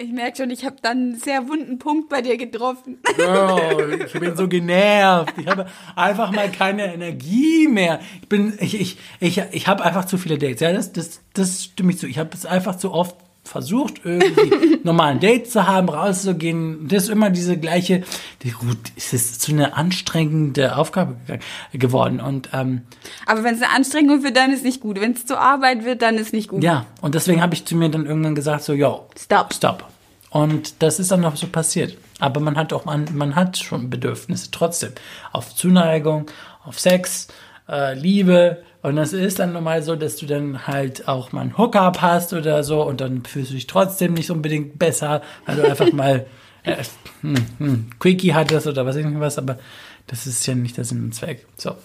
Ich 0.01 0.11
merke 0.11 0.37
schon, 0.37 0.49
ich 0.49 0.65
habe 0.65 0.77
dann 0.81 0.97
einen 0.97 1.15
sehr 1.15 1.47
wunden 1.47 1.77
Punkt 1.77 2.09
bei 2.09 2.23
dir 2.23 2.35
getroffen. 2.35 2.99
Girl, 3.15 4.01
ich 4.03 4.19
bin 4.19 4.35
so 4.35 4.47
genervt. 4.47 5.33
Ich 5.37 5.45
habe 5.45 5.67
einfach 5.95 6.31
mal 6.31 6.51
keine 6.51 6.91
Energie 6.91 7.67
mehr. 7.67 7.99
Ich 8.21 8.27
bin, 8.27 8.57
ich, 8.59 8.79
ich, 8.79 8.97
ich, 9.19 9.41
ich 9.51 9.67
habe 9.67 9.83
einfach 9.83 10.05
zu 10.05 10.17
viele 10.17 10.39
Dates. 10.39 10.61
Ja, 10.61 10.73
das, 10.73 10.91
das, 10.91 11.21
das 11.33 11.65
stimme 11.65 11.91
ich 11.91 11.99
zu. 11.99 12.07
Ich 12.07 12.17
habe 12.17 12.31
es 12.33 12.47
einfach 12.47 12.77
zu 12.77 12.91
oft 12.91 13.15
versucht, 13.43 14.01
irgendwie 14.03 14.79
nochmal 14.83 15.11
ein 15.11 15.19
Date 15.19 15.51
zu 15.51 15.67
haben, 15.67 15.89
rauszugehen. 15.89 16.87
Das 16.87 17.03
ist 17.03 17.09
immer 17.09 17.29
diese 17.29 17.57
gleiche, 17.57 18.03
die, 18.43 18.51
gut, 18.51 18.77
es 18.95 19.13
ist 19.13 19.41
zu 19.41 19.51
einer 19.51 19.75
anstrengende 19.77 20.75
Aufgabe 20.77 21.15
ge- 21.27 21.39
geworden. 21.73 22.19
Und 22.21 22.49
ähm, 22.53 22.81
Aber 23.25 23.43
wenn 23.43 23.55
es 23.55 23.61
eine 23.61 23.71
Anstrengung 23.73 24.23
wird, 24.23 24.37
dann 24.37 24.51
ist 24.53 24.63
nicht 24.63 24.79
gut. 24.81 25.01
Wenn 25.01 25.13
es 25.13 25.25
zur 25.25 25.39
Arbeit 25.39 25.83
wird, 25.85 26.01
dann 26.01 26.17
ist 26.17 26.33
nicht 26.33 26.49
gut. 26.49 26.63
ja, 26.63 26.85
und 27.01 27.15
deswegen 27.15 27.41
habe 27.41 27.53
ich 27.53 27.65
zu 27.65 27.75
mir 27.75 27.89
dann 27.89 28.05
irgendwann 28.05 28.35
gesagt, 28.35 28.63
so, 28.63 28.73
yo, 28.73 29.07
Stop. 29.19 29.53
Stop. 29.53 29.85
Und 30.29 30.81
das 30.81 30.99
ist 30.99 31.11
dann 31.11 31.21
noch 31.21 31.35
so 31.35 31.47
passiert. 31.47 31.97
Aber 32.19 32.39
man 32.39 32.55
hat 32.55 32.71
auch, 32.71 32.85
man, 32.85 33.05
man 33.13 33.35
hat 33.35 33.57
schon 33.57 33.89
Bedürfnisse 33.89 34.49
trotzdem. 34.51 34.91
Auf 35.33 35.53
Zuneigung, 35.55 36.27
auf 36.63 36.79
Sex, 36.79 37.27
äh, 37.67 37.95
Liebe. 37.95 38.63
Und 38.81 38.95
das 38.95 39.13
ist 39.13 39.39
dann 39.39 39.53
normal 39.53 39.83
so, 39.83 39.95
dass 39.95 40.17
du 40.17 40.25
dann 40.25 40.65
halt 40.65 41.07
auch 41.07 41.31
mal 41.31 41.41
einen 41.41 41.57
Hookup 41.57 42.01
hast 42.01 42.33
oder 42.33 42.63
so 42.63 42.81
und 42.81 42.99
dann 42.99 43.23
fühlst 43.23 43.51
du 43.51 43.55
dich 43.55 43.67
trotzdem 43.67 44.13
nicht 44.13 44.31
unbedingt 44.31 44.79
besser, 44.79 45.21
weil 45.45 45.57
du 45.57 45.69
einfach 45.69 45.91
mal 45.93 46.25
äh, 46.63 46.83
hm, 47.21 47.35
hm, 47.59 47.89
Quickie 47.99 48.33
hattest 48.33 48.67
oder 48.67 48.85
was 48.85 48.95
irgendwas, 48.95 49.37
aber 49.37 49.59
das 50.07 50.25
ist 50.25 50.45
ja 50.47 50.55
nicht 50.55 50.77
der 50.77 50.85
Sinn 50.85 51.03
und 51.03 51.13
Zweck. 51.13 51.45
So. 51.57 51.75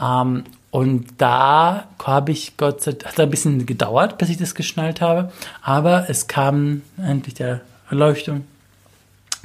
Ähm, 0.00 0.44
und 0.70 1.06
da 1.18 1.88
habe 2.04 2.32
ich 2.32 2.58
Gott 2.58 2.82
sei 2.82 2.92
Dank, 2.92 3.12
hat 3.12 3.20
ein 3.20 3.30
bisschen 3.30 3.64
gedauert, 3.64 4.18
bis 4.18 4.28
ich 4.28 4.36
das 4.36 4.54
geschnallt 4.54 5.00
habe, 5.00 5.32
aber 5.62 6.10
es 6.10 6.26
kam 6.26 6.82
endlich 6.98 7.34
der 7.34 7.62
Erleuchtung, 7.88 8.44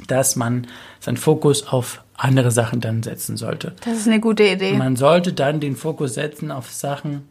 dass 0.08 0.36
man 0.36 0.66
seinen 1.00 1.16
Fokus 1.16 1.66
auf 1.66 2.02
andere 2.22 2.50
Sachen 2.50 2.80
dann 2.80 3.02
setzen 3.02 3.36
sollte. 3.36 3.74
Das 3.84 3.98
ist 3.98 4.06
eine 4.06 4.20
gute 4.20 4.44
Idee. 4.44 4.74
Man 4.74 4.96
sollte 4.96 5.32
dann 5.32 5.60
den 5.60 5.76
Fokus 5.76 6.14
setzen 6.14 6.50
auf 6.50 6.70
Sachen, 6.70 7.28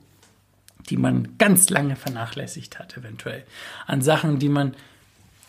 die 0.89 0.97
man 0.97 1.37
ganz 1.37 1.69
lange 1.69 1.95
vernachlässigt 1.95 2.77
hat, 2.77 2.97
eventuell. 2.97 3.43
An 3.87 4.01
Sachen, 4.01 4.39
die 4.39 4.49
man 4.49 4.75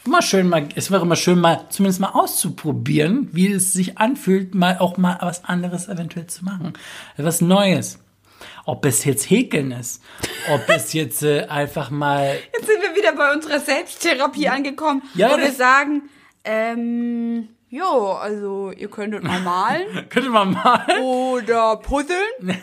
immer 0.04 0.22
schön 0.22 0.48
mal, 0.48 0.68
es 0.76 0.90
wäre 0.90 1.02
immer 1.02 1.16
schön 1.16 1.40
mal, 1.40 1.66
zumindest 1.70 2.00
mal 2.00 2.10
auszuprobieren, 2.10 3.28
wie 3.32 3.52
es 3.52 3.72
sich 3.72 3.98
anfühlt, 3.98 4.54
mal 4.54 4.78
auch 4.78 4.96
mal 4.96 5.18
was 5.20 5.44
anderes 5.44 5.88
eventuell 5.88 6.26
zu 6.28 6.44
machen. 6.44 6.74
Was 7.16 7.40
Neues. 7.40 7.98
Ob 8.64 8.84
es 8.84 9.04
jetzt 9.04 9.28
Häkeln 9.28 9.72
ist, 9.72 10.02
ob 10.52 10.68
es 10.68 10.92
jetzt 10.92 11.22
äh, 11.24 11.46
einfach 11.46 11.90
mal 11.90 12.36
Jetzt 12.52 12.66
sind 12.66 12.80
wir 12.80 12.96
wieder 12.96 13.14
bei 13.14 13.32
unserer 13.32 13.58
Selbsttherapie 13.58 14.48
angekommen, 14.48 15.02
Ja, 15.14 15.30
wo 15.32 15.36
wir 15.36 15.52
sagen, 15.52 16.02
ähm, 16.44 17.48
jo, 17.72 18.12
also 18.12 18.70
ihr 18.70 18.88
könntet 18.88 19.22
mal 19.24 19.40
malen 19.40 19.86
Könnte 20.10 20.28
man 20.30 20.52
mal. 20.52 20.84
oder 21.00 21.76
puzzeln 21.76 22.18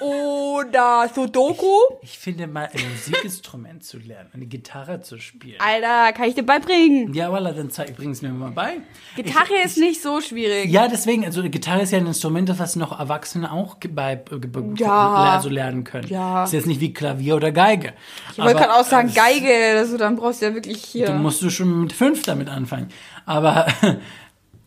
oder 0.00 1.08
Sudoku. 1.14 1.66
Ich 2.02 2.18
finde 2.18 2.46
mal 2.46 2.68
ein 2.72 2.80
Musikinstrument 2.92 3.82
zu 3.84 3.98
lernen, 3.98 4.30
eine 4.32 4.46
Gitarre 4.46 5.00
zu 5.00 5.18
spielen. 5.18 5.60
Alter, 5.60 6.12
kann 6.12 6.28
ich 6.28 6.34
dir 6.34 6.44
beibringen. 6.44 7.12
Ja, 7.14 7.28
voilà, 7.30 7.52
dann 7.52 7.70
zeig, 7.70 7.96
bring 7.96 8.10
es 8.10 8.22
mir 8.22 8.28
mal 8.30 8.50
bei. 8.50 8.78
Gitarre 9.16 9.54
ich, 9.58 9.64
ist 9.64 9.78
nicht 9.78 10.00
so 10.02 10.20
schwierig. 10.20 10.70
Ja, 10.70 10.88
deswegen, 10.88 11.24
also 11.24 11.42
Gitarre 11.42 11.82
ist 11.82 11.90
ja 11.92 11.98
ein 11.98 12.06
Instrument, 12.06 12.48
das 12.48 12.58
was 12.58 12.76
noch 12.76 12.98
Erwachsene 12.98 13.50
auch 13.52 13.76
bei, 13.90 14.16
ge- 14.16 14.74
Ja. 14.76 15.34
also 15.34 15.48
lernen 15.48 15.84
können. 15.84 16.08
Ja. 16.08 16.44
Ist 16.44 16.52
jetzt 16.52 16.66
nicht 16.66 16.80
wie 16.80 16.92
Klavier 16.92 17.36
oder 17.36 17.50
Geige. 17.52 17.92
ich 18.32 18.38
wollte 18.38 18.54
gerade 18.54 18.74
auch 18.74 18.84
sagen, 18.84 19.08
äh, 19.08 19.12
Geige, 19.12 19.78
also 19.78 19.96
dann 19.96 20.16
brauchst 20.16 20.40
du 20.42 20.46
ja 20.46 20.54
wirklich 20.54 20.84
hier. 20.84 21.06
Du 21.06 21.12
musst 21.14 21.42
du 21.42 21.50
schon 21.50 21.80
mit 21.82 21.92
fünf 21.92 22.22
damit 22.22 22.48
anfangen. 22.48 22.88
Aber 23.26 23.66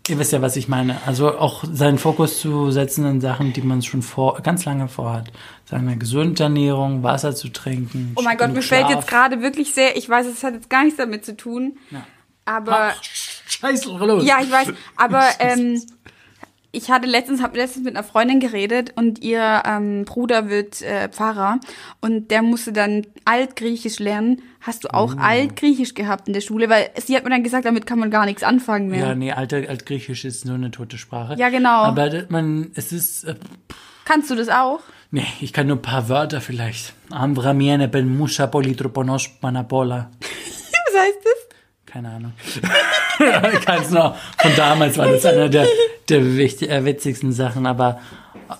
ihr 0.10 0.20
wisst 0.20 0.32
ja, 0.32 0.42
was 0.42 0.56
ich 0.56 0.68
meine. 0.68 1.00
Also 1.06 1.38
auch 1.38 1.64
seinen 1.72 1.98
Fokus 1.98 2.40
zu 2.40 2.72
setzen 2.72 3.06
in 3.06 3.22
Sachen, 3.22 3.54
die 3.54 3.62
man 3.62 3.82
schon 3.82 4.02
vor, 4.02 4.42
ganz 4.42 4.66
lange 4.66 4.88
vorhat. 4.88 5.32
Sagen 5.66 5.88
wir, 5.88 5.96
gesunde 5.96 6.44
Ernährung, 6.44 7.04
Wasser 7.04 7.36
zu 7.36 7.50
trinken. 7.50 8.14
oh 8.16 8.22
mein 8.22 8.38
Gott, 8.38 8.54
mir 8.54 8.62
fällt 8.62 8.88
Schlaf. 8.88 8.96
jetzt 8.96 9.08
gerade 9.08 9.42
wirklich 9.42 9.74
sehr, 9.74 9.98
ich 9.98 10.10
weiß, 10.10 10.28
es 10.28 10.44
hat 10.44 10.54
jetzt 10.54 10.70
gar 10.70 10.84
nichts 10.84 10.98
damit 10.98 11.26
zu 11.26 11.36
tun, 11.36 11.78
aber 12.46 12.94
Ach, 12.96 13.04
Scheiße, 13.50 13.90
los. 13.90 14.26
Ja, 14.26 14.40
ich 14.42 14.52
weiß, 14.52 14.74
aber 14.96 15.24
ähm, 15.40 15.82
ich 16.78 16.92
hatte 16.92 17.08
letztens, 17.08 17.42
habe 17.42 17.58
letztens 17.58 17.84
mit 17.86 17.96
einer 17.96 18.04
Freundin 18.06 18.40
geredet 18.40 18.94
und 18.96 19.24
ihr 19.24 19.64
ähm, 19.66 20.06
Bruder 20.06 20.50
wird 20.50 20.82
äh, 20.82 21.10
Pfarrer 21.10 21.60
und 22.02 22.30
der 22.32 22.42
musste 22.44 22.72
dann 22.72 23.06
Altgriechisch 23.26 24.00
lernen. 24.00 24.42
Hast 24.62 24.84
du 24.84 24.90
Oh. 24.94 24.98
auch 24.98 25.18
Altgriechisch 25.18 25.94
gehabt 25.96 26.28
in 26.28 26.34
der 26.34 26.42
Schule? 26.42 26.70
Weil 26.70 26.90
sie 27.04 27.16
hat 27.16 27.24
mir 27.24 27.30
dann 27.32 27.44
gesagt, 27.44 27.66
damit 27.66 27.86
kann 27.86 28.00
man 28.00 28.12
gar 28.12 28.26
nichts 28.26 28.44
anfangen 28.44 28.90
mehr. 28.90 29.00
Ja, 29.08 29.16
nee, 29.16 29.32
Alter, 29.32 29.58
Altgriechisch 29.68 30.24
ist 30.26 30.46
nur 30.46 30.56
eine 30.56 30.72
tote 30.72 30.98
Sprache. 30.98 31.36
Ja, 31.38 31.50
genau. 31.50 31.84
Aber 31.84 32.10
man, 32.30 32.72
es 32.76 32.92
ist, 32.92 33.24
äh, 33.24 33.36
Kannst 34.06 34.30
du 34.32 34.36
das 34.36 34.50
auch? 34.50 34.80
nee, 35.12 35.26
ich 35.42 35.54
kann 35.54 35.68
nur 35.68 35.78
ein 35.78 35.82
paar 35.82 36.08
Wörter 36.10 36.42
vielleicht. 36.42 36.94
Ambramiene 37.10 37.88
ben 37.88 38.18
musha 38.18 38.46
politroponos 38.48 39.28
panapola. 39.42 40.12
Was 40.20 41.02
heißt 41.02 41.18
das? 41.24 41.47
Keine 41.88 42.10
Ahnung. 42.10 42.34
es 43.82 43.90
noch. 43.92 44.16
Von 44.38 44.52
damals 44.56 44.98
war 44.98 45.08
das 45.08 45.26
einer 45.26 45.50
der, 45.50 45.66
der 46.10 46.38
wichtig, 46.38 46.70
äh, 46.70 46.86
witzigsten 46.86 47.32
Sachen. 47.32 47.66
Aber 47.66 48.00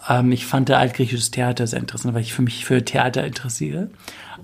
ähm, 0.10 0.32
ich 0.32 0.46
fand 0.46 0.70
der 0.70 0.80
altgriechisches 0.80 1.32
Theater 1.32 1.68
sehr 1.68 1.80
interessant, 1.80 2.14
weil 2.16 2.22
ich 2.22 2.34
für 2.34 2.42
mich 2.42 2.66
für 2.66 2.84
Theater 2.84 3.24
interessiere 3.26 3.90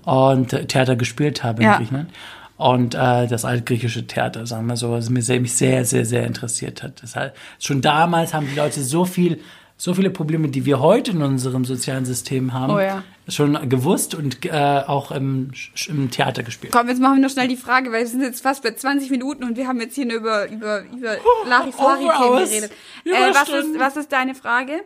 und 0.04 0.52
äh, 0.52 0.66
Theater 0.66 0.96
gespielt 0.96 1.42
habe 1.42 1.62
Ja. 1.62 1.72
in 1.72 1.78
Griechenland. 1.78 2.10
Und 2.56 2.94
äh, 2.94 3.26
das 3.26 3.44
altgriechische 3.44 4.06
Theater, 4.06 4.46
sagen 4.46 4.66
wir 4.66 4.76
so, 4.76 4.92
was 4.92 5.10
mir 5.10 5.22
sehr, 5.22 5.40
mich 5.40 5.54
sehr, 5.54 5.84
sehr, 5.84 6.04
sehr 6.04 6.24
interessiert 6.24 6.82
hat. 6.84 7.02
Deshalb, 7.02 7.34
schon 7.58 7.80
damals 7.80 8.32
haben 8.32 8.46
die 8.48 8.54
Leute 8.56 8.80
so 8.82 9.04
viel, 9.04 9.40
so 9.76 9.92
viele 9.92 10.10
Probleme, 10.10 10.48
die 10.48 10.64
wir 10.64 10.78
heute 10.78 11.10
in 11.10 11.22
unserem 11.22 11.64
sozialen 11.64 12.04
System 12.04 12.52
haben, 12.52 12.72
Oh 12.72 12.78
ja. 12.78 13.02
Schon 13.28 13.68
gewusst 13.68 14.14
und 14.14 14.44
äh, 14.44 14.82
auch 14.86 15.10
im, 15.10 15.52
im 15.88 16.10
Theater 16.10 16.42
gespielt. 16.42 16.72
Komm, 16.72 16.88
jetzt 16.88 17.00
machen 17.00 17.16
wir 17.16 17.22
noch 17.22 17.30
schnell 17.30 17.48
die 17.48 17.56
Frage, 17.56 17.90
weil 17.90 18.00
wir 18.00 18.06
sind 18.06 18.22
jetzt 18.22 18.42
fast 18.42 18.62
bei 18.62 18.72
20 18.72 19.10
Minuten 19.10 19.44
und 19.44 19.56
wir 19.56 19.66
haben 19.66 19.80
jetzt 19.80 19.94
hier 19.94 20.06
nur 20.06 20.16
über, 20.16 20.48
über, 20.48 20.82
über 20.82 21.16
Larifari-Themen 21.46 22.10
Overhours. 22.10 22.50
geredet. 22.50 22.72
Äh, 23.04 23.34
was, 23.34 23.48
ist, 23.48 23.78
was 23.78 23.96
ist 23.96 24.12
deine 24.12 24.34
Frage? 24.34 24.82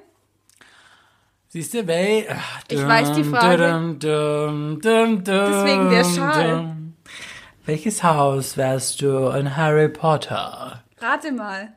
Siehst 1.49 1.75
du, 1.75 1.87
weil. 1.89 2.27
Ich 2.69 2.87
weiß 2.87 3.13
die 3.13 3.25
Frage. 3.25 3.97
Deswegen 3.99 5.25
Deswegen 5.25 5.91
der 5.91 6.05
Schal. 6.05 6.77
Welches 7.65 8.03
Haus 8.03 8.57
wärst 8.57 9.03
du 9.03 9.29
in 9.31 9.57
Harry 9.57 9.89
Potter? 9.89 10.85
Rate 10.99 11.33
mal. 11.33 11.73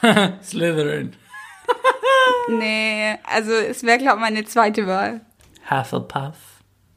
Slytherin. 0.42 1.14
Nee, 2.48 3.18
also 3.24 3.52
es 3.52 3.82
wäre, 3.84 3.98
glaube 3.98 4.16
ich, 4.16 4.20
meine 4.22 4.44
zweite 4.44 4.86
Wahl. 4.86 5.20
Hufflepuff. 5.70 6.36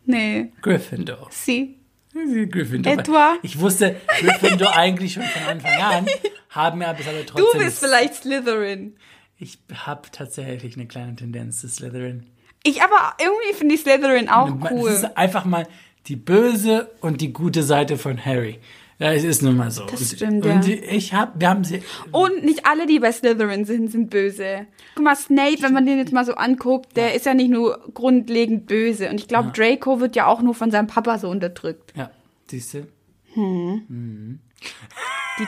Nee, 0.06 0.52
Gryffindor. 0.62 1.28
sie. 1.32 1.80
Gryffindor. 2.14 2.94
Etwa? 2.94 3.36
Ich 3.42 3.60
wusste 3.60 3.96
Gryffindor 4.20 4.76
eigentlich 4.76 5.14
schon 5.14 5.24
von 5.24 5.44
Anfang 5.44 5.82
an, 5.82 6.06
haben 6.50 6.80
mir 6.80 6.88
aber 6.88 7.02
aber 7.02 7.20
Du 7.20 7.26
trotzdem. 7.26 7.62
bist 7.62 7.80
vielleicht 7.80 8.16
Slytherin. 8.16 8.96
Ich 9.38 9.58
habe 9.74 10.04
tatsächlich 10.12 10.76
eine 10.78 10.86
kleine 10.86 11.16
Tendenz 11.16 11.60
zu 11.62 11.68
Slytherin. 11.68 12.26
Ich 12.64 12.82
aber 12.82 13.16
irgendwie 13.20 13.54
finde 13.58 13.76
ich 13.76 13.82
Slytherin 13.82 14.30
auch 14.30 14.50
Das 14.62 14.72
cool. 14.72 14.90
ist 14.92 15.18
einfach 15.18 15.44
mal 15.46 15.68
die 16.08 16.16
böse 16.16 16.90
und 17.02 17.20
die 17.22 17.34
gute 17.34 17.64
Seite 17.64 17.98
von 17.98 18.24
Harry. 18.24 18.60
Ja, 18.98 19.12
es 19.12 19.26
ist 19.26 19.42
nun 19.42 19.58
mal 19.58 19.72
so. 19.72 19.86
Das 19.86 20.00
und, 20.00 20.08
stimmt, 20.08 20.46
und 20.46 20.68
ja. 20.68 20.76
ich 20.90 21.14
habe, 21.14 21.34
wir 21.38 21.50
haben 21.50 21.66
sie, 21.66 21.82
Und 22.12 22.46
nicht 22.46 22.66
alle, 22.66 22.86
die 22.86 23.00
bei 23.00 23.12
Slytherin 23.12 23.66
sind, 23.66 23.92
sind 23.92 24.10
böse. 24.10 24.68
Guck 24.96 25.04
mal, 25.04 25.16
Snape, 25.16 25.62
wenn 25.62 25.74
man 25.74 25.86
den 25.86 25.98
jetzt 25.98 26.14
mal 26.14 26.26
so 26.26 26.36
anguckt, 26.36 26.96
der 26.96 27.14
ist 27.14 27.26
ja 27.26 27.34
nicht 27.34 27.50
nur 27.50 27.84
grundlegend 27.94 28.68
böse. 28.68 29.10
Und 29.10 29.20
ich 29.20 29.28
glaube, 29.28 29.52
Draco 29.54 30.00
wird 30.00 30.16
ja 30.16 30.28
auch 30.28 30.42
nur 30.42 30.56
von 30.56 30.72
seinem 30.72 30.88
Papa 30.88 31.20
so 31.20 31.30
unterdrückt. 31.30 31.94
ja, 31.96 32.10
siehst 32.48 32.74
du? 32.74 32.88
Die, 33.36 34.40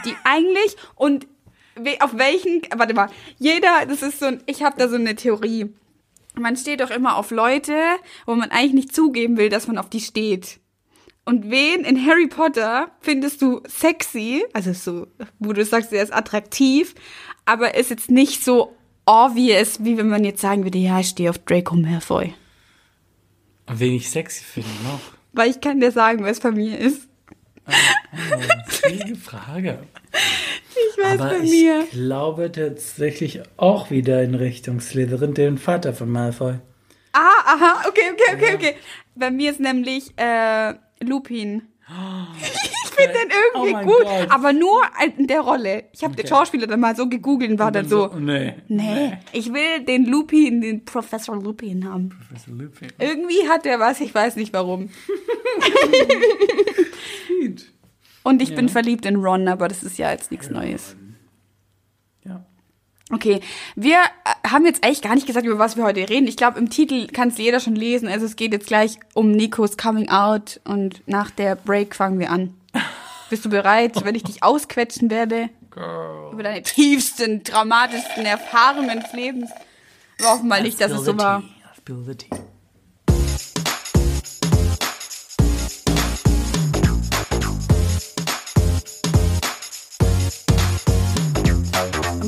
die 0.04 0.16
eigentlich 0.26 0.76
und 0.96 1.26
auf 2.02 2.18
welchen, 2.18 2.62
warte 2.76 2.94
mal, 2.94 3.10
jeder, 3.38 3.86
das 3.88 4.02
ist 4.02 4.20
so 4.20 4.26
ein, 4.26 4.44
ich 4.46 4.64
habe 4.64 4.76
da 4.78 4.90
so 4.90 4.96
eine 4.96 5.16
Theorie. 5.16 5.74
Man 6.36 6.58
steht 6.58 6.82
doch 6.82 6.92
immer 6.92 7.16
auf 7.16 7.32
Leute, 7.32 7.76
wo 8.26 8.36
man 8.36 8.52
eigentlich 8.52 8.74
nicht 8.74 8.96
zugeben 8.96 9.38
will, 9.38 9.50
dass 9.50 9.68
man 9.68 9.78
auf 9.78 9.90
die 9.90 10.02
steht. 10.02 10.60
Und 11.28 11.52
wen 11.52 11.84
in 11.84 12.06
Harry 12.08 12.28
Potter 12.28 12.90
findest 13.02 13.42
du 13.42 13.62
sexy, 13.68 14.46
also 14.54 14.72
so, 14.72 15.08
wo 15.40 15.52
du 15.52 15.66
sagst, 15.66 15.92
er 15.92 16.02
ist 16.02 16.14
attraktiv, 16.14 16.96
aber 17.44 17.76
ist 17.76 17.90
jetzt 17.90 18.10
nicht 18.10 18.46
so 18.46 18.78
obvious, 19.06 19.84
wie 19.84 19.98
wenn 19.98 20.08
man 20.08 20.24
jetzt 20.24 20.40
sagen 20.40 20.64
würde, 20.64 20.78
ja, 20.78 21.02
ich 21.02 21.10
stehe 21.10 21.30
auf 21.30 21.38
Draco 21.40 21.76
Malfoy. 21.76 22.34
Wen 23.68 23.96
ich 23.96 24.10
sexy 24.10 24.42
finde 24.42 24.70
noch. 24.86 25.02
Weil 25.34 25.50
ich 25.50 25.60
kann 25.60 25.82
dir 25.82 25.92
sagen, 25.92 26.24
wer 26.24 26.32
es 26.32 26.40
bei 26.40 26.52
mir 26.52 26.80
ist. 26.80 27.10
Schwierige 28.70 29.18
Frage. 29.18 29.80
Ich 30.14 31.04
weiß 31.04 31.20
Aber 31.20 31.30
bei 31.32 31.40
ich 31.44 31.52
mir. 31.52 31.88
glaube 31.92 32.54
tatsächlich 32.54 33.42
auch 33.58 33.92
wieder 33.92 34.24
in 34.24 34.34
Richtung 34.34 34.80
Slytherin, 34.80 35.34
den 35.34 35.58
Vater 35.58 35.92
von 35.92 36.10
Malfoy. 36.10 36.54
Ah, 37.12 37.20
aha, 37.46 37.84
okay, 37.90 38.14
okay, 38.14 38.36
okay, 38.36 38.56
okay. 38.56 38.76
Bei 39.16 39.30
mir 39.30 39.52
ist 39.52 39.60
nämlich 39.60 40.14
äh, 40.18 40.76
Lupin. 41.04 41.64
Ich 43.00 43.04
finde 43.04 43.20
den 43.20 43.30
Oh 43.32 43.58
irgendwie 43.60 43.74
mein 43.74 43.86
gut, 43.86 44.04
Gott. 44.06 44.32
aber 44.32 44.54
nur 44.54 44.82
in 45.18 45.28
der 45.28 45.42
Rolle. 45.42 45.84
Ich 45.94 46.04
habe 46.04 46.16
den 46.16 46.26
Okay. 46.26 46.34
Schauspieler 46.34 46.66
dann 46.66 46.80
mal 46.80 46.96
so 46.96 47.08
gegoogelt 47.08 47.52
und 47.52 47.60
war 47.60 47.72
dann 47.72 47.88
so, 47.88 48.08
Nee. 48.18 48.56
nee, 48.70 49.16
ich 49.34 49.54
will 49.54 49.82
den 49.86 50.06
Lupin, 50.08 50.62
den 50.62 50.84
Professor 50.84 51.36
Lupin 51.40 51.88
haben. 51.88 52.10
Professor 52.10 52.56
Lupin. 52.56 52.88
Irgendwie 52.98 53.48
hat 53.48 53.68
er 53.68 53.80
was, 53.80 54.02
ich 54.02 54.16
weiß 54.16 54.36
nicht 54.36 54.52
warum. 54.52 54.90
Und 58.24 58.42
ich 58.42 58.56
bin 58.56 58.68
verliebt 58.68 59.06
in 59.06 59.18
Ron, 59.18 59.48
aber 59.48 59.68
das 59.68 59.84
ist 59.84 60.00
ja 60.00 60.10
jetzt 60.12 60.32
nichts 60.32 60.50
Neues. 60.50 60.96
Okay, 63.12 63.40
wir 63.76 63.96
äh, 63.96 64.50
haben 64.50 64.66
jetzt 64.66 64.84
eigentlich 64.84 65.02
gar 65.02 65.16
nicht 65.16 65.28
gesagt, 65.28 65.46
über 65.46 65.60
was 65.60 65.78
wir 65.78 65.84
heute 65.84 66.10
reden. 66.10 66.28
Ich 66.28 66.36
glaube, 66.36 66.60
im 66.60 66.70
Titel 66.70 67.08
kann 67.08 67.30
es 67.30 67.38
jeder 67.38 67.60
schon 67.60 67.76
lesen. 67.76 68.10
Also 68.10 68.26
es 68.26 68.36
geht 68.36 68.52
jetzt 68.52 68.68
gleich 68.68 69.00
um 69.14 69.32
Nikos 69.32 69.78
Coming 69.78 70.10
Out 70.10 70.60
und 70.66 71.02
nach 71.08 71.32
der 71.32 71.56
Break 71.56 71.96
fangen 71.96 72.20
wir 72.20 72.32
an. 72.32 72.54
Bist 73.30 73.46
du 73.46 73.50
bereit, 73.50 74.04
wenn 74.04 74.16
ich 74.16 74.24
dich 74.24 74.44
ausquetschen 74.44 75.10
werde? 75.10 75.50
Über 76.32 76.44
deine 76.44 76.64
tiefsten, 76.64 77.44
traumatischsten 77.44 78.26
Erfahrungen 78.26 79.00
des 79.00 79.14
Lebens. 79.14 79.52
Wir 80.18 80.30
hoffen 80.30 80.48
mal 80.48 80.62
nicht, 80.62 80.82
dass 80.82 80.92
es 80.92 81.06
so 81.06 81.18
war. 81.18 81.44
Tea. 81.86 82.30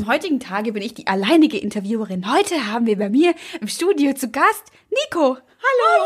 Heutigen 0.10 0.39
Tage 0.39 0.74
bin 0.74 0.82
ich 0.82 0.95
die 0.95 1.06
alleinige 1.06 1.60
Interviewerin. 1.60 2.30
Heute 2.34 2.65
haben 2.65 2.88
wir 2.88 2.98
bei 2.98 3.10
mir 3.10 3.36
im 3.62 3.67
Studio 3.67 4.13
zu 4.13 4.32
Gast 4.32 4.72
Nico. 4.89 5.38
Hallo. 5.62 6.06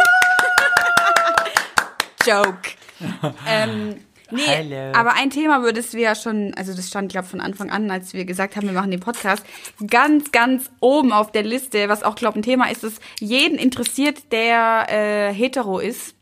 Joke. 2.27 2.71
ähm, 3.47 3.95
nee, 4.29 4.41
Hallo. 4.45 4.91
aber 4.93 5.13
ein 5.13 5.29
Thema, 5.29 5.59
über 5.59 5.71
das 5.71 5.93
wir 5.93 6.01
ja 6.01 6.15
schon, 6.15 6.53
also 6.55 6.73
das 6.73 6.89
stand, 6.89 7.13
glaube 7.13 7.27
von 7.27 7.39
Anfang 7.39 7.71
an, 7.71 7.89
als 7.89 8.13
wir 8.13 8.25
gesagt 8.25 8.57
haben, 8.57 8.67
wir 8.67 8.73
machen 8.73 8.91
den 8.91 8.99
Podcast, 8.99 9.45
ganz, 9.87 10.33
ganz 10.33 10.69
oben 10.81 11.13
auf 11.13 11.31
der 11.31 11.43
Liste, 11.43 11.87
was 11.87 12.03
auch, 12.03 12.15
glaube 12.15 12.39
ein 12.39 12.43
Thema 12.43 12.69
ist, 12.69 12.83
das 12.83 12.95
jeden 13.21 13.57
interessiert, 13.57 14.33
der 14.33 14.87
äh, 14.89 15.33
hetero 15.33 15.79
ist. 15.79 16.13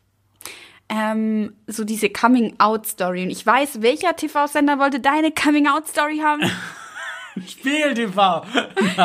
Ähm, 0.87 1.55
so 1.65 1.83
diese 1.83 2.09
Coming-out-Story. 2.11 3.23
Und 3.23 3.31
ich 3.31 3.43
weiß, 3.43 3.81
welcher 3.81 4.15
TV-Sender 4.15 4.77
wollte 4.77 4.99
deine 4.99 5.31
Coming-out-Story 5.31 6.19
haben? 6.19 6.43
Spiegel 7.47 7.93
TV. 7.93 8.43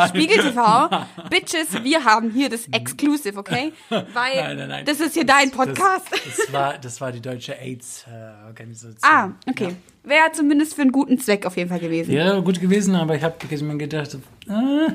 Spiegel 0.09 0.39
TV. 0.39 0.89
Bitches, 1.31 1.83
wir 1.83 2.05
haben 2.05 2.31
hier 2.31 2.49
das 2.49 2.67
Exclusive, 2.73 3.39
okay? 3.39 3.73
Weil 3.89 4.05
Nein, 4.13 4.57
nein, 4.57 4.69
nein. 4.69 4.85
das 4.85 5.01
ist 5.01 5.15
hier 5.15 5.25
dein 5.27 5.51
Podcast. 5.51 6.07
Das, 6.11 6.37
das, 6.37 6.53
war, 6.53 6.79
das 6.79 7.01
war 7.01 7.13
die 7.13 7.21
deutsche 7.21 7.59
AIDS-Organisation. 7.59 8.99
ah, 9.03 9.31
okay. 9.49 9.77
Wäre 10.03 10.33
zumindest 10.33 10.75
für 10.75 10.83
einen 10.83 10.93
guten 10.93 11.19
Zweck 11.19 11.47
auf 11.47 11.57
jeden 11.57 11.69
Fall 11.69 11.81
gewesen. 11.81 12.13
Wäre 12.13 12.43
gut 12.43 12.61
gewesen, 12.61 12.95
aber 12.95 13.17
ich 13.17 13.23
habe 13.23 13.37
mir 13.63 13.77
gedacht, 13.77 14.15
äh, 14.49 14.93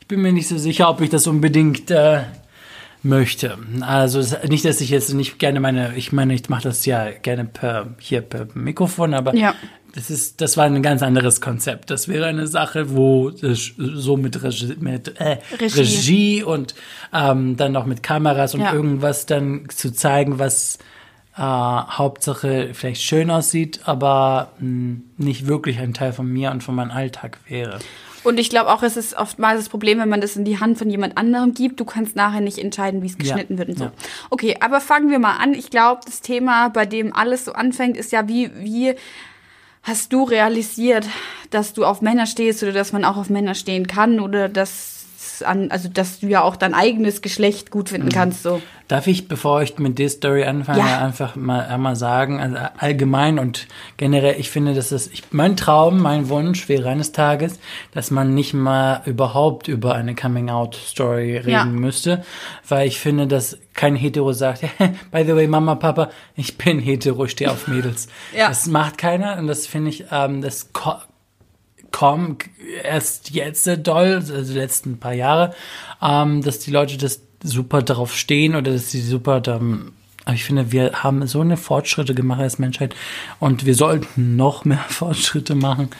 ich 0.00 0.06
bin 0.06 0.22
mir 0.22 0.32
nicht 0.32 0.48
so 0.48 0.58
sicher, 0.58 0.88
ob 0.90 1.00
ich 1.00 1.10
das 1.10 1.26
unbedingt 1.26 1.90
äh, 1.90 2.22
möchte. 3.02 3.56
Also 3.80 4.20
nicht, 4.48 4.64
dass 4.64 4.80
ich 4.80 4.90
jetzt 4.90 5.12
nicht 5.14 5.38
gerne 5.38 5.60
meine, 5.60 5.96
ich 5.96 6.12
meine, 6.12 6.34
ich 6.34 6.48
mache 6.48 6.64
das 6.64 6.84
ja 6.84 7.10
gerne 7.10 7.44
per 7.44 7.94
hier 7.98 8.20
per 8.22 8.46
Mikrofon, 8.54 9.14
aber 9.14 9.34
Ja. 9.34 9.54
Das 9.94 10.10
ist, 10.10 10.40
das 10.40 10.56
war 10.56 10.64
ein 10.66 10.82
ganz 10.82 11.02
anderes 11.02 11.40
Konzept. 11.40 11.90
Das 11.90 12.08
wäre 12.08 12.26
eine 12.26 12.46
Sache, 12.46 12.94
wo 12.94 13.30
so 13.32 14.16
mit 14.16 14.42
Regie, 14.42 14.76
mit 14.80 15.20
äh, 15.20 15.38
Regie. 15.58 15.80
Regie. 15.80 16.42
und 16.42 16.74
ähm, 17.12 17.56
dann 17.56 17.72
noch 17.72 17.86
mit 17.86 18.02
Kameras 18.02 18.54
und 18.54 18.60
Ja. 18.60 18.72
irgendwas 18.72 19.26
dann 19.26 19.68
zu 19.68 19.92
zeigen, 19.92 20.38
was 20.38 20.78
äh, 21.36 21.40
Hauptsache 21.42 22.70
vielleicht 22.72 23.02
schön 23.02 23.30
aussieht, 23.30 23.80
aber 23.84 24.52
mh, 24.58 24.98
nicht 25.16 25.46
wirklich 25.46 25.78
ein 25.78 25.94
Teil 25.94 26.12
von 26.12 26.26
mir 26.26 26.50
und 26.50 26.62
von 26.62 26.74
meinem 26.74 26.90
Alltag 26.90 27.38
wäre. 27.48 27.78
Und 28.22 28.38
ich 28.38 28.50
glaube 28.50 28.70
auch, 28.70 28.82
es 28.82 28.98
ist 28.98 29.16
oftmals 29.16 29.60
das 29.60 29.68
Problem, 29.70 29.98
wenn 29.98 30.08
man 30.10 30.20
das 30.20 30.36
in 30.36 30.44
die 30.44 30.60
Hand 30.60 30.76
von 30.76 30.90
jemand 30.90 31.16
anderem 31.16 31.54
gibt. 31.54 31.80
Du 31.80 31.86
kannst 31.86 32.16
nachher 32.16 32.42
nicht 32.42 32.58
entscheiden, 32.58 33.00
wie 33.02 33.06
es 33.06 33.16
geschnitten 33.16 33.56
wird 33.56 33.70
und 33.70 33.78
so. 33.78 33.84
ja. 33.84 33.92
Okay, 34.28 34.56
aber 34.60 34.82
fangen 34.82 35.10
wir 35.10 35.18
mal 35.18 35.36
an. 35.38 35.54
Ich 35.54 35.70
glaube, 35.70 36.02
das 36.04 36.20
Thema, 36.20 36.68
bei 36.68 36.84
dem 36.84 37.14
alles 37.16 37.46
so 37.46 37.52
anfängt, 37.52 37.96
ist 37.96 38.12
ja, 38.12 38.28
wie, 38.28 38.50
wie 38.58 38.94
hast 39.82 40.12
du 40.12 40.24
realisiert, 40.24 41.06
dass 41.50 41.72
du 41.72 41.84
auf 41.84 42.00
Männer 42.00 42.26
stehst 42.26 42.62
oder 42.62 42.72
dass 42.72 42.92
man 42.92 43.04
auch 43.04 43.16
auf 43.16 43.30
Männer 43.30 43.54
stehen 43.54 43.86
kann 43.86 44.20
oder 44.20 44.48
dass 44.48 44.99
an, 45.42 45.70
also 45.70 45.88
dass 45.88 46.20
du 46.20 46.26
ja 46.28 46.42
auch 46.42 46.56
dein 46.56 46.74
eigenes 46.74 47.22
Geschlecht 47.22 47.70
gut 47.70 47.88
finden 47.90 48.08
kannst, 48.10 48.42
so. 48.42 48.60
Darf 48.88 49.06
ich, 49.06 49.28
bevor 49.28 49.62
ich 49.62 49.78
mit 49.78 50.00
der 50.00 50.08
Story 50.08 50.42
anfange, 50.44 50.80
Ja. 50.80 50.98
einfach 50.98 51.36
mal 51.36 51.64
einmal 51.66 51.94
sagen, 51.94 52.40
also 52.40 52.56
allgemein 52.78 53.38
und 53.38 53.68
generell, 53.98 54.34
ich 54.38 54.50
finde, 54.50 54.74
dass 54.74 54.88
das, 54.88 55.06
ich, 55.06 55.22
mein 55.30 55.56
Traum, 55.56 56.00
mein 56.00 56.28
Wunsch 56.28 56.68
wäre 56.68 56.88
eines 56.88 57.12
Tages, 57.12 57.60
dass 57.92 58.10
man 58.10 58.34
nicht 58.34 58.52
mal 58.52 59.02
überhaupt 59.06 59.68
über 59.68 59.94
eine 59.94 60.14
Coming-out-Story 60.16 61.36
reden 61.36 61.50
Ja. 61.50 61.64
müsste, 61.64 62.24
weil 62.68 62.88
ich 62.88 62.98
finde, 62.98 63.26
dass 63.26 63.58
kein 63.74 63.94
Hetero 63.96 64.32
sagt, 64.32 64.62
by 65.12 65.24
the 65.24 65.36
way, 65.36 65.46
Mama, 65.46 65.76
Papa, 65.76 66.10
ich 66.34 66.58
bin 66.58 66.80
hetero, 66.80 67.24
ich 67.26 67.30
stehe 67.32 67.50
auf 67.50 67.68
Mädels. 67.68 68.08
Ja. 68.36 68.48
Das 68.48 68.66
macht 68.66 68.98
keiner 68.98 69.38
und 69.38 69.46
das 69.46 69.66
finde 69.66 69.90
ich, 69.90 70.06
ähm, 70.10 70.42
das 70.42 70.72
ko 71.92 72.00
kommt 72.00 72.44
erst 72.82 73.30
jetzt 73.30 73.64
sehr 73.64 73.76
doll, 73.76 74.14
also 74.14 74.52
die 74.52 74.58
letzten 74.58 74.98
paar 74.98 75.12
Jahre, 75.12 75.54
ähm, 76.02 76.42
dass 76.42 76.58
die 76.58 76.70
Leute 76.70 76.96
das 76.96 77.20
super 77.42 77.82
darauf 77.82 78.14
stehen 78.14 78.54
oder 78.54 78.72
dass 78.72 78.90
sie 78.90 79.02
super 79.02 79.40
da, 79.40 79.60
aber 80.24 80.34
ich 80.34 80.44
finde, 80.44 80.72
wir 80.72 80.92
haben 80.92 81.26
so 81.26 81.40
eine 81.40 81.56
Fortschritte 81.56 82.14
gemacht 82.14 82.40
als 82.40 82.58
Menschheit 82.58 82.94
und 83.38 83.66
wir 83.66 83.74
sollten 83.74 84.36
noch 84.36 84.64
mehr 84.64 84.84
Fortschritte 84.88 85.54
machen, 85.54 85.90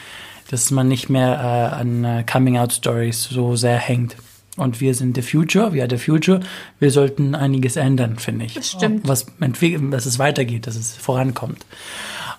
dass 0.49 0.71
man 0.71 0.87
nicht 0.87 1.09
mehr 1.09 1.33
äh, 1.39 1.79
an 1.79 2.03
äh, 2.03 2.23
Coming-out-Stories 2.29 3.25
so 3.25 3.55
sehr 3.55 3.77
hängt. 3.77 4.15
Und 4.57 4.81
wir 4.81 4.93
sind 4.93 5.15
the 5.15 5.21
future, 5.21 5.71
wir 5.71 5.83
are 5.83 5.89
the 5.89 5.97
future. 5.97 6.41
Wir 6.77 6.91
sollten 6.91 7.35
einiges 7.35 7.77
ändern, 7.77 8.17
finde 8.19 8.45
ich. 8.45 8.55
Das 8.55 8.71
stimmt. 8.71 9.07
Was 9.07 9.27
dass 9.39 10.05
es 10.05 10.19
weitergeht, 10.19 10.67
dass 10.67 10.75
es 10.75 10.97
vorankommt. 10.97 11.65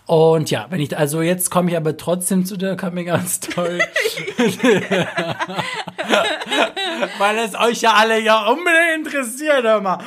Und 0.07 0.51
ja, 0.51 0.67
wenn 0.71 0.81
ich, 0.81 0.97
also 0.99 1.23
jetzt 1.23 1.51
komme 1.51 1.71
ich 1.71 1.77
aber 1.77 1.97
trotzdem 1.97 2.45
zu 2.45 2.57
der 2.57 2.77
Coming-out-Story. 2.77 3.79
Weil 7.19 7.39
es 7.39 7.55
euch 7.55 7.83
ja 7.83 7.95
alle 7.95 8.21
ja 8.21 8.47
unbedingt 8.47 9.07
interessiert, 9.07 9.63
hör 9.63 9.81
mal. 9.81 9.99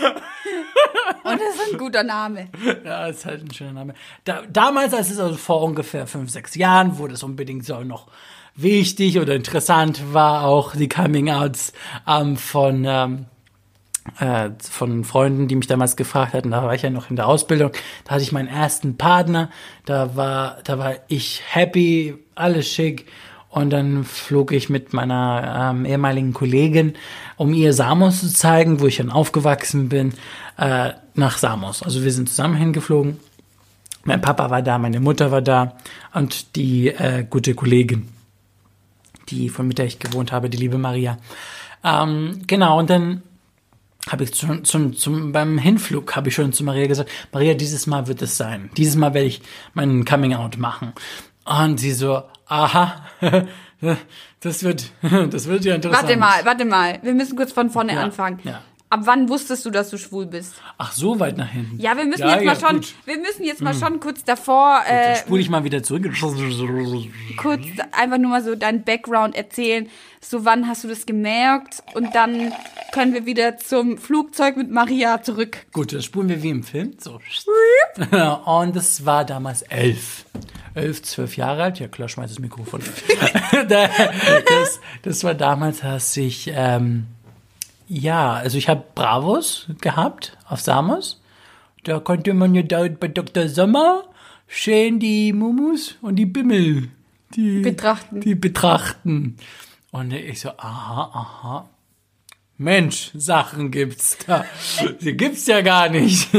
Und 1.23 1.39
das 1.39 1.55
ist 1.55 1.73
ein 1.73 1.77
guter 1.77 2.03
Name. 2.03 2.49
Ja, 2.83 3.07
ist 3.07 3.25
halt 3.25 3.43
ein 3.43 3.51
schöner 3.53 3.73
Name. 3.73 3.93
Da, 4.25 4.43
damals, 4.49 4.93
als 4.93 5.09
es 5.11 5.19
also 5.19 5.35
vor 5.35 5.63
ungefähr 5.63 6.07
fünf, 6.07 6.29
sechs 6.29 6.55
Jahren, 6.55 6.99
wo 6.99 7.07
das 7.07 7.23
unbedingt 7.23 7.65
so 7.65 7.83
noch 7.83 8.07
wichtig 8.55 9.19
oder 9.19 9.33
interessant 9.35 10.13
war, 10.13 10.43
auch 10.45 10.75
die 10.75 10.89
Coming-outs 10.89 11.73
ähm, 12.07 12.37
von, 12.37 12.85
ähm, 12.85 13.25
äh, 14.19 14.51
von 14.59 15.03
Freunden, 15.03 15.47
die 15.47 15.55
mich 15.55 15.67
damals 15.67 15.95
gefragt 15.95 16.33
hatten. 16.33 16.51
Da 16.51 16.63
war 16.63 16.73
ich 16.73 16.83
ja 16.83 16.89
noch 16.89 17.09
in 17.09 17.15
der 17.15 17.27
Ausbildung. 17.27 17.71
Da 18.03 18.11
hatte 18.11 18.23
ich 18.23 18.31
meinen 18.31 18.47
ersten 18.47 18.97
Partner. 18.97 19.49
Da 19.85 20.15
war, 20.15 20.57
da 20.63 20.77
war 20.77 20.93
ich 21.07 21.41
happy, 21.47 22.15
alles 22.35 22.67
schick. 22.67 23.07
Und 23.49 23.69
dann 23.69 24.03
flog 24.03 24.51
ich 24.51 24.69
mit 24.69 24.93
meiner 24.93 25.71
ähm, 25.71 25.85
ehemaligen 25.85 26.33
Kollegin, 26.33 26.93
um 27.37 27.53
ihr 27.53 27.71
Samos 27.71 28.19
zu 28.19 28.33
zeigen, 28.33 28.81
wo 28.81 28.87
ich 28.87 28.97
dann 28.97 29.09
aufgewachsen 29.09 29.87
bin, 29.87 30.13
äh, 30.57 30.91
nach 31.13 31.37
Samos. 31.37 31.81
Also 31.81 32.03
wir 32.03 32.11
sind 32.11 32.27
zusammen 32.27 32.55
hingeflogen. 32.55 33.17
Mein 34.03 34.21
Papa 34.21 34.49
war 34.51 34.61
da, 34.61 34.77
meine 34.77 34.99
Mutter 34.99 35.31
war 35.31 35.41
da 35.41 35.77
und 36.13 36.55
die 36.57 36.89
äh, 36.89 37.25
gute 37.27 37.55
Kollegin, 37.55 38.09
die 39.29 39.49
von 39.49 39.67
mit 39.67 39.77
der 39.77 39.85
ich 39.85 39.99
gewohnt 39.99 40.31
habe, 40.31 40.49
die 40.49 40.57
liebe 40.57 40.77
Maria. 40.77 41.17
Ähm, 41.83 42.41
genau, 42.45 42.77
und 42.77 42.89
dann 42.89 43.23
habe 44.09 44.23
ich 44.23 44.35
schon 44.35 44.63
zum, 44.65 44.95
zum, 44.95 45.31
beim 45.31 45.57
Hinflug 45.57 46.15
habe 46.15 46.29
ich 46.29 46.35
schon 46.35 46.53
zu 46.53 46.63
Maria 46.63 46.87
gesagt, 46.87 47.09
Maria, 47.31 47.53
dieses 47.55 47.87
Mal 47.87 48.07
wird 48.07 48.21
es 48.21 48.37
sein. 48.37 48.69
Dieses 48.77 48.95
Mal 48.95 49.13
werde 49.13 49.27
ich 49.27 49.41
meinen 49.73 50.05
Coming 50.05 50.33
Out 50.35 50.57
machen. 50.57 50.93
Und 51.45 51.79
sie 51.79 51.91
so, 51.91 52.23
aha, 52.47 53.05
das 54.39 54.63
wird, 54.63 54.91
das 55.31 55.47
wird 55.47 55.65
ja 55.65 55.75
interessant. 55.75 56.03
Warte 56.03 56.17
mal, 56.19 56.45
warte 56.45 56.65
mal. 56.65 56.99
Wir 57.01 57.13
müssen 57.13 57.35
kurz 57.35 57.51
von 57.51 57.69
vorne 57.69 57.93
Ja, 57.93 58.01
anfangen. 58.01 58.39
ja. 58.43 58.61
Ab 58.89 59.01
wann 59.05 59.29
wusstest 59.29 59.65
du, 59.65 59.71
dass 59.71 59.89
du 59.89 59.97
schwul 59.97 60.27
bist? 60.27 60.53
Ach, 60.77 60.91
so 60.91 61.19
weit 61.19 61.37
nach 61.37 61.49
hinten. 61.49 61.79
Ja, 61.79 61.97
wir 61.97 62.05
müssen 62.05 62.21
Ja, 62.21 62.35
jetzt 62.35 62.45
mal 62.45 62.53
ja, 62.53 62.59
schon, 62.59 62.75
gut. 62.77 62.93
wir 63.05 63.17
müssen 63.17 63.43
jetzt 63.43 63.61
mal 63.61 63.73
schon 63.73 63.99
kurz 63.99 64.23
davor 64.23 64.79
Dann 64.87 64.95
äh, 64.95 65.15
spule 65.17 65.41
ich 65.41 65.49
mal 65.49 65.63
wieder 65.63 65.81
zurück. 65.83 66.03
kurz 67.37 67.61
einfach 67.91 68.17
nur 68.19 68.29
mal 68.29 68.43
so 68.43 68.55
dein 68.55 68.83
Background 68.83 69.35
erzählen. 69.35 69.89
So 70.21 70.45
wann 70.45 70.67
hast 70.67 70.83
du 70.83 70.87
das 70.87 71.05
gemerkt? 71.05 71.83
Und 71.95 72.13
dann 72.15 72.53
können 72.91 73.13
wir 73.13 73.25
wieder 73.25 73.57
zum 73.57 73.97
Flugzeug 73.97 74.55
mit 74.55 74.69
Maria 74.71 75.21
zurück. 75.21 75.65
Gut, 75.73 75.91
das 75.91 76.05
spulen 76.05 76.29
wir 76.29 76.41
wie 76.43 76.49
im 76.49 76.63
Film. 76.63 76.95
So. 76.99 77.19
Und 78.45 78.75
das 78.75 79.05
war 79.05 79.25
damals 79.25 79.63
elf. 79.63 80.25
Elf, 80.75 81.01
zwölf 81.03 81.37
Jahre 81.37 81.63
alt. 81.63 81.79
Ja, 81.79 81.87
klar, 81.87 82.07
schmeiß 82.09 82.29
das 82.29 82.39
Mikrofon. 82.39 82.81
das, 83.69 84.79
das 85.01 85.23
war 85.23 85.33
damals, 85.33 85.83
als 85.83 86.15
ich, 86.17 86.51
ähm, 86.53 87.07
ja, 87.87 88.33
also 88.33 88.57
ich 88.57 88.69
habe 88.69 88.83
Bravos 88.95 89.67
gehabt 89.81 90.37
auf 90.47 90.61
Samos. 90.61 91.21
Da 91.83 91.99
konnte 91.99 92.33
man 92.33 92.55
ja 92.55 92.63
dort 92.63 92.99
bei 92.99 93.07
Dr. 93.07 93.47
Sommer 93.47 94.03
schön 94.47 94.99
die 94.99 95.33
Mumus 95.33 95.95
und 96.01 96.15
die 96.15 96.25
Bimmel 96.25 96.89
die 97.35 97.59
Betrachten. 97.59 98.21
Die 98.21 98.35
betrachten. 98.35 99.37
Und 99.91 100.13
ich 100.13 100.39
so, 100.39 100.49
aha, 100.49 101.09
aha. 101.13 101.69
Mensch, 102.57 103.11
Sachen 103.13 103.71
gibt's 103.71 104.17
da. 104.25 104.45
Die 105.01 105.17
gibt's 105.17 105.45
ja 105.47 105.61
gar 105.61 105.89
nicht. 105.89 106.29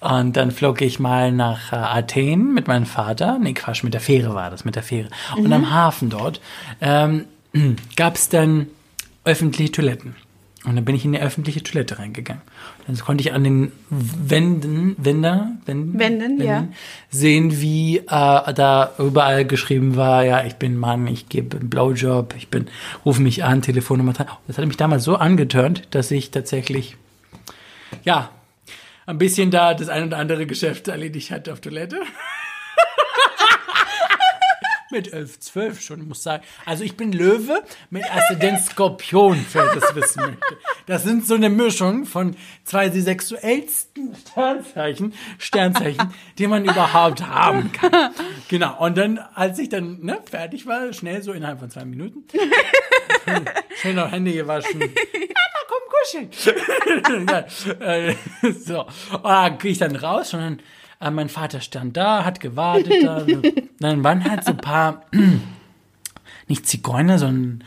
Und 0.00 0.36
dann 0.36 0.50
flog 0.50 0.82
ich 0.82 0.98
mal 0.98 1.32
nach 1.32 1.72
äh, 1.72 1.76
Athen 1.76 2.52
mit 2.52 2.68
meinem 2.68 2.84
Vater. 2.84 3.38
Nee, 3.38 3.54
Quatsch, 3.54 3.84
mit 3.84 3.94
der 3.94 4.02
Fähre 4.02 4.34
war 4.34 4.50
das, 4.50 4.64
mit 4.64 4.76
der 4.76 4.82
Fähre. 4.82 5.08
Und 5.36 5.50
am 5.52 5.70
Hafen 5.70 6.10
dort 6.10 6.42
ähm, 6.80 7.24
gab 7.96 8.16
es 8.16 8.28
dann 8.28 8.66
öffentliche 9.24 9.72
Toiletten. 9.72 10.16
Und 10.64 10.76
dann 10.76 10.84
bin 10.86 10.94
ich 10.94 11.04
in 11.04 11.12
die 11.12 11.20
öffentliche 11.20 11.62
Toilette 11.62 11.98
reingegangen. 11.98 12.42
Dann 12.86 12.96
konnte 12.96 13.20
ich 13.20 13.34
an 13.34 13.44
den 13.44 13.72
Wänden, 13.90 14.96
Wender, 14.96 15.50
Wänden, 15.66 15.98
Wänden, 15.98 16.40
ja. 16.40 16.68
sehen, 17.10 17.60
wie 17.60 17.98
äh, 17.98 18.02
da 18.08 18.94
überall 18.98 19.44
geschrieben 19.44 19.96
war, 19.96 20.24
ja, 20.24 20.42
ich 20.44 20.54
bin 20.54 20.78
Mann, 20.78 21.06
ich 21.06 21.28
gebe 21.28 21.58
einen 21.58 21.68
Blowjob, 21.68 22.34
ich 22.38 22.48
bin, 22.48 22.68
ruf 23.04 23.18
mich 23.18 23.44
an, 23.44 23.60
Telefonnummer. 23.60 24.14
Das 24.46 24.56
hat 24.56 24.66
mich 24.66 24.78
damals 24.78 25.04
so 25.04 25.16
angeturnt, 25.16 25.82
dass 25.90 26.10
ich 26.10 26.30
tatsächlich, 26.30 26.96
ja, 28.04 28.30
ein 29.04 29.18
bisschen 29.18 29.50
da 29.50 29.74
das 29.74 29.90
ein 29.90 30.04
oder 30.04 30.16
andere 30.16 30.46
Geschäft 30.46 30.88
erledigt 30.88 31.30
hatte 31.30 31.52
auf 31.52 31.60
Toilette. 31.60 32.00
mit 34.94 35.12
11, 35.12 35.40
12 35.40 35.80
schon, 35.80 36.08
muss 36.08 36.22
sagen. 36.22 36.44
Also 36.64 36.84
ich 36.84 36.96
bin 36.96 37.12
Löwe 37.12 37.62
mit 37.90 38.04
Aszendent 38.04 38.60
Skorpion, 38.60 39.44
wer 39.52 39.74
das 39.74 39.94
wissen 39.94 40.22
möchte. 40.22 40.56
Das 40.86 41.02
sind 41.02 41.26
so 41.26 41.34
eine 41.34 41.50
Mischung 41.50 42.06
von 42.06 42.36
zwei 42.62 42.88
der 42.88 43.02
sexuellsten 43.02 44.14
Sternzeichen, 44.14 45.12
Sternzeichen, 45.38 46.14
die 46.38 46.46
man 46.46 46.64
überhaupt 46.64 47.26
haben 47.26 47.72
kann. 47.72 48.14
Genau. 48.48 48.78
Und 48.78 48.96
dann, 48.96 49.18
als 49.34 49.58
ich 49.58 49.68
dann 49.68 50.00
ne, 50.00 50.20
fertig 50.30 50.66
war, 50.66 50.92
schnell 50.92 51.22
so 51.22 51.32
innerhalb 51.32 51.58
von 51.58 51.70
zwei 51.70 51.84
Minuten, 51.84 52.24
schnell 53.80 53.94
noch 53.94 54.12
Hände 54.12 54.32
gewaschen. 54.32 54.78
Mama, 54.78 55.60
komm 55.68 55.82
kuscheln. 55.90 56.30
äh, 57.80 58.14
so. 58.52 58.82
Und 58.82 59.24
dann 59.24 59.58
gehe 59.58 59.72
ich 59.72 59.78
dann 59.78 59.96
raus 59.96 60.32
und 60.34 60.40
dann 60.40 60.60
äh, 61.00 61.10
mein 61.10 61.28
Vater 61.28 61.60
stand 61.60 61.96
da, 61.96 62.24
hat 62.24 62.40
gewartet. 62.40 63.02
Da. 63.02 63.24
Dann 63.80 64.04
waren 64.04 64.24
halt 64.24 64.44
so 64.44 64.52
ein 64.52 64.58
paar, 64.58 65.04
nicht 66.48 66.66
Zigeuner, 66.66 67.18
sondern 67.18 67.64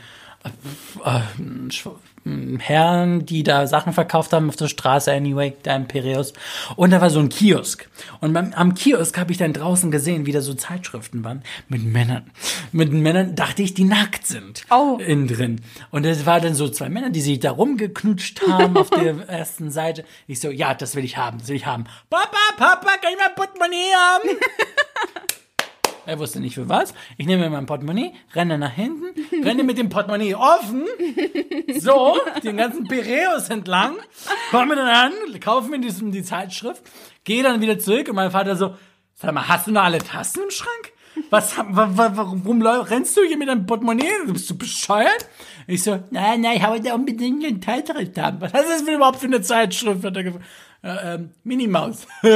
Herren, 2.58 3.26
die 3.26 3.42
da 3.42 3.66
Sachen 3.66 3.92
verkauft 3.92 4.32
haben 4.32 4.48
auf 4.48 4.56
der 4.56 4.68
Straße, 4.68 5.12
anyway, 5.12 5.54
da 5.62 5.74
im 5.76 5.86
Piräus. 5.86 6.32
Und 6.76 6.90
da 6.90 7.00
war 7.00 7.10
so 7.10 7.20
ein 7.20 7.28
Kiosk. 7.28 7.88
Und 8.20 8.32
beim, 8.32 8.52
am 8.54 8.74
Kiosk 8.74 9.16
habe 9.18 9.32
ich 9.32 9.38
dann 9.38 9.52
draußen 9.52 9.90
gesehen, 9.90 10.26
wie 10.26 10.32
da 10.32 10.40
so 10.40 10.54
Zeitschriften 10.54 11.24
waren 11.24 11.42
mit 11.68 11.82
Männern. 11.82 12.30
Mit 12.72 12.92
Männern 12.92 13.34
dachte 13.34 13.62
ich, 13.62 13.74
die 13.74 13.84
nackt 13.84 14.26
sind. 14.26 14.62
Oh. 14.70 14.98
Innen 15.00 15.28
drin. 15.28 15.60
Und 15.90 16.04
es 16.04 16.26
war 16.26 16.40
dann 16.40 16.54
so 16.54 16.68
zwei 16.68 16.88
Männer, 16.88 17.10
die 17.10 17.20
sich 17.20 17.40
da 17.40 17.52
rumgeknutscht 17.52 18.46
haben 18.46 18.76
auf 18.76 18.90
der 18.90 19.16
ersten 19.28 19.70
Seite. 19.70 20.04
Ich 20.26 20.40
so, 20.40 20.50
ja, 20.50 20.74
das 20.74 20.94
will 20.96 21.04
ich 21.04 21.16
haben, 21.16 21.38
das 21.38 21.48
will 21.48 21.56
ich 21.56 21.66
haben. 21.66 21.84
Papa, 22.10 22.36
Papa, 22.56 22.96
kann 23.00 23.12
ich 23.12 23.18
mein 23.18 23.34
Portemonnaie 23.34 23.94
haben? 23.94 24.28
Er 26.08 26.18
wusste 26.18 26.40
nicht 26.40 26.54
für 26.54 26.70
was. 26.70 26.94
Ich 27.18 27.26
nehme 27.26 27.50
mein 27.50 27.66
Portemonnaie, 27.66 28.14
renne 28.34 28.56
nach 28.56 28.72
hinten, 28.72 29.08
renne 29.44 29.62
mit 29.62 29.76
dem 29.76 29.90
Portemonnaie 29.90 30.34
offen, 30.34 30.86
so, 31.80 32.16
den 32.42 32.56
ganzen 32.56 32.88
Piräus 32.88 33.50
entlang, 33.50 33.96
komme 34.50 34.74
dann 34.74 34.88
an, 34.88 35.12
kaufe 35.38 35.68
mir 35.68 35.78
diesen, 35.78 36.10
die 36.10 36.22
Zeitschrift, 36.22 36.82
gehe 37.24 37.42
dann 37.42 37.60
wieder 37.60 37.78
zurück 37.78 38.08
und 38.08 38.14
mein 38.14 38.30
Vater 38.30 38.56
so, 38.56 38.74
sag 39.16 39.34
mal, 39.34 39.48
hast 39.48 39.66
du 39.66 39.70
noch 39.70 39.82
alle 39.82 39.98
Tassen 39.98 40.44
im 40.44 40.50
Schrank? 40.50 40.92
Was, 41.28 41.58
wa, 41.58 41.90
wa, 41.92 42.12
warum 42.14 42.62
rennst 42.62 43.14
du 43.14 43.20
hier 43.24 43.36
mit 43.36 43.48
deinem 43.48 43.66
Portemonnaie? 43.66 44.08
Bist 44.28 44.48
du 44.48 44.56
bescheuert? 44.56 45.28
Ich 45.66 45.82
so, 45.82 46.02
nein, 46.10 46.40
nein, 46.40 46.56
ich 46.56 46.66
wollte 46.66 46.94
unbedingt 46.94 47.44
eine 47.44 47.60
Zeitschrift 47.60 48.16
haben. 48.16 48.40
Was 48.40 48.52
ist 48.52 48.80
das 48.80 48.94
überhaupt 48.94 49.18
für 49.18 49.26
eine 49.26 49.42
Zeitschrift? 49.42 50.02
Hat 50.02 50.16
er 50.16 50.22
gefragt. 50.22 50.46
Äh, 50.82 51.14
ähm, 51.14 51.30
Minimaus. 51.44 52.06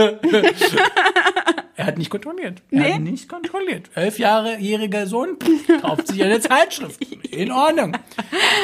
Er 1.75 1.87
hat 1.87 1.97
nicht 1.99 2.11
kontrolliert. 2.11 2.61
Er 2.71 2.81
Nee? 2.81 2.93
hat 2.93 3.01
nicht 3.01 3.29
kontrolliert. 3.29 3.91
Elf 3.95 4.19
Jahre 4.19 4.59
jähriger 4.59 5.07
Sohn 5.07 5.39
kauft 5.81 6.09
sich 6.09 6.23
eine 6.23 6.39
Zeitschrift. 6.39 7.03
In 7.25 7.51
Ordnung. 7.51 7.97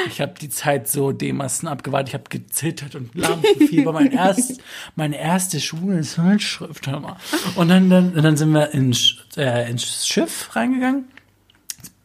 Ich 0.09 0.21
habe 0.21 0.35
die 0.38 0.51
Zeit 0.51 0.88
so 0.88 1.11
dermaßen 1.12 1.67
abgewartet. 1.69 2.09
Ich 2.09 2.14
habe 2.14 2.25
gezittert 2.29 2.95
und 2.95 3.14
Lampenfieber. 3.14 3.93
Mein 3.93 4.12
erst, 4.12 4.61
meine 4.95 5.19
erste 5.19 5.59
schwule 5.59 6.03
Zeitschrift. 6.03 6.87
Hör 6.87 7.01
mal. 7.01 7.17
Und 7.57 7.69
dann, 7.69 7.88
dann, 7.88 8.14
dann 8.14 8.37
sind 8.37 8.51
wir 8.53 8.73
ins, 8.75 9.17
äh, 9.37 9.69
ins 9.71 10.07
Schiff 10.07 10.55
reingegangen. 10.55 11.09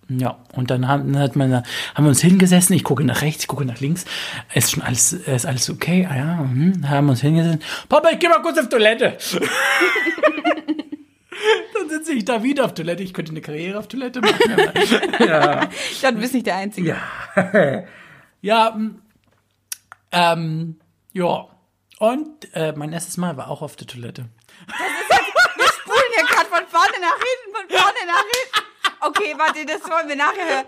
Ja, 0.09 0.37
und 0.53 0.69
dann 0.69 0.87
haben, 0.87 1.13
dann 1.13 1.21
hat 1.21 1.35
man, 1.35 1.53
haben 1.53 2.03
wir 2.03 2.09
uns 2.09 2.21
hingesessen. 2.21 2.75
Ich 2.75 2.83
gucke 2.83 3.03
nach 3.03 3.21
rechts, 3.21 3.43
ich 3.43 3.47
gucke 3.47 3.65
nach 3.65 3.79
links. 3.79 4.05
Ist 4.53 4.71
schon 4.71 4.83
alles, 4.83 5.13
ist 5.13 5.45
alles 5.45 5.69
okay? 5.69 6.07
Ah 6.09 6.15
ja, 6.15 6.35
mhm. 6.43 6.89
haben 6.89 7.09
uns 7.09 7.21
hingesessen. 7.21 7.61
Papa, 7.87 8.09
ich 8.11 8.19
geh 8.19 8.27
mal 8.27 8.41
kurz 8.41 8.57
auf 8.59 8.69
Toilette. 8.69 9.17
dann 11.73 11.89
sitze 11.89 12.13
ich 12.13 12.25
da 12.25 12.43
wieder 12.43 12.65
auf 12.65 12.73
Toilette. 12.73 13.03
Ich 13.03 13.13
könnte 13.13 13.31
eine 13.31 13.41
Karriere 13.41 13.79
auf 13.79 13.87
Toilette 13.87 14.19
machen. 14.21 14.37
glaube, 14.37 15.77
du 16.01 16.19
bist 16.19 16.33
nicht 16.33 16.47
der 16.47 16.57
Einzige. 16.57 16.97
ja. 17.35 17.83
ja, 18.41 18.77
ähm, 20.11 20.79
ja. 21.13 21.47
Und 21.99 22.53
äh, 22.53 22.73
mein 22.73 22.91
erstes 22.91 23.17
Mal 23.17 23.37
war 23.37 23.49
auch 23.49 23.61
auf 23.61 23.77
der 23.77 23.87
Toilette. 23.87 24.25
Wir 24.67 25.67
spulen 25.67 26.11
hier 26.15 26.25
gerade 26.25 26.49
von 26.49 26.67
vorne 26.67 26.99
nach 26.99 27.17
hinten, 27.17 27.55
von 27.55 27.69
vorne 27.69 27.99
nach 28.05 28.23
hinten. 28.23 28.72
Okay, 29.05 29.33
warte, 29.37 29.65
das 29.65 29.81
wollen 29.89 30.07
wir 30.07 30.15
nachher 30.15 30.45
hören. 30.45 30.65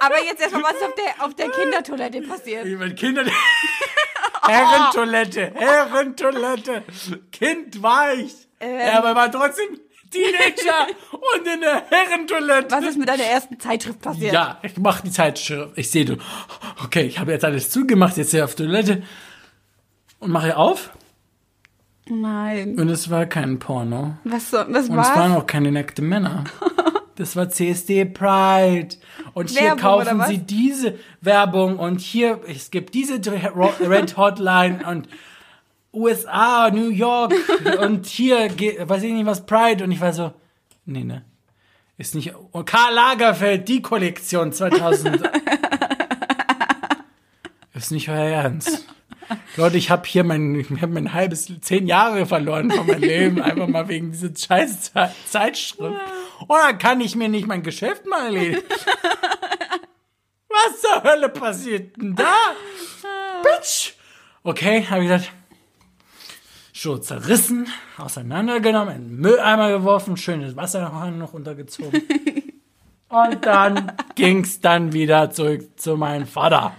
Aber 0.00 0.22
jetzt 0.24 0.40
erstmal, 0.40 0.62
was 0.62 0.74
ist 0.74 0.82
auf 0.84 0.94
der, 0.94 1.24
auf 1.24 1.34
der 1.34 1.50
Kindertoilette 1.50 2.22
passiert? 2.22 2.66
Ich 2.66 2.78
mein 2.78 2.94
Kinder. 2.94 3.24
Herrentoilette, 4.46 5.52
Herrentoilette. 5.54 6.82
Kind 7.32 7.82
war 7.82 8.12
ich. 8.12 8.34
Ähm. 8.60 8.78
ja, 8.78 8.98
aber 8.98 9.14
war 9.14 9.30
trotzdem 9.32 9.80
Teenager 10.10 10.86
und 11.12 11.46
in 11.46 11.60
der 11.60 11.82
Herrentoilette. 11.90 12.70
Was 12.70 12.84
ist 12.84 12.98
mit 12.98 13.08
deiner 13.08 13.24
ersten 13.24 13.58
Zeitschrift 13.58 14.00
passiert? 14.00 14.32
Ja, 14.32 14.58
ich 14.62 14.76
mach 14.76 15.00
die 15.00 15.10
Zeitschrift. 15.10 15.72
Ich 15.76 15.90
sehe 15.90 16.04
du. 16.04 16.16
Okay, 16.84 17.02
ich 17.02 17.18
habe 17.18 17.32
jetzt 17.32 17.44
alles 17.44 17.70
zugemacht, 17.70 18.16
jetzt 18.16 18.30
hier 18.30 18.44
auf 18.44 18.54
Toilette. 18.54 19.02
Und 20.20 20.30
mache 20.30 20.56
auf. 20.56 20.90
Nein. 22.08 22.78
Und 22.78 22.88
es 22.90 23.10
war 23.10 23.26
kein 23.26 23.58
Porno. 23.58 24.16
Was, 24.24 24.50
so, 24.50 24.58
was 24.58 24.88
Und 24.88 24.98
es 24.98 25.08
waren 25.08 25.32
war? 25.32 25.38
auch 25.38 25.46
keine 25.46 25.72
nackte 25.72 26.02
Männer. 26.02 26.44
Das 27.16 27.36
war 27.36 27.48
CSD 27.48 28.04
Pride. 28.06 28.96
Und 29.34 29.50
hier 29.50 29.62
Werbung, 29.76 29.94
oder 29.94 30.04
kaufen 30.10 30.22
sie 30.26 30.38
diese 30.38 30.98
Werbung 31.20 31.78
und 31.78 32.00
hier, 32.00 32.40
es 32.48 32.70
gibt 32.70 32.94
diese 32.94 33.14
Red 33.80 34.16
Hotline 34.16 34.84
und 34.88 35.08
USA, 35.92 36.70
New 36.72 36.88
York 36.90 37.32
und 37.80 38.06
hier, 38.06 38.50
weiß 38.88 39.02
ich 39.04 39.12
nicht 39.12 39.26
was, 39.26 39.46
Pride. 39.46 39.84
Und 39.84 39.92
ich 39.92 40.00
war 40.00 40.12
so, 40.12 40.32
nee, 40.86 41.04
ne. 41.04 41.24
Ist 41.96 42.16
nicht, 42.16 42.34
und 42.50 42.64
Karl 42.66 42.92
Lagerfeld, 42.92 43.68
die 43.68 43.80
Kollektion 43.80 44.52
2000. 44.52 45.22
ist 47.74 47.92
nicht 47.92 48.08
euer 48.08 48.16
Ernst. 48.42 48.84
Leute, 49.56 49.76
ich 49.78 49.90
habe 49.90 50.02
hier 50.06 50.24
mein, 50.24 50.54
ich 50.56 50.68
hab 50.82 50.90
mein 50.90 51.12
halbes, 51.12 51.50
zehn 51.60 51.86
Jahre 51.86 52.26
verloren 52.26 52.70
von 52.72 52.86
meinem 52.86 53.00
Leben, 53.00 53.40
einfach 53.40 53.68
mal 53.68 53.86
wegen 53.88 54.10
dieser 54.10 54.30
scheiß 54.36 54.92
Ze- 54.92 55.12
Zeitschrift. 55.26 55.94
Und 56.40 56.56
dann 56.56 56.78
kann 56.78 57.00
ich 57.00 57.16
mir 57.16 57.28
nicht 57.28 57.46
mein 57.46 57.62
Geschäft 57.62 58.06
mal 58.06 58.26
erledigen. 58.26 58.62
Was 60.48 60.80
zur 60.80 61.02
Hölle 61.02 61.28
passiert 61.28 61.96
denn 61.96 62.14
da? 62.14 62.52
Bitch! 63.42 63.94
Okay, 64.42 64.86
habe 64.88 65.02
ich 65.02 65.08
gesagt, 65.08 65.32
so 66.72 66.98
zerrissen, 66.98 67.66
auseinandergenommen, 67.96 68.94
in 68.94 69.08
den 69.08 69.20
Mülleimer 69.20 69.70
geworfen, 69.70 70.16
schönes 70.16 70.54
Wasser 70.54 70.90
noch 71.12 71.32
untergezogen. 71.32 72.02
Und 73.08 73.46
dann 73.46 73.92
ging's 74.16 74.60
dann 74.60 74.92
wieder 74.92 75.30
zurück 75.30 75.78
zu 75.80 75.96
meinem 75.96 76.26
Vater. 76.26 76.74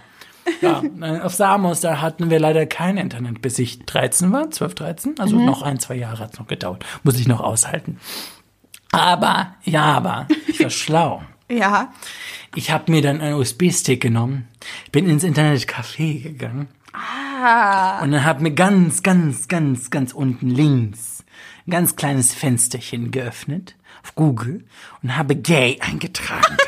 Ja, 0.60 0.82
äh, 1.00 1.20
auf 1.20 1.34
Samos, 1.34 1.80
da 1.80 2.00
hatten 2.00 2.30
wir 2.30 2.38
leider 2.38 2.66
kein 2.66 2.98
Internet, 2.98 3.42
bis 3.42 3.58
ich 3.58 3.84
13 3.84 4.32
war, 4.32 4.50
12, 4.50 4.74
13. 4.74 5.14
Also 5.18 5.36
noch 5.36 5.62
ein, 5.62 5.80
zwei 5.80 5.96
Jahre 5.96 6.24
hat's 6.24 6.38
noch 6.38 6.46
gedauert. 6.46 6.84
Muss 7.02 7.18
ich 7.18 7.26
noch 7.26 7.40
aushalten. 7.40 7.98
Aber, 8.92 9.54
ja, 9.64 9.82
aber, 9.84 10.26
ich 10.46 10.60
war 10.60 10.70
schlau. 10.70 11.22
Ja. 11.50 11.92
Ich 12.54 12.70
habe 12.70 12.90
mir 12.90 13.02
dann 13.02 13.20
einen 13.20 13.34
USB-Stick 13.34 14.00
genommen, 14.00 14.48
bin 14.92 15.08
ins 15.08 15.24
Internetcafé 15.24 16.22
gegangen 16.22 16.68
Ah. 16.92 18.00
und 18.02 18.12
dann 18.12 18.24
habe 18.24 18.42
mir 18.42 18.52
ganz, 18.52 19.02
ganz, 19.02 19.48
ganz, 19.48 19.90
ganz 19.90 20.12
unten 20.12 20.48
links 20.48 21.24
ein 21.66 21.72
ganz 21.72 21.96
kleines 21.96 22.32
Fensterchen 22.32 23.10
geöffnet 23.10 23.74
auf 24.02 24.14
Google 24.14 24.64
und 25.02 25.16
habe 25.16 25.36
gay 25.36 25.78
eingetragen. 25.80 26.56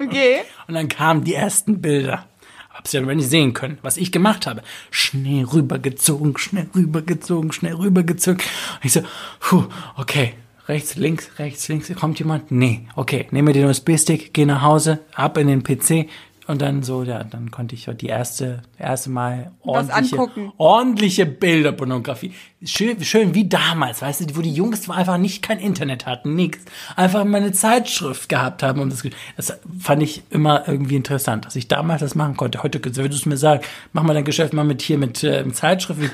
Okay. 0.00 0.38
Und 0.66 0.74
dann 0.74 0.88
kamen 0.88 1.22
die 1.24 1.34
ersten 1.34 1.82
Bilder. 1.82 2.26
Hab's 2.70 2.92
ja 2.92 3.02
aber 3.02 3.14
nicht 3.14 3.28
sehen 3.28 3.52
können, 3.52 3.76
was 3.82 3.98
ich 3.98 4.10
gemacht 4.10 4.46
habe. 4.46 4.62
Schnell 4.90 5.44
rübergezogen, 5.44 6.38
schnell 6.38 6.68
rübergezogen, 6.74 7.52
schnell 7.52 7.74
rübergezogen. 7.74 8.40
Und 8.40 8.84
ich 8.84 8.92
so, 8.94 9.02
puh, 9.40 9.64
okay, 9.96 10.34
rechts, 10.68 10.96
links, 10.96 11.30
rechts, 11.38 11.68
links, 11.68 11.94
kommt 11.94 12.18
jemand? 12.18 12.50
Nee, 12.50 12.82
okay, 12.94 13.26
nehme 13.30 13.52
den 13.52 13.66
USB-Stick, 13.66 14.34
geh 14.34 14.44
nach 14.44 14.62
Hause, 14.62 15.00
ab 15.14 15.38
in 15.38 15.48
den 15.48 15.62
PC, 15.62 16.08
Und 16.48 16.62
dann 16.62 16.84
so, 16.84 17.02
ja, 17.02 17.24
dann 17.24 17.50
konnte 17.50 17.74
ich 17.74 17.90
die 18.00 18.06
erste, 18.06 18.62
erste 18.78 19.10
Mal 19.10 19.50
ordentliche, 19.62 20.16
ordentliche 20.58 21.26
Bilderpornografie. 21.26 22.34
Schön, 22.64 23.02
schön 23.02 23.34
wie 23.34 23.48
damals, 23.48 24.00
weißt 24.00 24.30
du, 24.30 24.36
wo 24.36 24.42
die 24.42 24.52
Jungs 24.52 24.88
einfach 24.88 25.18
nicht 25.18 25.42
kein 25.42 25.58
Internet 25.58 26.06
hatten, 26.06 26.36
nichts. 26.36 26.64
Einfach 26.94 27.24
mal 27.24 27.38
eine 27.38 27.50
Zeitschrift 27.50 28.28
gehabt 28.28 28.62
haben. 28.62 28.80
Und 28.80 28.92
das, 28.92 29.02
das 29.36 29.58
fand 29.80 30.04
ich 30.04 30.22
immer 30.30 30.68
irgendwie 30.68 30.94
interessant, 30.94 31.46
dass 31.46 31.56
ich 31.56 31.66
damals 31.66 32.00
das 32.00 32.14
machen 32.14 32.36
konnte. 32.36 32.62
Heute 32.62 32.80
würdest 32.94 33.24
du 33.24 33.28
mir 33.28 33.38
sagen, 33.38 33.64
mach 33.92 34.04
mal 34.04 34.14
dein 34.14 34.24
Geschäft 34.24 34.52
mal 34.52 34.64
mit 34.64 34.82
hier 34.82 34.98
mit 34.98 35.24
äh, 35.24 35.50
Zeitschrift. 35.52 36.00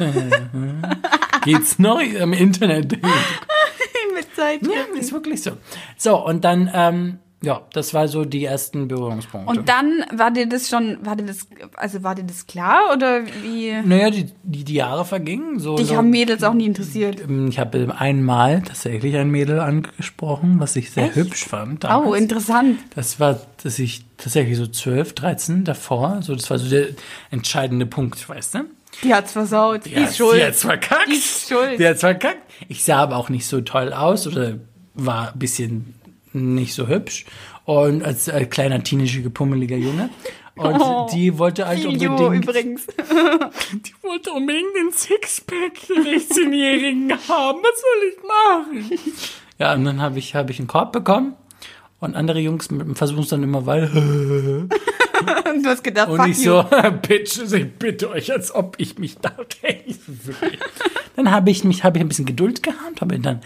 Geht's 1.44 1.78
noch 1.78 2.00
im 2.00 2.32
Internet? 2.32 2.98
Zeit. 4.42 4.60
Ja, 4.62 4.98
ist 4.98 5.12
wirklich 5.12 5.42
so. 5.42 5.52
So, 5.96 6.24
und 6.24 6.44
dann, 6.44 6.70
ähm, 6.72 7.18
ja, 7.42 7.60
das 7.72 7.92
war 7.92 8.06
so 8.06 8.24
die 8.24 8.44
ersten 8.44 8.86
Berührungspunkte. 8.86 9.50
Und 9.50 9.68
dann 9.68 10.04
war 10.12 10.30
dir 10.30 10.48
das 10.48 10.68
schon, 10.68 11.04
war 11.04 11.16
dir 11.16 11.26
das, 11.26 11.48
also 11.74 12.04
war 12.04 12.14
dir 12.14 12.22
das 12.22 12.46
klar 12.46 12.92
oder 12.94 13.22
wie? 13.42 13.72
naja, 13.84 14.10
die, 14.10 14.26
die, 14.44 14.64
die 14.64 14.74
Jahre 14.74 15.04
vergingen. 15.04 15.58
So, 15.58 15.76
Dich 15.76 15.88
so, 15.88 15.96
haben 15.96 16.10
Mädels 16.10 16.44
auch 16.44 16.54
nie 16.54 16.66
interessiert. 16.66 17.20
Ich 17.48 17.58
habe 17.58 17.92
einmal 17.98 18.62
tatsächlich 18.62 19.16
ein 19.16 19.30
Mädel 19.30 19.58
angesprochen, 19.58 20.60
was 20.60 20.76
ich 20.76 20.92
sehr 20.92 21.14
hübsch 21.14 21.44
fand. 21.44 21.84
Oh, 21.84 21.88
damals. 21.88 22.20
interessant. 22.20 22.78
Das 22.94 23.18
war, 23.18 23.40
dass 23.62 23.78
ich 23.80 24.04
tatsächlich 24.18 24.56
so 24.56 24.66
12, 24.68 25.14
13 25.14 25.64
davor, 25.64 26.20
so 26.22 26.36
das 26.36 26.48
war 26.48 26.58
so 26.58 26.70
der 26.70 26.88
entscheidende 27.32 27.86
Punkt, 27.86 28.28
weißt 28.28 28.54
du? 28.54 28.58
Die 29.02 29.14
hat's 29.14 29.32
versaut. 29.32 29.84
Die 29.86 29.90
Ja, 29.92 30.04
ist 30.04 30.16
schuld. 30.16 30.38
Die 30.40 30.44
hat's 30.44 30.62
verkackt. 30.62 31.08
Die 31.08 31.14
ist 31.16 31.48
schuld. 31.48 31.78
Die 31.78 31.86
hat's 31.86 32.00
verkackt. 32.00 32.42
Ich 32.68 32.84
sah 32.84 32.98
aber 32.98 33.16
auch 33.16 33.28
nicht 33.28 33.46
so 33.46 33.60
toll 33.60 33.92
aus 33.92 34.26
oder 34.26 34.58
war 34.94 35.32
ein 35.32 35.38
bisschen 35.38 35.94
nicht 36.32 36.74
so 36.74 36.88
hübsch. 36.88 37.24
Und 37.64 38.02
als 38.04 38.28
äh, 38.28 38.44
kleiner, 38.46 38.82
teenager, 38.82 39.28
pummeliger 39.30 39.76
Junge. 39.76 40.10
Und 40.54 40.80
Oh, 40.80 41.08
die 41.12 41.38
wollte 41.38 41.66
halt 41.66 41.80
Filio 41.80 42.14
unbedingt, 42.14 42.44
übrigens. 42.44 42.86
die 43.72 43.94
wollte 44.02 44.32
unbedingt 44.32 44.74
den 44.76 44.92
Sixpack 44.92 45.72
der 45.88 45.96
16-Jährigen 45.96 47.10
haben. 47.28 47.60
Was 47.62 47.80
soll 47.80 48.08
ich 48.10 48.88
machen? 48.92 49.00
Ja, 49.58 49.74
und 49.74 49.84
dann 49.84 50.02
habe 50.02 50.18
ich, 50.18 50.34
hab 50.34 50.50
ich 50.50 50.58
einen 50.58 50.68
Korb 50.68 50.92
bekommen. 50.92 51.34
Und 52.00 52.16
andere 52.16 52.40
Jungs 52.40 52.68
versuchen 52.94 53.22
es 53.22 53.28
dann 53.28 53.42
immer 53.44 53.64
weiter. 53.64 53.88
Du 55.62 55.68
hast 55.68 55.84
gedacht, 55.84 56.08
Und 56.08 56.26
ich 56.28 56.38
you. 56.38 56.62
so, 56.62 56.64
Bitches, 57.08 57.52
ich 57.52 57.70
bitte 57.72 58.10
euch, 58.10 58.32
als 58.32 58.54
ob 58.54 58.74
ich 58.78 58.98
mich 58.98 59.18
da. 59.18 59.32
Dann 61.16 61.30
habe 61.30 61.50
ich 61.50 61.64
mich, 61.64 61.84
habe 61.84 61.98
ich 61.98 62.04
ein 62.04 62.08
bisschen 62.08 62.24
Geduld 62.26 62.62
gehabt, 62.62 63.00
habe 63.00 63.18
dann 63.18 63.40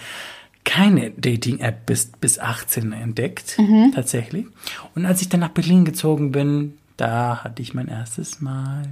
keine 0.64 1.10
Dating-App 1.12 1.86
bis, 1.86 2.06
bis 2.20 2.38
18 2.38 2.92
entdeckt, 2.92 3.56
Mhm. 3.58 3.92
tatsächlich. 3.94 4.46
Und 4.94 5.06
als 5.06 5.20
ich 5.22 5.28
dann 5.28 5.40
nach 5.40 5.50
Berlin 5.50 5.84
gezogen 5.84 6.32
bin, 6.32 6.76
da 6.96 7.42
hatte 7.44 7.62
ich 7.62 7.74
mein 7.74 7.88
erstes 7.88 8.40
Mal. 8.40 8.82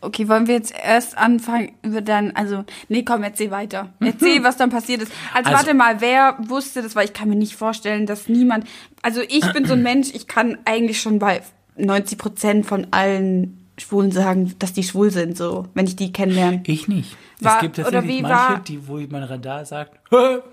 Okay, 0.00 0.28
wollen 0.28 0.46
wir 0.46 0.54
jetzt 0.54 0.72
erst 0.84 1.16
anfangen 1.18 1.72
über 1.82 2.00
dann, 2.02 2.30
also, 2.32 2.64
nee, 2.88 3.02
komm, 3.02 3.22
erzähl 3.24 3.50
weiter. 3.50 3.92
Erzähl, 3.98 4.44
was 4.44 4.56
dann 4.56 4.70
passiert 4.70 5.02
ist. 5.02 5.10
Also, 5.34 5.48
Also- 5.50 5.58
warte 5.66 5.74
mal, 5.74 6.00
wer 6.00 6.36
wusste 6.38 6.82
das, 6.82 6.94
weil 6.94 7.06
ich 7.06 7.12
kann 7.12 7.28
mir 7.28 7.34
nicht 7.36 7.56
vorstellen, 7.56 8.06
dass 8.06 8.28
niemand, 8.28 8.66
also 9.02 9.22
ich 9.22 9.50
bin 9.52 9.64
so 9.64 9.72
ein 9.72 9.82
Mensch, 9.82 10.10
ich 10.12 10.28
kann 10.28 10.58
eigentlich 10.64 11.00
schon 11.00 11.18
bei 11.18 11.40
90 11.76 12.18
Prozent 12.18 12.66
von 12.66 12.86
allen 12.90 13.62
Schwulen 13.78 14.10
sagen, 14.10 14.54
dass 14.58 14.72
die 14.72 14.82
schwul 14.82 15.10
sind, 15.10 15.36
so, 15.36 15.66
wenn 15.74 15.86
ich 15.86 15.96
die 15.96 16.12
kennenlerne. 16.12 16.62
Ich 16.66 16.88
nicht. 16.88 17.16
War- 17.40 17.56
es 17.56 17.60
gibt 17.62 17.78
oder 17.78 17.90
tatsächlich 17.90 18.18
wie 18.18 18.22
manche, 18.22 18.34
war- 18.54 18.60
die, 18.60 18.88
wo 18.88 18.98
mein 19.10 19.22
Radar 19.22 19.64
sagt, 19.66 19.98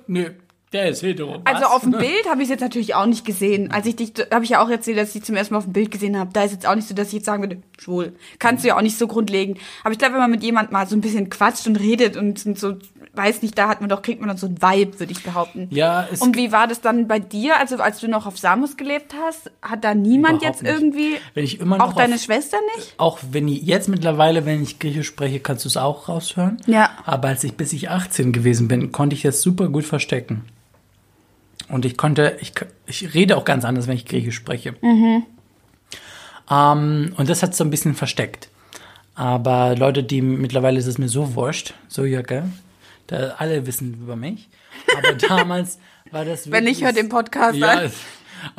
nö, 0.07 0.25
der 0.73 0.89
ist 0.89 1.03
hetero. 1.03 1.39
Also 1.45 1.65
auf 1.65 1.83
dem 1.83 1.91
Bild 1.99 2.27
habe 2.27 2.39
ich 2.41 2.45
es 2.45 2.49
jetzt 2.49 2.61
natürlich 2.61 2.95
auch 2.95 3.05
nicht 3.05 3.23
gesehen. 3.25 3.71
Als 3.71 3.85
ich 3.85 3.95
dich, 3.95 4.11
habe 4.33 4.43
ich 4.43 4.49
ja 4.49 4.61
auch 4.61 4.69
erzählt, 4.69 4.97
dass 4.97 5.09
ich 5.09 5.13
dich 5.13 5.23
zum 5.23 5.35
ersten 5.35 5.53
Mal 5.53 5.59
auf 5.59 5.65
dem 5.65 5.71
Bild 5.73 5.91
gesehen 5.91 6.17
habe. 6.17 6.31
Da 6.33 6.43
ist 6.43 6.51
jetzt 6.51 6.67
auch 6.67 6.73
nicht 6.75 6.87
so, 6.87 6.95
dass 6.95 7.07
ich 7.09 7.13
jetzt 7.13 7.25
sagen 7.25 7.43
würde, 7.43 7.61
schwul. 7.79 8.13
Kannst 8.39 8.63
du 8.63 8.69
ja 8.69 8.75
auch 8.77 8.81
nicht 8.81 8.97
so 8.97 9.05
grundlegend. 9.07 9.59
Aber 9.83 9.91
ich 9.93 9.99
glaube, 9.99 10.15
wenn 10.15 10.21
man 10.21 10.31
mit 10.31 10.41
jemand 10.43 10.71
mal 10.71 10.87
so 10.87 10.95
ein 10.95 11.01
bisschen 11.01 11.29
quatscht 11.29 11.67
und 11.67 11.79
redet 11.79 12.17
und, 12.17 12.43
und 12.45 12.57
so, 12.59 12.73
weiß 13.15 13.41
nicht, 13.43 13.57
da 13.57 13.67
hat 13.67 13.79
man 13.79 13.89
doch, 13.89 14.01
kriegt 14.01 14.19
man 14.21 14.27
dann 14.29 14.37
so 14.37 14.47
ein 14.47 14.61
Vibe, 14.61 14.99
würde 14.99 15.11
ich 15.11 15.21
behaupten. 15.23 15.67
Ja, 15.69 16.07
es 16.11 16.21
Und 16.21 16.35
wie 16.35 16.51
war 16.51 16.65
das 16.67 16.81
dann 16.81 17.07
bei 17.07 17.19
dir, 17.19 17.57
also 17.59 17.77
als 17.77 17.99
du 17.99 18.07
noch 18.07 18.25
auf 18.25 18.39
Samus 18.39 18.75
gelebt 18.75 19.13
hast? 19.23 19.51
Hat 19.61 19.83
da 19.83 19.93
niemand 19.93 20.41
jetzt 20.41 20.63
nicht. 20.63 20.71
irgendwie, 20.73 21.17
Wenn 21.35 21.43
ich 21.43 21.59
immer 21.59 21.77
noch 21.77 21.89
auch 21.89 21.93
deine 21.93 22.15
auf- 22.15 22.21
Schwester 22.21 22.57
nicht? 22.75 22.93
auch 22.97 23.19
wenn 23.31 23.47
ich 23.47 23.61
jetzt 23.61 23.87
mittlerweile, 23.87 24.45
wenn 24.47 24.63
ich 24.63 24.79
Griechisch 24.79 25.07
spreche, 25.07 25.39
kannst 25.39 25.63
du 25.63 25.69
es 25.69 25.77
auch 25.77 26.09
raushören. 26.09 26.57
Ja. 26.65 26.89
Aber 27.05 27.27
als 27.27 27.43
ich 27.43 27.53
bis 27.55 27.71
ich 27.73 27.89
18 27.91 28.31
gewesen 28.33 28.67
bin, 28.67 28.91
konnte 28.91 29.15
ich 29.15 29.21
das 29.21 29.41
super 29.43 29.69
gut 29.69 29.85
verstecken. 29.85 30.45
Und 31.69 31.85
ich 31.85 31.97
konnte, 31.97 32.37
ich, 32.41 32.53
ich 32.87 33.13
rede 33.13 33.37
auch 33.37 33.45
ganz 33.45 33.63
anders, 33.63 33.87
wenn 33.87 33.95
ich 33.95 34.05
Griechisch 34.05 34.35
spreche. 34.35 34.73
Ähm, 36.49 37.13
und 37.17 37.29
das 37.29 37.43
hat 37.43 37.55
so 37.55 37.63
ein 37.63 37.69
bisschen 37.69 37.95
versteckt. 37.95 38.49
Aber 39.15 39.75
Leute, 39.75 40.03
die 40.03 40.21
mittlerweile 40.21 40.79
ist 40.79 40.87
es 40.87 40.97
mir 40.97 41.07
so 41.09 41.35
wurscht, 41.35 41.73
so 41.87 42.03
Jacke, 42.03 42.45
da 43.07 43.35
alle 43.37 43.65
wissen 43.65 43.93
über 43.93 44.15
mich. 44.15 44.49
Aber 44.97 45.13
damals 45.27 45.79
war 46.11 46.25
das 46.25 46.51
Wenn 46.51 46.65
nicht, 46.65 46.83
hört 46.83 46.95
den 46.95 47.09
Podcast 47.09 47.57
ja, 47.57 47.69
an. 47.69 47.91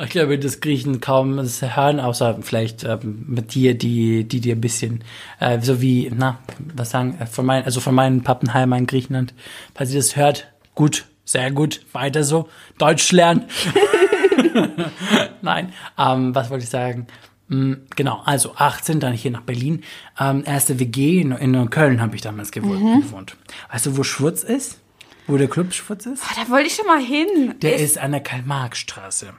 ich 0.03 0.09
glaube, 0.09 0.37
das 0.39 0.59
Griechen 0.61 1.01
kaum 1.01 1.37
das 1.37 1.61
hören, 1.61 1.99
außer 1.99 2.39
vielleicht 2.41 2.83
ähm, 2.83 3.25
mit 3.27 3.53
dir, 3.53 3.77
die, 3.77 4.25
die 4.25 4.41
dir 4.41 4.55
ein 4.55 4.61
bisschen, 4.61 5.03
äh, 5.39 5.59
so 5.61 5.81
wie, 5.81 6.11
na, 6.15 6.39
was 6.75 6.91
sagen, 6.91 7.17
äh, 7.19 7.25
von 7.25 7.45
meinen, 7.45 7.65
also 7.65 7.79
von 7.79 7.95
meinen 7.95 8.23
Pappenheimer 8.23 8.77
in 8.77 8.87
Griechenland, 8.87 9.33
falls 9.73 9.91
ihr 9.91 9.99
das 9.99 10.15
hört, 10.15 10.47
gut, 10.73 11.05
sehr 11.23 11.51
gut, 11.51 11.81
weiter 11.93 12.23
so, 12.23 12.49
Deutsch 12.77 13.11
lernen. 13.11 13.45
Nein, 15.41 15.73
ähm, 15.97 16.35
was 16.35 16.49
wollte 16.49 16.63
ich 16.63 16.69
sagen? 16.69 17.07
Hm, 17.49 17.85
Genau, 17.95 18.21
also 18.25 18.55
18, 18.55 18.99
dann 18.99 19.13
hier 19.13 19.31
nach 19.31 19.41
Berlin. 19.41 19.83
Ähm, 20.19 20.43
erste 20.45 20.79
WG 20.79 21.21
in, 21.21 21.31
in 21.31 21.69
Köln 21.69 22.01
habe 22.01 22.15
ich 22.15 22.21
damals 22.21 22.51
gewohnt, 22.51 22.81
Mhm. 22.81 23.01
gewohnt. 23.01 23.37
Weißt 23.71 23.85
du, 23.85 23.97
wo 23.97 24.03
Schwurz 24.03 24.43
ist? 24.43 24.79
Wo 25.27 25.37
der 25.37 25.47
Club 25.47 25.73
Schwurz 25.73 26.05
ist? 26.05 26.23
Oh, 26.23 26.33
da 26.43 26.49
wollte 26.51 26.67
ich 26.67 26.75
schon 26.75 26.85
mal 26.85 27.01
hin. 27.01 27.55
Der 27.61 27.77
ist 27.77 27.97
an 27.97 28.11
der 28.11 28.21
Karl-Marx-Straße. 28.21 29.33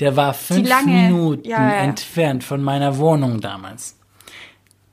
Der 0.00 0.16
war 0.16 0.34
fünf 0.34 0.68
lange- 0.68 0.86
Minuten 0.92 1.48
ja, 1.48 1.58
ja. 1.60 1.74
entfernt 1.82 2.42
von 2.42 2.62
meiner 2.62 2.98
Wohnung 2.98 3.40
damals. 3.40 3.96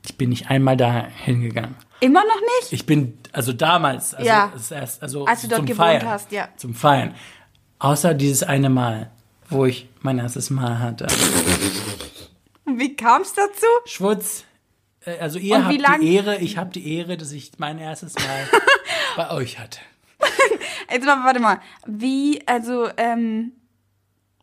Ich 0.06 0.16
bin 0.16 0.28
nicht 0.30 0.48
einmal 0.48 0.76
da 0.76 1.06
hingegangen. 1.24 1.74
Immer 1.98 2.20
noch 2.24 2.40
nicht? 2.60 2.72
Ich 2.72 2.86
bin, 2.86 3.18
also 3.32 3.52
damals, 3.52 4.14
also, 4.14 4.26
Ja. 4.28 4.52
erst, 4.70 5.02
also 5.02 5.24
Als 5.26 5.42
du 5.42 5.48
dort 5.48 5.58
zum 5.58 5.66
gewohnt 5.66 5.78
Feiern, 5.88 6.08
hast, 6.08 6.30
ja. 6.32 6.48
Zum 6.56 6.74
Feiern. 6.74 7.14
Außer 7.80 8.14
dieses 8.14 8.42
eine 8.44 8.70
Mal, 8.70 9.10
wo 9.48 9.66
ich 9.66 9.88
mein 10.00 10.18
erstes 10.18 10.48
Mal 10.50 10.78
hatte. 10.78 11.06
Wie 12.78 12.94
kam 12.96 13.22
es 13.22 13.32
dazu? 13.32 13.66
Schwutz, 13.86 14.44
äh, 15.04 15.18
also 15.18 15.38
ihr 15.38 15.64
habt 15.64 15.78
lang- 15.80 16.00
die 16.00 16.14
Ehre, 16.14 16.38
ich 16.38 16.56
habe 16.56 16.70
die 16.70 16.96
Ehre, 16.96 17.16
dass 17.16 17.32
ich 17.32 17.52
mein 17.58 17.78
erstes 17.78 18.14
Mal 18.14 18.48
bei 19.16 19.30
euch 19.30 19.58
hatte. 19.58 19.80
Jetzt 20.90 21.06
mal, 21.06 21.24
warte 21.24 21.40
mal. 21.40 21.60
Wie, 21.86 22.42
also, 22.46 22.88
ähm, 22.96 23.52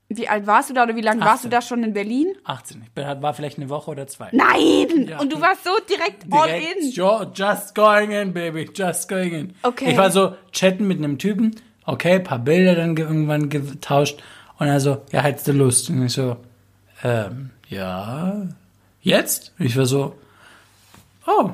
wie 0.09 0.29
alt 0.29 0.47
warst 0.47 0.69
du 0.69 0.73
da 0.73 0.83
oder 0.83 0.95
wie 0.95 1.01
lange 1.01 1.19
warst 1.19 1.43
du 1.43 1.47
18. 1.47 1.51
da 1.51 1.61
schon 1.61 1.83
in 1.83 1.91
Berlin? 1.93 2.33
18. 2.45 2.81
Ich 2.83 2.91
bin, 2.91 3.03
war 3.21 3.33
vielleicht 3.33 3.57
eine 3.57 3.67
Woche 3.69 3.91
oder 3.91 4.07
zwei. 4.07 4.29
Nein! 4.31 5.07
Ja. 5.09 5.19
Und 5.19 5.33
du 5.33 5.41
warst 5.41 5.65
so 5.65 5.71
direkt, 5.89 6.23
all 6.31 6.47
Direkt, 6.47 6.77
in. 6.83 6.91
jo- 6.91 7.25
just 7.33 7.75
going 7.75 8.11
in, 8.11 8.31
baby, 8.33 8.69
just 8.73 9.09
going 9.09 9.33
in. 9.33 9.53
Okay. 9.63 9.91
Ich 9.91 9.97
war 9.97 10.09
so 10.09 10.35
chatten 10.53 10.87
mit 10.87 10.99
einem 10.99 11.17
Typen, 11.17 11.55
okay, 11.85 12.19
paar 12.19 12.39
Bilder 12.39 12.75
dann 12.75 12.95
ge- 12.95 13.05
irgendwann 13.05 13.49
getauscht 13.49 14.23
und 14.59 14.67
er 14.67 14.79
so, 14.79 15.01
ja, 15.11 15.21
hättest 15.21 15.49
du 15.49 15.51
Lust? 15.51 15.89
Und 15.89 16.05
ich 16.05 16.13
so, 16.13 16.37
ähm, 17.03 17.49
ja, 17.69 18.47
jetzt? 19.01 19.53
Ich 19.59 19.77
war 19.77 19.85
so, 19.85 20.15
oh, 21.25 21.51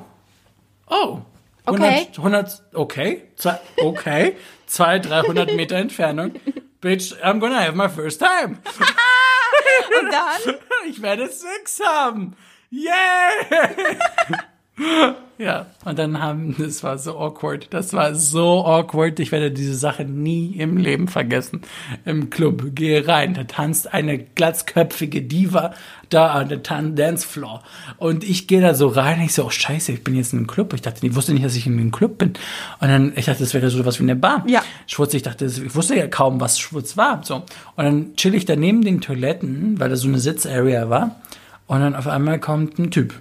oh, 0.87 1.21
100, 1.65 1.65
Okay. 1.65 2.07
100, 2.17 2.61
okay, 2.73 3.23
zwei, 3.35 3.59
okay, 3.77 4.35
zwei, 4.65 4.99
300 4.99 5.55
Meter 5.55 5.77
Entfernung. 5.77 6.33
Bitch, 6.81 7.13
I'm 7.23 7.39
gonna 7.39 7.59
have 7.61 7.75
my 7.75 7.87
first 7.87 8.19
time. 8.19 8.57
Und 10.01 10.11
dann? 10.11 10.55
Ich 10.89 11.01
werde 11.01 11.29
Sex 11.29 11.79
haben. 11.83 12.35
Yeah! 12.69 14.43
ja, 15.37 15.67
und 15.85 15.99
dann 15.99 16.19
haben, 16.19 16.55
das 16.57 16.83
war 16.83 16.97
so 16.97 17.17
awkward. 17.17 17.67
Das 17.69 17.93
war 17.93 18.15
so 18.15 18.65
awkward. 18.65 19.19
Ich 19.19 19.31
werde 19.31 19.51
diese 19.51 19.75
Sache 19.75 20.03
nie 20.03 20.55
im 20.57 20.77
Leben 20.77 21.07
vergessen. 21.07 21.61
Im 22.05 22.29
Club. 22.29 22.75
Gehe 22.75 23.07
rein. 23.07 23.33
Da 23.35 23.43
tanzt 23.43 23.93
eine 23.93 24.17
glatzköpfige 24.17 25.21
Diva 25.21 25.73
da 26.09 26.31
an 26.31 26.49
der 26.49 26.63
Tan 26.63 26.95
Dancefloor. 26.95 27.61
Und 27.97 28.23
ich 28.23 28.47
gehe 28.47 28.61
da 28.61 28.73
so 28.73 28.87
rein. 28.87 29.21
Ich 29.21 29.33
so, 29.33 29.45
oh 29.45 29.49
scheiße, 29.49 29.91
ich 29.91 30.03
bin 30.03 30.15
jetzt 30.15 30.33
in 30.33 30.39
einem 30.39 30.47
Club. 30.47 30.73
Ich 30.73 30.81
dachte, 30.81 31.05
ich 31.05 31.15
wusste 31.15 31.33
nicht, 31.33 31.45
dass 31.45 31.55
ich 31.55 31.67
in 31.67 31.73
einem 31.73 31.91
Club 31.91 32.17
bin. 32.17 32.33
Und 32.79 32.87
dann, 32.87 33.13
ich 33.15 33.25
dachte, 33.25 33.43
das 33.43 33.53
wäre 33.53 33.69
so 33.69 33.85
was 33.85 33.99
wie 33.99 34.03
eine 34.03 34.15
Bar. 34.15 34.43
Ja. 34.47 34.63
Schwutz, 34.87 35.13
ich 35.13 35.21
dachte, 35.21 35.45
ich 35.45 35.75
wusste 35.75 35.95
ja 35.95 36.07
kaum, 36.07 36.39
was 36.41 36.59
Schwutz 36.59 36.97
war. 36.97 37.23
So. 37.23 37.35
Und 37.75 37.85
dann 37.85 38.15
chill 38.15 38.33
ich 38.33 38.45
da 38.45 38.55
neben 38.55 38.81
den 38.81 39.01
Toiletten, 39.01 39.79
weil 39.79 39.89
da 39.89 39.95
so 39.95 40.07
eine 40.07 40.19
Sitzarea 40.19 40.89
war. 40.89 41.21
Und 41.67 41.79
dann 41.79 41.95
auf 41.95 42.07
einmal 42.07 42.39
kommt 42.39 42.79
ein 42.79 42.89
Typ. 42.89 43.13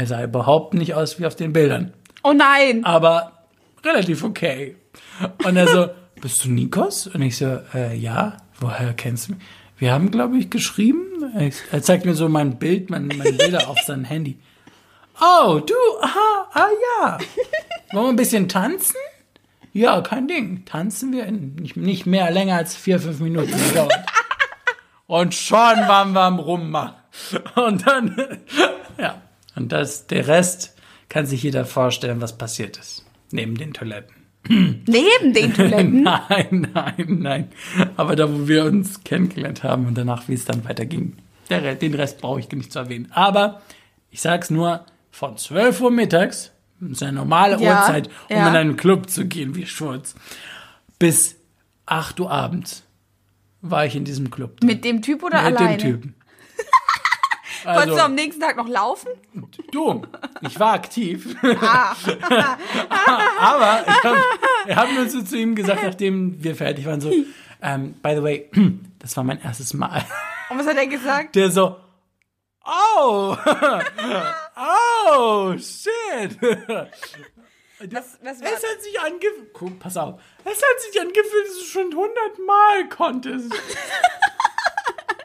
Er 0.00 0.06
sah 0.06 0.24
überhaupt 0.24 0.72
nicht 0.72 0.94
aus 0.94 1.20
wie 1.20 1.26
auf 1.26 1.36
den 1.36 1.52
Bildern. 1.52 1.92
Oh 2.22 2.32
nein! 2.32 2.86
Aber 2.86 3.32
relativ 3.84 4.24
okay. 4.24 4.76
Und 5.44 5.58
er 5.58 5.68
so, 5.68 5.90
bist 6.22 6.42
du 6.42 6.50
Nikos? 6.50 7.06
Und 7.08 7.20
ich 7.20 7.36
so, 7.36 7.58
äh, 7.74 7.94
ja. 7.94 8.38
Woher 8.60 8.94
kennst 8.94 9.28
du 9.28 9.32
mich? 9.32 9.42
Wir 9.76 9.92
haben, 9.92 10.10
glaube 10.10 10.38
ich, 10.38 10.48
geschrieben. 10.48 11.04
Er 11.70 11.82
zeigt 11.82 12.06
mir 12.06 12.14
so 12.14 12.30
mein 12.30 12.58
Bild, 12.58 12.88
mein, 12.88 13.08
meine 13.08 13.32
Bilder 13.32 13.68
auf 13.68 13.78
sein 13.84 14.04
Handy. 14.04 14.38
Oh, 15.20 15.60
du, 15.60 15.74
aha, 16.00 16.48
ah 16.54 16.68
ja. 17.02 17.18
Wollen 17.92 18.04
wir 18.06 18.08
ein 18.08 18.16
bisschen 18.16 18.48
tanzen? 18.48 18.96
Ja, 19.74 20.00
kein 20.00 20.28
Ding. 20.28 20.64
Tanzen 20.64 21.12
wir 21.12 21.26
in 21.26 21.56
nicht, 21.56 22.06
mehr 22.06 22.30
länger 22.30 22.56
als 22.56 22.74
vier, 22.74 23.00
fünf 23.00 23.20
Minuten. 23.20 23.52
Und 25.06 25.34
schon 25.34 25.58
waren 25.58 26.12
wir 26.12 26.22
am 26.22 26.38
Rummachen. 26.38 26.94
Und 27.54 27.86
dann, 27.86 28.38
ja. 28.98 29.20
Und 29.60 29.72
das, 29.72 30.06
der 30.06 30.26
Rest 30.26 30.74
kann 31.08 31.26
sich 31.26 31.42
jeder 31.42 31.64
vorstellen, 31.64 32.20
was 32.20 32.36
passiert 32.38 32.78
ist. 32.78 33.04
Neben 33.30 33.56
den 33.56 33.72
Toiletten. 33.74 34.14
Neben 34.48 35.34
den 35.34 35.52
Toiletten. 35.54 36.02
Nein, 36.02 36.68
nein, 36.72 37.18
nein. 37.20 37.48
Aber 37.96 38.16
da, 38.16 38.32
wo 38.32 38.48
wir 38.48 38.64
uns 38.64 39.04
kennengelernt 39.04 39.62
haben 39.62 39.86
und 39.86 39.96
danach, 39.98 40.28
wie 40.28 40.34
es 40.34 40.44
dann 40.46 40.64
weiterging. 40.64 41.16
Der, 41.50 41.74
den 41.74 41.94
Rest 41.94 42.20
brauche 42.20 42.40
ich 42.40 42.50
nicht 42.50 42.72
zu 42.72 42.78
erwähnen. 42.78 43.08
Aber 43.12 43.60
ich 44.10 44.20
sag's 44.20 44.50
nur, 44.50 44.84
von 45.10 45.36
12 45.36 45.80
Uhr 45.80 45.90
mittags, 45.90 46.52
das 46.80 46.92
ist 46.92 47.02
eine 47.02 47.12
normale 47.14 47.60
Ja, 47.60 47.80
Uhrzeit, 47.80 48.08
um 48.30 48.36
ja. 48.36 48.48
in 48.48 48.56
einen 48.56 48.76
Club 48.76 49.10
zu 49.10 49.26
gehen, 49.26 49.54
wie 49.56 49.66
Schurz, 49.66 50.14
bis 50.98 51.36
8 51.86 52.18
Uhr 52.20 52.30
abends 52.30 52.84
war 53.60 53.84
ich 53.84 53.94
in 53.94 54.04
diesem 54.04 54.30
Club. 54.30 54.62
Mit 54.64 54.84
dem 54.84 55.02
Typ 55.02 55.22
oder 55.22 55.42
Mit 55.42 55.58
alleine? 55.60 55.76
dem 55.76 55.80
Typen. 55.92 56.14
Also, 57.64 57.94
du 57.94 58.02
am 58.02 58.14
nächsten 58.14 58.40
Tag 58.40 58.56
noch 58.56 58.68
laufen? 58.68 59.08
du, 59.72 60.02
ich 60.42 60.58
war 60.58 60.74
aktiv. 60.74 61.36
Ah. 61.60 61.94
Aber 63.38 63.84
wir 64.66 64.76
haben 64.76 64.94
nur 64.94 65.08
so 65.08 65.22
zu 65.22 65.36
ihm 65.36 65.54
gesagt, 65.54 65.82
nachdem 65.82 66.42
wir 66.42 66.54
fertig 66.54 66.86
waren, 66.86 67.00
so, 67.00 67.12
ähm, 67.62 67.94
by 68.02 68.14
the 68.14 68.22
way, 68.22 68.50
das 68.98 69.16
war 69.16 69.24
mein 69.24 69.40
erstes 69.42 69.74
Mal. 69.74 70.04
Und 70.50 70.58
was 70.58 70.66
hat 70.66 70.76
er 70.76 70.86
gesagt? 70.86 71.36
Der 71.36 71.50
so, 71.50 71.76
oh, 72.64 73.36
oh, 74.56 75.52
shit. 75.58 76.40
Was, 77.82 78.18
was 78.22 78.40
Es 78.40 78.42
hat 78.42 78.82
sich 78.82 79.00
angefühlt, 79.00 79.54
guck, 79.54 79.78
pass 79.78 79.96
auf, 79.96 80.20
es 80.44 80.60
hat 80.62 80.80
sich 80.80 81.00
angefühlt, 81.00 81.46
dass 81.46 81.58
du 81.58 81.64
schon 81.64 81.94
hundertmal 81.94 82.88
konntest. 82.90 83.54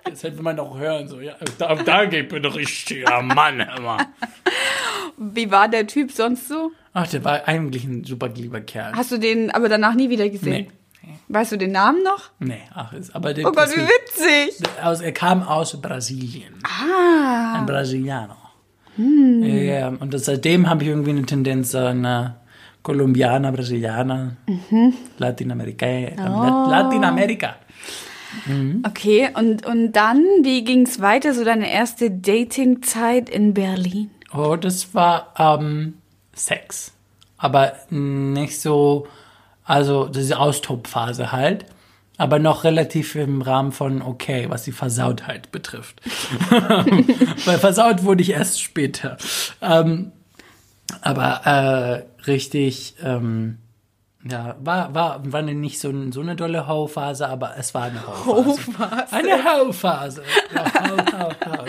Das 0.06 0.24
hätte 0.24 0.42
man 0.42 0.60
auch 0.60 0.78
hören, 0.78 1.08
so, 1.08 1.20
ja, 1.20 1.34
da, 1.58 1.76
da 1.76 2.06
geht 2.06 2.30
bin 2.30 2.46
richtiger 2.46 3.22
Mann, 3.22 3.60
immer. 3.60 3.98
Wie 5.18 5.50
war 5.52 5.68
der 5.68 5.88
Typ 5.88 6.12
sonst 6.12 6.48
so? 6.48 6.72
Ach, 6.94 7.08
der 7.08 7.24
war 7.24 7.48
eigentlich 7.48 7.84
ein 7.86 8.04
super 8.04 8.30
lieber 8.30 8.62
Kerl. 8.62 8.94
Hast 8.94 9.12
du 9.12 9.18
den 9.18 9.52
aber 9.52 9.68
danach 9.70 9.94
nie 9.96 10.10
wieder 10.10 10.30
gesehen? 10.30 10.68
Nee. 11.02 11.12
Weißt 11.28 11.52
du 11.52 11.58
den 11.58 11.72
Namen 11.72 12.04
noch? 12.04 12.32
Nee, 12.40 12.62
ach, 12.74 12.94
ist, 12.94 13.16
aber 13.16 13.34
der, 13.34 13.46
Oh 13.48 13.52
Gott, 13.52 13.70
wie 13.76 13.82
witzig. 13.82 14.68
aus, 14.84 15.02
er 15.02 15.12
kam 15.12 15.44
aus 15.44 15.80
Brasilien. 15.82 16.54
Ah. 16.64 17.60
Ein 17.60 17.66
Brasilianer. 17.66 18.38
Hm. 18.96 19.44
Ja, 19.44 19.88
und 19.90 20.14
das, 20.14 20.26
seitdem 20.26 20.70
habe 20.70 20.84
ich 20.84 20.90
irgendwie 20.90 21.10
eine 21.12 21.24
Tendenz, 21.26 21.76
eine 21.76 22.38
Kolumbianer, 22.82 23.52
Brasilianer, 23.52 24.38
Mhm. 24.48 24.94
Lateinamerika, 25.18 25.86
Oh. 25.88 26.70
Lateinamerika. 26.70 27.56
Okay, 28.86 29.30
und, 29.34 29.66
und 29.66 29.92
dann, 29.94 30.24
wie 30.44 30.64
ging's 30.64 31.00
weiter? 31.00 31.34
So 31.34 31.44
deine 31.44 31.72
erste 31.72 32.12
Datingzeit 32.12 33.30
in 33.30 33.54
Berlin? 33.54 34.10
Oh, 34.34 34.56
das 34.56 34.94
war 34.94 35.34
ähm, 35.38 35.96
Sex. 36.34 36.94
Aber 37.38 37.74
nicht 37.90 38.60
so, 38.60 39.08
also 39.64 40.08
diese 40.08 40.40
Austobphase 40.40 41.32
halt. 41.32 41.66
Aber 42.18 42.40
noch 42.40 42.64
relativ 42.64 43.16
im 43.16 43.42
Rahmen 43.42 43.74
von 43.74 44.02
okay, 44.02 44.46
was 44.50 44.64
die 44.64 44.72
Versautheit 44.72 45.52
betrifft. 45.52 46.02
Weil 46.50 47.60
versaut 47.60 48.04
wurde 48.04 48.22
ich 48.22 48.32
erst 48.32 48.62
später. 48.62 49.18
Ähm, 49.62 50.14
aber 51.02 51.42
äh, 51.46 52.24
richtig, 52.26 52.96
ähm, 53.04 53.58
ja, 54.30 54.56
war, 54.64 54.94
war, 54.94 55.22
war 55.32 55.42
nicht 55.44 55.80
so, 55.80 55.94
so 56.12 56.22
eine 56.22 56.36
dolle 56.36 56.68
Hau-Phase, 56.68 57.28
aber 57.30 57.54
es 57.60 57.74
war 57.74 57.84
eine 57.84 58.02
Hau-Phase. 58.06 59.12
Eine 59.12 59.44
Hau-Phase. 59.44 60.24
Ja, 60.54 60.66
hau, 60.74 60.98
hau, 61.20 61.30
hau. 61.46 61.66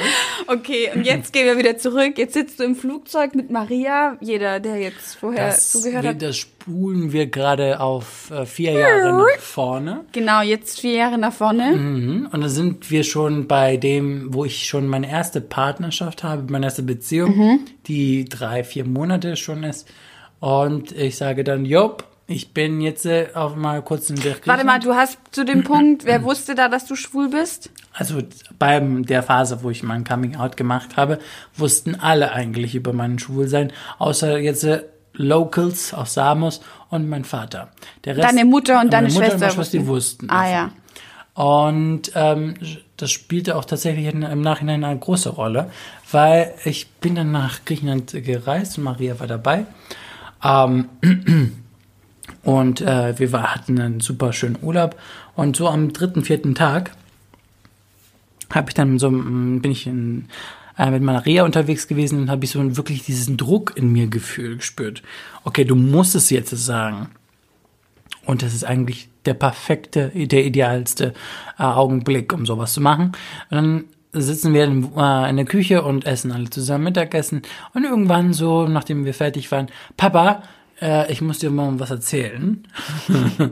Okay, 0.46 0.90
und 0.94 1.04
jetzt 1.04 1.32
gehen 1.32 1.44
wir 1.46 1.59
wieder 1.59 1.76
zurück. 1.76 2.16
Jetzt 2.16 2.34
sitzt 2.34 2.59
du 2.61 2.64
im 2.64 2.74
Flugzeug 2.76 3.34
mit 3.34 3.50
Maria. 3.50 4.16
Jeder, 4.20 4.61
der 4.61 4.76
jetzt 4.78 5.16
vorher 5.16 5.48
Das, 5.48 5.70
zugehört 5.72 6.07
hat. 6.07 6.22
das 6.22 6.36
spulen 6.36 7.12
wir 7.12 7.26
gerade 7.26 7.80
auf 7.80 8.30
äh, 8.30 8.46
vier 8.46 8.72
Jahre 8.72 9.12
nach 9.12 9.38
vorne. 9.40 10.04
Genau, 10.12 10.40
jetzt 10.40 10.80
vier 10.80 10.92
Jahre 10.94 11.18
nach 11.18 11.32
vorne. 11.34 11.72
Mhm. 11.72 12.28
Und 12.32 12.40
da 12.40 12.48
sind 12.48 12.90
wir 12.90 13.04
schon 13.04 13.46
bei 13.48 13.76
dem, 13.76 14.32
wo 14.32 14.44
ich 14.44 14.66
schon 14.66 14.86
meine 14.88 15.11
erste 15.11 15.40
Partnerschaft 15.40 16.24
habe, 16.24 16.50
meine 16.50 16.66
erste 16.66 16.82
Beziehung, 16.82 17.36
Mhm. 17.36 17.61
die 17.86 18.24
drei, 18.24 18.64
vier 18.64 18.84
Monate 18.86 19.36
schon 19.36 19.62
ist. 19.62 19.86
Und 20.40 20.92
ich 20.92 21.16
sage 21.16 21.44
dann, 21.44 21.64
Jopp, 21.64 22.04
ich 22.29 22.53
bin 22.53 22.81
jetzt 22.81 23.07
äh, 23.07 23.29
auf 23.35 23.55
mal 23.55 23.83
kurz 23.83 24.11
in 24.11 24.16
der 24.16 24.37
Warte 24.45 24.64
mal, 24.64 24.81
du 24.81 24.95
hast 24.95 25.18
zu 25.31 25.45
dem 25.45 25.62
Punkt, 25.62 26.05
wer 26.05 26.24
wusste 26.24 26.55
da, 26.55 26.68
dass 26.68 26.87
du 26.87 26.97
schwul 26.97 27.31
bist? 27.31 27.70
Also 27.93 28.20
bei 28.59 28.81
der 28.81 29.22
Phase, 29.22 29.62
wo 29.62 29.70
ich 29.70 29.83
mein 29.83 30.05
Coming 30.05 30.37
Out 30.37 30.57
gemacht 30.57 30.97
habe, 30.97 31.18
wussten 31.55 31.95
alle 31.95 32.33
eigentlich 32.33 32.74
über 32.74 32.93
meinen 32.93 33.18
Schwulsein, 33.18 33.72
außer 33.99 34.39
jetzt 34.39 34.64
äh, 34.64 34.83
Locals 35.12 35.95
aus 35.95 36.14
Samos 36.14 36.61
und 36.91 37.09
mein 37.09 37.24
Vater. 37.24 37.68
Der 38.05 38.16
Rest, 38.16 38.29
Deine 38.29 38.45
Mutter 38.45 38.81
und 38.81 38.93
deine 38.93 39.09
Mutter 39.09 39.27
Schwester 39.27 39.47
und 39.47 39.53
Schwester, 39.53 39.79
die 39.79 39.87
wussten. 39.87 40.29
wussten. 40.29 40.31
Ah, 40.31 40.43
davon. 40.43 40.53
ja. 40.53 40.70
Und 41.37 42.12
ähm, 42.14 42.55
das 42.97 43.11
spielte 43.11 43.57
auch 43.57 43.66
tatsächlich 43.66 44.07
in, 44.07 44.22
im 44.22 44.41
Nachhinein 44.41 44.85
eine 44.85 44.99
große 44.99 45.29
Rolle, 45.29 45.70
weil 46.11 46.55
ich 46.64 46.89
bin 46.93 47.14
dann 47.14 47.31
nach 47.31 47.64
Griechenland 47.64 48.12
gereist 48.12 48.79
und 48.79 48.85
Maria 48.85 49.20
war 49.20 49.27
dabei. 49.27 49.66
Ähm, 50.43 50.89
und 52.43 52.81
äh, 52.81 53.18
wir 53.18 53.33
war, 53.33 53.55
hatten 53.55 53.81
einen 53.81 54.01
super 54.01 54.33
schönen 54.33 54.59
Urlaub. 54.62 54.97
Und 55.35 55.57
so 55.57 55.68
am 55.68 55.93
dritten, 55.93 56.24
vierten 56.24 56.55
Tag 56.55 56.93
habe 58.55 58.70
ich 58.70 58.74
dann 58.74 58.99
so, 58.99 59.11
mm, 59.11 59.61
bin 59.61 59.72
ich 59.72 59.87
in, 59.87 60.29
äh, 60.79 60.91
mit 60.91 61.03
Maria 61.03 61.45
unterwegs 61.45 61.89
gewesen 61.89 62.20
und 62.20 62.31
habe 62.31 62.45
ich 62.45 62.51
so 62.51 62.77
wirklich 62.77 63.05
diesen 63.05 63.37
Druck 63.37 63.72
in 63.77 63.93
mir 63.93 64.07
gefühlt, 64.07 64.59
gespürt. 64.59 65.03
Okay, 65.45 65.64
du 65.64 65.74
musst 65.74 66.14
es 66.14 66.31
jetzt 66.31 66.51
sagen. 66.51 67.09
Und 68.24 68.43
das 68.43 68.55
ist 68.55 68.64
eigentlich 68.64 69.09
der 69.24 69.35
perfekte, 69.35 70.11
der 70.14 70.45
idealste 70.45 71.14
äh, 71.59 71.62
Augenblick, 71.62 72.33
um 72.33 72.47
sowas 72.47 72.74
zu 72.74 72.81
machen. 72.81 73.12
Und 73.51 73.57
dann 73.57 73.85
sitzen 74.12 74.55
wir 74.55 74.64
in, 74.64 74.91
äh, 74.97 75.31
in 75.31 75.37
der 75.37 75.45
Küche 75.45 75.83
und 75.83 76.07
essen 76.07 76.33
alle 76.33 76.51
zusammen 76.51 76.85
Mittagessen. 76.85 77.43
Und 77.74 77.85
irgendwann 77.85 78.33
so, 78.33 78.66
nachdem 78.66 79.05
wir 79.05 79.14
fertig 79.14 79.51
waren, 79.53 79.68
Papa, 79.97 80.43
äh, 80.81 81.11
ich 81.12 81.20
muss 81.22 81.39
dir 81.39 81.51
mal 81.51 81.79
was 81.79 81.91
erzählen. 81.91 82.66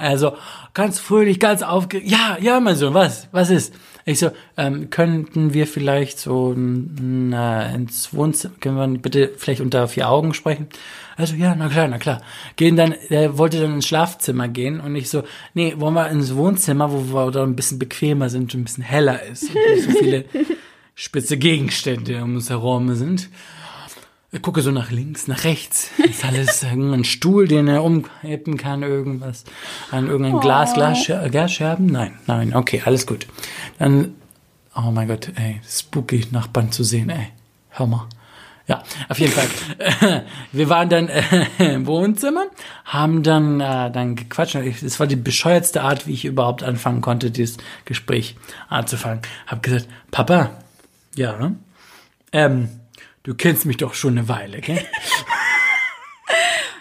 Also 0.00 0.34
ganz 0.74 0.98
fröhlich, 0.98 1.40
ganz 1.40 1.62
aufgeregt. 1.62 2.08
Ja, 2.10 2.38
ja, 2.40 2.60
mein 2.60 2.76
Sohn, 2.76 2.94
was? 2.94 3.28
Was 3.32 3.50
ist? 3.50 3.74
Ich 4.04 4.18
so, 4.18 4.30
ähm, 4.56 4.88
könnten 4.90 5.52
wir 5.54 5.66
vielleicht 5.66 6.18
so 6.18 6.52
n- 6.52 7.32
äh, 7.32 7.74
ins 7.74 8.14
Wohnzimmer, 8.14 8.54
können 8.60 8.76
wir 8.76 8.98
bitte 9.00 9.32
vielleicht 9.36 9.60
unter 9.60 9.86
vier 9.88 10.08
Augen 10.08 10.32
sprechen? 10.34 10.68
Also 11.16 11.34
ja, 11.34 11.54
na 11.54 11.68
klar, 11.68 11.88
na 11.88 11.98
klar. 11.98 12.22
Gehen 12.56 12.76
dann, 12.76 12.94
er 13.10 13.36
wollte 13.38 13.60
dann 13.60 13.74
ins 13.74 13.86
Schlafzimmer 13.86 14.48
gehen 14.48 14.80
und 14.80 14.94
ich 14.96 15.10
so, 15.10 15.22
nee, 15.54 15.74
wollen 15.76 15.94
wir 15.94 16.08
ins 16.08 16.34
Wohnzimmer, 16.34 16.90
wo 16.92 17.12
wir 17.14 17.30
da 17.30 17.42
ein 17.42 17.56
bisschen 17.56 17.78
bequemer 17.78 18.30
sind 18.30 18.54
ein 18.54 18.64
bisschen 18.64 18.84
heller 18.84 19.22
ist 19.24 19.44
und 19.44 19.54
nicht 19.54 19.84
so 19.84 19.90
viele 19.98 20.24
spitze 20.94 21.36
Gegenstände 21.36 22.22
um 22.22 22.36
uns 22.36 22.48
herum 22.50 22.94
sind. 22.94 23.28
Ich 24.32 24.42
gucke 24.42 24.62
so 24.62 24.70
nach 24.70 24.92
links, 24.92 25.26
nach 25.26 25.42
rechts. 25.42 25.90
Ist 25.98 26.24
alles 26.24 26.62
ein 26.64 27.02
Stuhl, 27.04 27.48
den 27.48 27.66
er 27.66 27.82
umheben 27.82 28.56
kann, 28.56 28.82
irgendwas. 28.82 29.44
An 29.90 30.06
irgendein 30.06 30.40
Glas, 30.40 30.74
Glas, 30.74 31.04
Glasscherben? 31.30 31.86
Nein, 31.86 32.12
nein, 32.26 32.54
okay, 32.54 32.82
alles 32.84 33.06
gut. 33.06 33.26
Dann, 33.78 34.14
oh 34.76 34.92
mein 34.92 35.08
Gott, 35.08 35.32
ey, 35.34 35.60
spooky 35.68 36.26
Nachbarn 36.30 36.70
zu 36.70 36.84
sehen, 36.84 37.10
ey. 37.10 37.28
Hör 37.70 37.86
mal. 37.86 38.06
Ja, 38.68 38.84
auf 39.08 39.18
jeden 39.18 39.32
Fall. 39.32 40.24
Wir 40.52 40.68
waren 40.68 40.88
dann 40.88 41.08
äh, 41.08 41.24
im 41.74 41.88
Wohnzimmer, 41.88 42.46
haben 42.84 43.24
dann, 43.24 43.60
äh, 43.60 43.90
dann 43.90 44.14
gequatscht. 44.14 44.54
Es 44.54 45.00
war 45.00 45.08
die 45.08 45.16
bescheuertste 45.16 45.82
Art, 45.82 46.06
wie 46.06 46.12
ich 46.12 46.24
überhaupt 46.24 46.62
anfangen 46.62 47.00
konnte, 47.00 47.32
dieses 47.32 47.56
Gespräch 47.84 48.36
anzufangen. 48.68 49.22
Hab 49.48 49.64
gesagt, 49.64 49.88
Papa, 50.12 50.50
ja, 51.16 51.50
ähm, 52.30 52.68
du 53.22 53.34
kennst 53.34 53.66
mich 53.66 53.76
doch 53.76 53.94
schon 53.94 54.18
eine 54.18 54.28
Weile, 54.28 54.60
gell? 54.60 54.84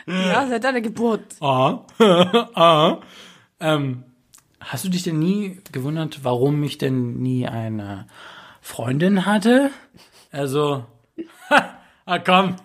Ja, 0.09 0.47
seit 0.47 0.63
deiner 0.63 0.81
Geburt. 0.81 1.35
Ah, 1.39 1.85
ah. 2.55 2.97
Ähm, 3.59 4.03
hast 4.59 4.83
du 4.83 4.89
dich 4.89 5.03
denn 5.03 5.19
nie 5.19 5.61
gewundert, 5.71 6.23
warum 6.23 6.63
ich 6.63 6.79
denn 6.79 7.19
nie 7.19 7.47
eine 7.47 8.07
Freundin 8.59 9.27
hatte? 9.27 9.69
Also, 10.31 10.85
ah 12.05 12.19
komm, 12.19 12.55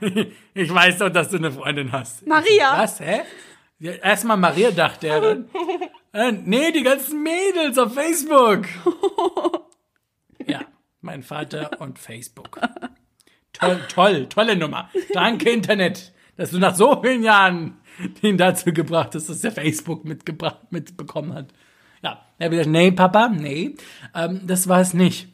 ich 0.54 0.72
weiß 0.72 0.98
doch, 0.98 1.10
dass 1.10 1.28
du 1.28 1.36
eine 1.36 1.52
Freundin 1.52 1.92
hast. 1.92 2.26
Maria. 2.26 2.78
Was, 2.78 3.00
hä? 3.00 3.20
Erstmal 3.78 4.38
Maria 4.38 4.70
dachte 4.70 5.08
er 5.08 5.20
dann. 5.20 5.48
Äh, 6.14 6.32
nee, 6.32 6.72
die 6.72 6.82
ganzen 6.82 7.22
Mädels 7.22 7.76
auf 7.76 7.92
Facebook. 7.92 8.66
Ja, 10.46 10.60
mein 11.02 11.22
Vater 11.22 11.78
und 11.80 11.98
Facebook. 11.98 12.58
Toll, 13.66 13.80
toll, 13.88 14.26
tolle 14.28 14.56
Nummer. 14.56 14.90
Danke, 15.12 15.50
Internet, 15.50 16.12
dass 16.36 16.50
du 16.50 16.58
nach 16.58 16.74
so 16.74 17.00
vielen 17.02 17.22
Jahren 17.22 17.78
ihn 18.22 18.36
dazu 18.36 18.72
gebracht 18.72 19.14
hast, 19.14 19.28
dass 19.28 19.44
er 19.44 19.52
Facebook 19.52 20.04
mitgebracht, 20.04 20.60
mitbekommen 20.70 21.34
hat. 21.34 21.48
Ja, 22.02 22.26
er 22.38 22.46
hat 22.46 22.50
gesagt, 22.50 22.68
nee, 22.68 22.90
Papa, 22.90 23.28
nee, 23.28 23.74
ähm, 24.14 24.40
das 24.44 24.68
war 24.68 24.80
es 24.80 24.94
nicht. 24.94 25.28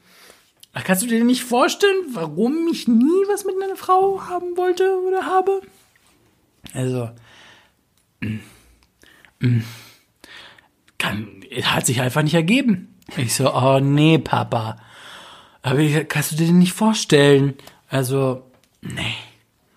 Kannst 0.73 1.03
du 1.03 1.07
dir 1.09 1.25
nicht 1.25 1.43
vorstellen, 1.43 2.05
warum 2.13 2.69
ich 2.71 2.87
nie 2.87 3.25
was 3.29 3.45
mit 3.45 3.57
einer 3.61 3.75
Frau 3.75 4.23
haben 4.29 4.57
wollte 4.57 4.85
oder 5.07 5.27
habe? 5.27 5.63
Also, 6.75 7.11
mm, 8.21 8.39
mm, 9.41 9.65
kann, 10.99 11.45
hat 11.63 11.87
sich 11.87 12.01
einfach 12.01 12.23
nicht 12.23 12.35
ergeben. 12.35 12.97
Ich 13.17 13.35
so, 13.35 13.53
oh 13.53 13.81
nee, 13.81 14.19
Papa. 14.19 14.79
Aber 15.63 15.81
ich, 15.81 16.09
kannst 16.09 16.33
du 16.33 16.37
dir 16.37 16.53
nicht 16.53 16.73
vorstellen? 16.73 17.55
Also, 17.91 18.45
nee, 18.81 19.17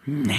nee. 0.05 0.35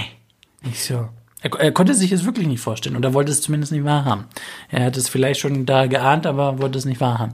Ich 0.62 0.82
so, 0.82 1.10
er, 1.42 1.52
er 1.58 1.72
konnte 1.72 1.92
sich 1.92 2.12
es 2.12 2.24
wirklich 2.24 2.46
nicht 2.46 2.60
vorstellen 2.60 2.96
und 2.96 3.04
er 3.04 3.12
wollte 3.12 3.32
es 3.32 3.42
zumindest 3.42 3.72
nicht 3.72 3.84
wahrhaben. 3.84 4.26
Er 4.70 4.86
hat 4.86 4.96
es 4.96 5.08
vielleicht 5.08 5.40
schon 5.40 5.66
da 5.66 5.86
geahnt, 5.86 6.24
aber 6.24 6.60
wollte 6.60 6.78
es 6.78 6.86
nicht 6.86 7.00
wahrhaben. 7.00 7.32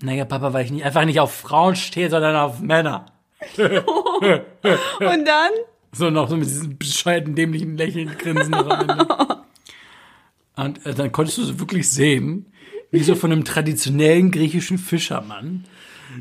Naja, 0.00 0.26
Papa, 0.26 0.52
weil 0.52 0.66
ich 0.66 0.70
nicht, 0.70 0.84
einfach 0.84 1.04
nicht 1.06 1.18
auf 1.18 1.34
Frauen 1.34 1.74
stehe, 1.74 2.10
sondern 2.10 2.36
auf 2.36 2.60
Männer. 2.60 3.06
Und 3.56 5.24
dann? 5.24 5.50
So 5.92 6.10
noch 6.10 6.28
so 6.28 6.36
mit 6.36 6.46
diesem 6.46 6.76
bescheuerten, 6.76 7.34
dämlichen 7.34 7.76
Lächeln, 7.76 8.16
Grinsen. 8.18 8.50
noch 8.50 8.68
am 8.68 8.88
Ende. 8.88 9.06
Und 10.56 10.86
äh, 10.86 10.94
dann 10.94 11.12
konntest 11.12 11.38
du 11.38 11.44
so 11.44 11.58
wirklich 11.58 11.90
sehen, 11.90 12.46
wie 12.90 13.02
so 13.02 13.14
von 13.14 13.32
einem 13.32 13.44
traditionellen 13.44 14.30
griechischen 14.30 14.78
Fischermann, 14.78 15.64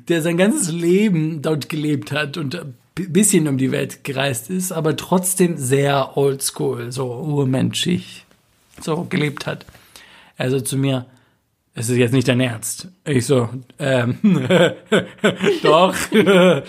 der 0.08 0.22
sein 0.22 0.38
ganzes 0.38 0.72
Leben 0.72 1.42
dort 1.42 1.70
gelebt 1.70 2.12
hat 2.12 2.38
und 2.38 2.56
ein 2.56 2.76
bisschen 2.96 3.48
um 3.48 3.58
die 3.58 3.72
Welt 3.72 4.04
gereist 4.04 4.50
ist, 4.50 4.72
aber 4.72 4.96
trotzdem 4.96 5.58
sehr 5.58 6.16
oldschool, 6.18 6.92
so 6.92 7.12
urmenschig, 7.14 8.26
so 8.82 9.06
gelebt 9.10 9.46
hat. 9.48 9.66
Also 10.38 10.60
zu 10.60 10.78
mir, 10.78 11.06
es 11.76 11.90
ist 11.90 11.98
jetzt 11.98 12.12
nicht 12.14 12.28
dein 12.28 12.40
Ernst. 12.40 12.88
Ich 13.06 13.26
so, 13.26 13.50
ähm, 13.80 14.18
doch. 15.64 15.96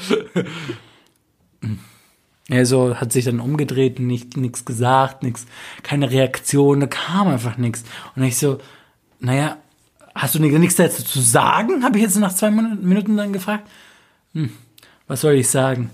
Er 2.50 2.66
so 2.66 2.96
hat 2.96 3.10
sich 3.10 3.24
dann 3.24 3.40
umgedreht, 3.40 3.98
nicht 3.98 4.36
nichts 4.36 4.66
gesagt, 4.66 5.22
nichts, 5.22 5.46
keine 5.82 6.10
Reaktion, 6.10 6.80
da 6.80 6.86
kam 6.86 7.28
einfach 7.28 7.56
nichts. 7.56 7.84
Und 8.16 8.22
ich 8.22 8.36
so, 8.36 8.58
naja, 9.18 9.56
hast 10.14 10.34
du 10.34 10.40
ni- 10.40 10.50
nichts 10.58 10.76
dazu 10.76 11.02
zu 11.02 11.22
sagen? 11.22 11.82
Habe 11.82 11.96
ich 11.96 12.04
jetzt 12.04 12.16
nach 12.16 12.34
zwei 12.34 12.50
Min- 12.50 12.86
Minuten 12.86 13.16
dann 13.16 13.32
gefragt. 13.32 13.66
Hm, 14.34 14.50
was 15.06 15.22
soll 15.22 15.32
ich 15.36 15.48
sagen? 15.48 15.88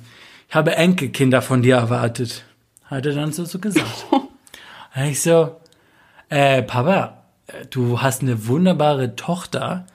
Ich 0.51 0.57
habe 0.57 0.75
Enkelkinder 0.75 1.43
von 1.43 1.63
dir 1.63 1.77
erwartet, 1.77 2.45
hat 2.87 3.07
er 3.07 3.15
dann 3.15 3.31
so, 3.31 3.45
so 3.45 3.61
gesagt. 3.61 4.07
Und 4.11 5.03
ich 5.05 5.23
so, 5.23 5.55
äh, 6.29 6.65
Papa, 6.65 7.23
äh, 7.47 7.67
du 7.67 8.03
hast 8.03 8.23
eine 8.23 8.49
wunderbare 8.49 9.15
Tochter, 9.15 9.87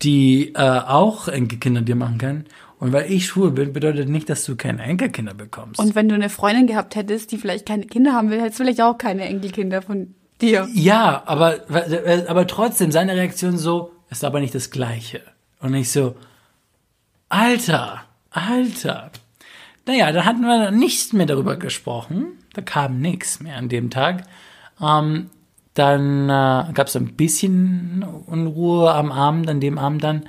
die 0.00 0.54
äh, 0.54 0.60
auch 0.60 1.28
Enkelkinder 1.28 1.82
dir 1.82 1.94
machen 1.94 2.16
kann. 2.16 2.46
Und 2.78 2.94
weil 2.94 3.12
ich 3.12 3.26
schwul 3.26 3.50
bin, 3.50 3.74
bedeutet 3.74 4.08
nicht, 4.08 4.30
dass 4.30 4.46
du 4.46 4.56
keine 4.56 4.82
Enkelkinder 4.82 5.34
bekommst. 5.34 5.78
Und 5.78 5.94
wenn 5.94 6.08
du 6.08 6.14
eine 6.14 6.30
Freundin 6.30 6.66
gehabt 6.66 6.96
hättest, 6.96 7.30
die 7.30 7.36
vielleicht 7.36 7.66
keine 7.66 7.84
Kinder 7.84 8.14
haben 8.14 8.30
will, 8.30 8.40
hättest 8.40 8.60
du 8.60 8.64
vielleicht 8.64 8.80
auch 8.80 8.96
keine 8.96 9.26
Enkelkinder 9.26 9.82
von 9.82 10.14
dir. 10.40 10.66
Ja, 10.72 11.22
aber, 11.26 11.64
aber 12.28 12.46
trotzdem, 12.46 12.92
seine 12.92 13.14
Reaktion 13.14 13.58
so, 13.58 13.92
ist 14.08 14.24
aber 14.24 14.40
nicht 14.40 14.54
das 14.54 14.70
Gleiche. 14.70 15.20
Und 15.60 15.74
ich 15.74 15.92
so, 15.92 16.16
Alter, 17.28 18.04
Alter. 18.30 19.10
Naja, 19.88 20.12
da 20.12 20.26
hatten 20.26 20.42
wir 20.42 20.70
nichts 20.70 21.14
mehr 21.14 21.24
darüber 21.24 21.56
gesprochen. 21.56 22.38
Da 22.52 22.60
kam 22.60 23.00
nichts 23.00 23.40
mehr 23.40 23.56
an 23.56 23.70
dem 23.70 23.88
Tag. 23.88 24.24
Ähm, 24.82 25.30
dann 25.72 26.24
äh, 26.24 26.72
gab 26.74 26.88
es 26.88 26.96
ein 26.96 27.14
bisschen 27.14 28.04
Unruhe 28.26 28.92
am 28.92 29.10
Abend, 29.10 29.48
an 29.48 29.60
dem 29.60 29.78
Abend 29.78 30.04
dann. 30.04 30.28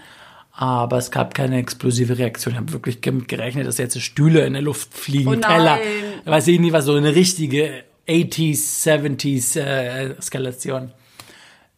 Aber 0.53 0.97
es 0.97 1.11
gab 1.11 1.33
keine 1.33 1.57
explosive 1.57 2.17
Reaktion. 2.17 2.53
Ich 2.53 2.59
habe 2.59 2.71
wirklich 2.71 3.01
damit 3.01 3.27
gerechnet, 3.27 3.67
dass 3.67 3.77
jetzt 3.77 4.01
Stühle 4.01 4.45
in 4.45 4.53
der 4.53 4.61
Luft 4.61 4.93
fliegen, 4.93 5.27
Oh. 5.29 5.35
Teller. 5.35 5.77
Weiß 6.23 6.47
ich 6.47 6.59
nicht, 6.61 6.71
was 6.71 6.85
so 6.85 6.95
eine 6.95 7.13
richtige 7.13 7.83
80s, 8.07 8.87
70s 8.87 9.59
äh, 9.59 10.13
Eskalation. 10.17 10.91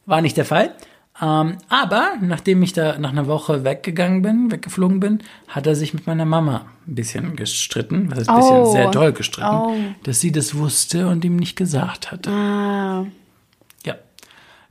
War 0.05 0.21
nicht 0.21 0.37
der 0.37 0.45
Fall. 0.45 0.75
Ähm, 1.21 1.57
aber 1.69 2.13
nachdem 2.21 2.63
ich 2.63 2.73
da 2.73 2.97
nach 2.97 3.11
einer 3.11 3.27
Woche 3.27 3.63
weggegangen 3.63 4.21
bin, 4.23 4.51
weggeflogen 4.51 4.99
bin, 4.99 5.19
hat 5.47 5.67
er 5.67 5.75
sich 5.75 5.93
mit 5.93 6.07
meiner 6.07 6.25
Mama 6.25 6.65
ein 6.87 6.95
bisschen 6.95 7.35
gestritten. 7.35 8.09
Was 8.09 8.19
heißt 8.19 8.29
ein 8.29 8.35
bisschen 8.37 8.55
Oh. 8.57 8.71
sehr 8.71 8.89
doll 8.89 9.13
gestritten. 9.13 9.47
Oh. 9.49 9.75
Dass 10.03 10.19
sie 10.19 10.31
das 10.31 10.55
wusste 10.55 11.07
und 11.07 11.23
ihm 11.23 11.35
nicht 11.35 11.55
gesagt 11.55 12.11
hatte. 12.11 12.31
Ah. 12.31 13.05
Ja. 13.85 13.95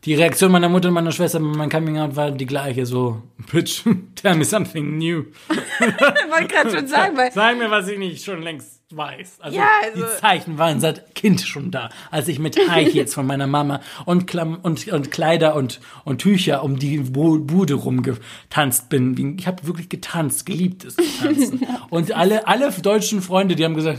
Die 0.04 0.14
Reaktion 0.14 0.50
meiner 0.50 0.68
Mutter 0.68 0.88
und 0.88 0.94
meiner 0.94 1.12
Schwester 1.12 1.38
bei 1.38 1.46
meinem 1.46 1.70
Coming 1.70 1.98
Out 1.98 2.16
war 2.16 2.30
die 2.32 2.46
gleiche. 2.46 2.84
So, 2.84 3.22
Bitch, 3.52 3.82
tell 4.16 4.34
me 4.34 4.44
something 4.44 4.98
new. 4.98 5.24
Ich 5.80 6.30
wollte 6.30 6.48
gerade 6.54 6.70
schon 6.70 6.86
sagen, 6.88 7.16
weil 7.16 7.30
Sag 7.32 7.56
mir, 7.58 7.70
was 7.70 7.88
ich 7.88 7.98
nicht 7.98 8.24
schon 8.24 8.42
längst 8.42 8.79
weiß. 8.96 9.38
Also, 9.40 9.56
Ja, 9.56 9.68
also- 9.82 10.02
die 10.02 10.20
Zeichen 10.20 10.58
waren 10.58 10.80
seit 10.80 11.14
Kind 11.14 11.40
schon 11.42 11.70
da, 11.70 11.90
als 12.10 12.28
ich 12.28 12.38
mit 12.38 12.56
High 12.68 12.92
Heels 12.92 13.14
von 13.14 13.26
meiner 13.26 13.46
Mama 13.46 13.80
und, 14.04 14.26
Klam 14.26 14.58
und, 14.62 14.88
und 14.88 15.10
Kleider 15.10 15.54
und, 15.54 15.80
und 16.04 16.18
Tücher 16.18 16.62
um 16.64 16.78
die 16.78 16.98
Bu- 16.98 17.38
Bude 17.40 17.74
rumgetanzt 17.74 18.88
bin. 18.88 19.36
Ich 19.38 19.46
habe 19.46 19.66
wirklich 19.66 19.88
getanzt, 19.88 20.46
geliebt 20.46 20.84
es 20.84 20.96
zu 20.96 21.02
tanzen. 21.20 21.66
Und 21.90 22.12
alle, 22.12 22.46
alle 22.46 22.70
deutschen 22.70 23.20
Freunde, 23.20 23.56
die 23.56 23.64
haben 23.64 23.74
gesagt, 23.74 23.98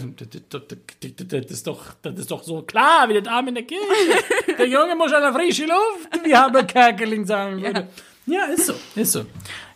das, 0.50 1.46
ist 1.52 1.68
doch, 1.68 1.80
das 2.02 2.16
ist 2.20 2.32
doch 2.32 2.44
so 2.44 2.62
klar, 2.62 3.10
wie 3.10 3.14
der 3.14 3.22
Dame 3.22 3.50
in 3.50 3.56
der 3.56 3.64
Kirche. 3.66 3.82
Der 4.58 4.68
Junge 4.68 4.96
muss 4.96 5.12
an 5.14 5.22
der 5.22 5.34
frischen 5.34 5.68
Luft, 5.68 6.26
wie 6.26 6.36
habe 6.36 6.64
Kerkeling 6.66 7.26
sagen 7.26 7.62
würde. 7.62 7.88
Ja, 8.26 8.46
ist 8.46 8.68
so, 8.68 8.74
ist 8.96 9.12
so. 9.14 9.26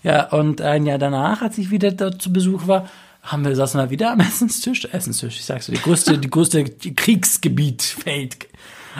Ja, 0.03 0.29
und 0.31 0.61
ein 0.61 0.85
Jahr 0.85 0.97
danach, 0.99 1.41
als 1.41 1.57
ich 1.57 1.71
wieder 1.71 1.91
dort 1.91 2.21
zu 2.21 2.31
Besuch 2.31 2.67
war, 2.67 2.89
haben 3.25 3.43
wir 3.43 3.55
saßen 3.55 3.79
wir 3.79 3.89
wieder 3.89 4.11
am 4.11 4.19
Essenstisch, 4.19 4.85
Essenstisch, 4.85 5.37
ich 5.37 5.45
sag's 5.45 5.65
dir, 5.65 5.73
die 5.73 5.81
größte, 5.81 6.17
die 6.17 6.29
größte 6.29 6.63
Kriegsgebiet 6.63 7.81
fällt. 7.81 8.47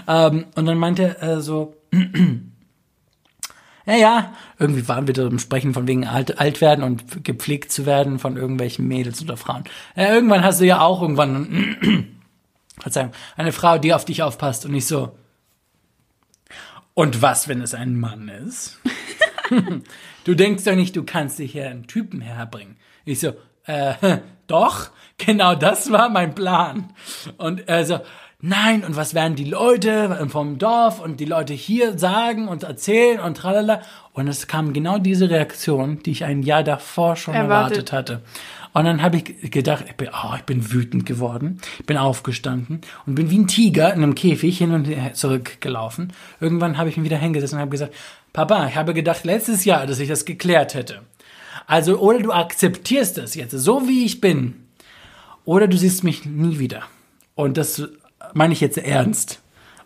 Ähm, 0.07 0.45
und 0.55 0.65
dann 0.65 0.78
meinte 0.78 1.17
er 1.19 1.41
so, 1.41 1.76
ja, 3.86 3.95
ja, 3.95 4.34
irgendwie 4.57 4.88
waren 4.88 5.07
wir 5.07 5.13
da 5.13 5.28
im 5.28 5.39
Sprechen 5.39 5.73
von 5.73 5.88
wegen 5.88 6.07
alt, 6.07 6.39
alt 6.39 6.59
werden 6.59 6.84
und 6.84 7.23
gepflegt 7.23 7.71
zu 7.71 7.86
werden 7.86 8.17
von 8.17 8.36
irgendwelchen 8.36 8.88
Mädels 8.88 9.21
oder 9.21 9.38
Frauen. 9.38 9.65
Ja, 9.95 10.13
irgendwann 10.13 10.43
hast 10.43 10.59
du 10.59 10.65
ja 10.65 10.82
auch 10.82 11.01
irgendwann, 11.01 12.15
Verzeihung, 12.80 13.11
eine 13.38 13.51
Frau, 13.51 13.78
die 13.78 13.93
auf 13.93 14.05
dich 14.05 14.23
aufpasst 14.23 14.65
und 14.65 14.71
nicht 14.71 14.88
so. 14.88 15.15
Und 16.95 17.21
was, 17.21 17.47
wenn 17.47 17.61
es 17.61 17.73
ein 17.73 17.99
Mann 17.99 18.30
ist? 18.30 18.80
du 20.23 20.34
denkst 20.34 20.63
doch 20.63 20.76
nicht, 20.76 20.95
du 20.95 21.03
kannst 21.03 21.38
dich 21.38 21.51
hier 21.51 21.69
einen 21.69 21.88
Typen 21.88 22.21
herbringen. 22.21 22.78
Ich 23.03 23.19
so, 23.19 23.34
äh, 23.66 23.93
doch, 24.47 24.89
genau 25.18 25.55
das 25.55 25.91
war 25.91 26.09
mein 26.09 26.36
Plan. 26.36 26.93
Und 27.38 27.68
er 27.68 27.86
so, 27.86 27.99
nein, 28.39 28.84
und 28.84 28.95
was 28.95 29.13
werden 29.13 29.36
die 29.36 29.45
Leute 29.45 30.28
vom 30.30 30.57
Dorf 30.57 30.99
und 30.99 31.20
die 31.20 31.26
Leute 31.26 31.53
hier 31.53 31.97
sagen 31.97 32.47
und 32.47 32.63
erzählen 32.63 33.20
und 33.20 33.38
tralala. 33.38 33.82
Und 34.13 34.28
es 34.28 34.47
kam 34.47 34.74
genau 34.74 34.97
diese 34.97 35.30
Reaktion, 35.30 35.99
die 36.03 36.11
ich 36.11 36.24
ein 36.24 36.43
Jahr 36.43 36.63
davor 36.63 37.16
schon 37.16 37.34
Erwartet. 37.34 37.91
erwartet 37.91 37.91
hatte. 37.91 38.22
Und 38.76 38.84
dann 38.84 39.01
habe 39.01 39.16
ich 39.16 39.51
gedacht, 39.51 39.86
ich 39.88 39.95
bin, 39.95 40.09
oh, 40.09 40.36
ich 40.36 40.43
bin 40.43 40.74
wütend 40.74 41.05
geworden, 41.05 41.61
bin 41.86 41.95
aufgestanden 41.95 42.82
und 43.05 43.16
bin 43.16 43.30
wie 43.30 43.39
ein 43.39 43.47
Tiger 43.47 43.93
in 43.93 44.03
einem 44.03 44.16
Käfig 44.16 44.57
hin 44.57 44.74
und 44.74 44.84
her 44.84 45.13
zurückgelaufen. 45.13 46.11
Irgendwann 46.41 46.78
habe 46.78 46.89
ich 46.89 46.97
mich 46.97 47.05
wieder 47.05 47.18
hingesessen 47.18 47.55
und 47.55 47.61
habe 47.61 47.72
gesagt, 47.72 47.93
Papa, 48.34 48.68
ich 48.68 48.76
habe 48.76 48.93
gedacht 48.93 49.24
letztes 49.24 49.63
Jahr, 49.63 49.88
dass 49.88 49.99
ich 49.99 50.09
das 50.09 50.26
geklärt 50.26 50.74
hätte. 50.74 51.03
Also, 51.68 51.99
oder 51.99 52.20
du 52.20 52.32
akzeptierst 52.32 53.18
das 53.18 53.36
jetzt, 53.36 53.51
so 53.51 53.88
wie 53.88 54.05
ich 54.05 54.22
bin, 54.22 54.66
oder 55.45 55.68
du 55.68 55.78
siehst 55.78 56.03
mich 56.03 56.26
nie 56.26 56.59
wieder. 56.59 56.84
Und 57.36 57.57
das 57.57 57.84
meine 58.34 58.53
ich 58.53 58.61
jetzt 58.61 58.78
ernst. 58.78 59.41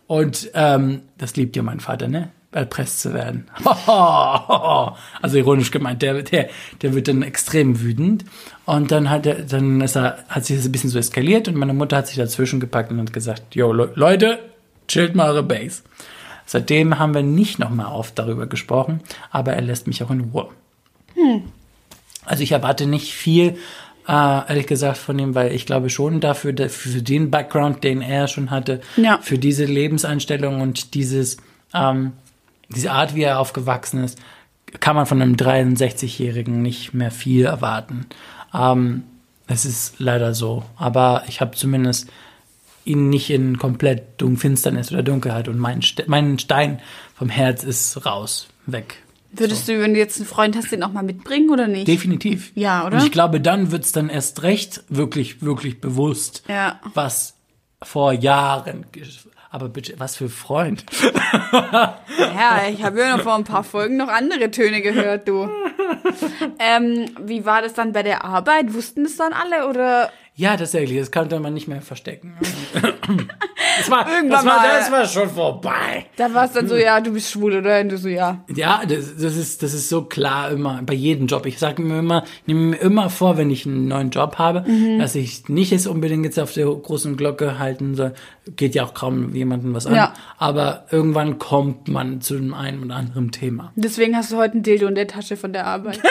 Und 0.07 0.49
ähm, 0.53 1.01
das 1.17 1.35
liebt 1.35 1.55
ja 1.55 1.63
mein 1.63 1.79
Vater, 1.79 2.07
ne? 2.07 2.31
Erpresst 2.51 3.01
zu 3.01 3.13
werden. 3.13 3.45
also 5.21 5.37
ironisch 5.37 5.69
gemeint, 5.69 6.01
der, 6.01 6.23
der, 6.23 6.49
der 6.81 6.95
wird 6.95 7.07
dann 7.07 7.21
extrem 7.21 7.79
wütend. 7.79 8.25
Und 8.65 8.91
dann 8.91 9.11
hat 9.11 9.27
er, 9.27 9.43
dann 9.43 9.81
ist 9.81 9.95
er, 9.95 10.25
hat 10.29 10.45
sich 10.45 10.57
das 10.57 10.65
ein 10.65 10.71
bisschen 10.71 10.89
so 10.89 10.97
eskaliert 10.97 11.47
und 11.47 11.55
meine 11.55 11.75
Mutter 11.75 11.97
hat 11.97 12.07
sich 12.07 12.15
dazwischen 12.15 12.59
gepackt 12.59 12.89
und 12.89 12.99
hat 12.99 13.13
gesagt, 13.13 13.53
yo, 13.53 13.71
Le 13.71 13.91
Leute, 13.93 14.39
chillt 14.87 15.13
mal 15.13 15.29
eure 15.29 15.43
Base. 15.43 15.83
Seitdem 16.47 16.97
haben 16.97 17.13
wir 17.13 17.21
nicht 17.21 17.59
nochmal 17.59 17.93
oft 17.93 18.17
darüber 18.17 18.47
gesprochen, 18.47 19.01
aber 19.29 19.53
er 19.53 19.61
lässt 19.61 19.85
mich 19.85 20.01
auch 20.03 20.09
in 20.09 20.21
Ruhe. 20.21 20.49
Also 22.29 22.43
ich 22.43 22.51
erwarte 22.51 22.85
nicht 22.85 23.13
viel 23.13 23.57
äh, 24.07 24.11
ehrlich 24.49 24.65
gesagt, 24.65 24.97
von 24.97 25.19
ihm, 25.19 25.35
weil 25.35 25.51
ich 25.53 25.67
glaube 25.67 25.89
schon 25.91 26.19
dafür, 26.19 26.51
da- 26.53 26.67
für 26.69 27.01
den 27.03 27.29
Background, 27.29 27.83
den 27.83 28.01
er 28.01 28.27
schon 28.27 28.49
hatte, 28.49 28.81
Ja. 28.97 29.19
für 29.21 29.37
diese 29.37 29.65
Lebenseinstellung 29.65 30.61
und 30.61 30.95
dieses, 30.95 31.37
ähm, 31.75 32.13
diese 32.69 32.91
Art, 32.91 33.13
wie 33.13 33.21
er 33.21 33.39
aufgewachsen 33.39 34.03
ist, 34.03 34.17
kann 34.79 34.95
man 34.95 35.05
von 35.05 35.21
einem 35.21 35.35
63-Jährigen 35.35 36.61
nicht 36.61 36.93
mehr 36.95 37.11
viel 37.11 37.45
erwarten. 37.45 38.07
Ähm, 38.53 39.03
es 39.47 39.65
ist 39.65 39.95
leider 39.99 40.33
so. 40.33 40.63
Aber 40.77 41.23
ich 41.27 41.39
habe 41.41 41.55
zumindest 41.55 42.09
ihn 42.85 43.09
nicht 43.09 43.29
in 43.29 43.59
komplett 43.59 44.03
Finsternis 44.37 44.91
oder 44.91 45.03
Dunkelheit 45.03 45.47
und 45.47 45.59
mein, 45.59 45.81
Ste 45.83 46.05
mein 46.07 46.39
Stein 46.39 46.79
vom 47.15 47.29
Herz 47.29 47.63
ist 47.63 48.05
raus, 48.07 48.47
weg. 48.65 49.03
Würdest 49.31 49.67
du, 49.67 49.79
wenn 49.79 49.93
du 49.93 49.99
jetzt 49.99 50.17
einen 50.17 50.25
Freund 50.27 50.55
hast, 50.55 50.71
den 50.71 50.83
auch 50.83 50.91
mal 50.91 51.03
mitbringen 51.03 51.49
oder 51.49 51.67
nicht? 51.67 51.87
Definitiv. 51.87 52.51
Ja, 52.55 52.85
oder? 52.85 52.97
Und 52.97 53.03
ich 53.05 53.11
glaube, 53.11 53.39
dann 53.39 53.71
wird's 53.71 53.91
dann 53.91 54.09
erst 54.09 54.43
recht 54.43 54.83
wirklich, 54.89 55.41
wirklich 55.41 55.79
bewusst, 55.81 56.43
Ja. 56.47 56.79
was 56.93 57.35
vor 57.81 58.11
Jahren. 58.13 58.85
Aber 59.51 59.69
bitte, 59.69 59.95
was 59.97 60.15
für 60.15 60.29
Freund. 60.29 60.85
Ja, 62.19 62.61
ich 62.71 62.83
habe 62.83 62.99
ja 62.99 63.15
noch 63.15 63.23
vor 63.23 63.35
ein 63.35 63.43
paar 63.43 63.63
Folgen 63.63 63.97
noch 63.97 64.07
andere 64.07 64.49
Töne 64.51 64.81
gehört, 64.81 65.27
du. 65.27 65.49
ähm, 66.59 67.05
wie 67.23 67.45
war 67.45 67.61
das 67.61 67.73
dann 67.73 67.93
bei 67.93 68.03
der 68.03 68.23
Arbeit? 68.25 68.73
Wussten 68.73 69.03
das 69.03 69.15
dann 69.17 69.33
alle 69.33 69.67
oder? 69.69 70.11
Ja, 70.39 70.55
tatsächlich, 70.55 70.97
das 70.97 71.11
konnte 71.11 71.37
man 71.41 71.53
nicht 71.53 71.67
mehr 71.67 71.81
verstecken. 71.81 72.37
das, 73.77 73.91
war, 73.91 74.07
Irgendwann 74.09 74.29
das, 74.29 74.45
war, 74.45 74.57
mal. 74.57 74.67
das 74.79 74.89
war 74.89 75.05
schon 75.05 75.29
vorbei. 75.29 76.05
Da 76.15 76.33
war 76.33 76.45
es 76.45 76.53
dann 76.53 76.69
so, 76.69 76.77
ja, 76.77 77.01
du 77.01 77.11
bist 77.11 77.29
schwul 77.29 77.57
oder? 77.57 77.81
Und 77.81 77.89
du 77.89 77.97
so, 77.97 78.07
ja. 78.07 78.39
Ja, 78.55 78.83
das, 78.87 79.17
das, 79.17 79.35
ist, 79.35 79.61
das 79.63 79.73
ist 79.73 79.89
so 79.89 80.03
klar 80.03 80.49
immer, 80.51 80.79
bei 80.83 80.93
jedem 80.93 81.27
Job. 81.27 81.45
Ich 81.45 81.59
sage 81.59 81.81
mir 81.81 81.99
immer, 81.99 82.23
nehme 82.45 82.61
mir 82.61 82.77
immer 82.77 83.09
vor, 83.09 83.35
wenn 83.37 83.49
ich 83.51 83.65
einen 83.65 83.89
neuen 83.89 84.11
Job 84.11 84.37
habe, 84.37 84.61
Mhm. 84.65 84.99
dass 84.99 85.13
ich 85.15 85.49
nicht 85.49 85.71
jetzt 85.71 85.87
unbedingt 85.87 86.23
jetzt 86.23 86.39
auf 86.39 86.53
der 86.53 86.67
großen 86.67 87.17
Glocke 87.17 87.59
halten 87.59 87.95
soll. 87.95 88.13
Geht 88.55 88.75
ja 88.75 88.85
auch 88.85 88.93
kaum 88.93 89.35
jemandem 89.35 89.73
was 89.73 89.87
an. 89.87 89.95
Ja. 89.95 90.13
Aber 90.37 90.85
irgendwann 90.89 91.37
kommt 91.37 91.89
man 91.89 92.21
zu 92.21 92.35
einem 92.37 92.53
einen 92.53 92.81
oder 92.85 92.95
anderen 92.95 93.33
Thema. 93.33 93.73
Deswegen 93.75 94.15
hast 94.15 94.31
du 94.31 94.37
heute 94.37 94.57
ein 94.57 94.63
Dildo 94.63 94.87
in 94.87 94.95
der 94.95 95.07
Tasche 95.07 95.35
von 95.35 95.51
der 95.51 95.65
Arbeit. 95.65 95.99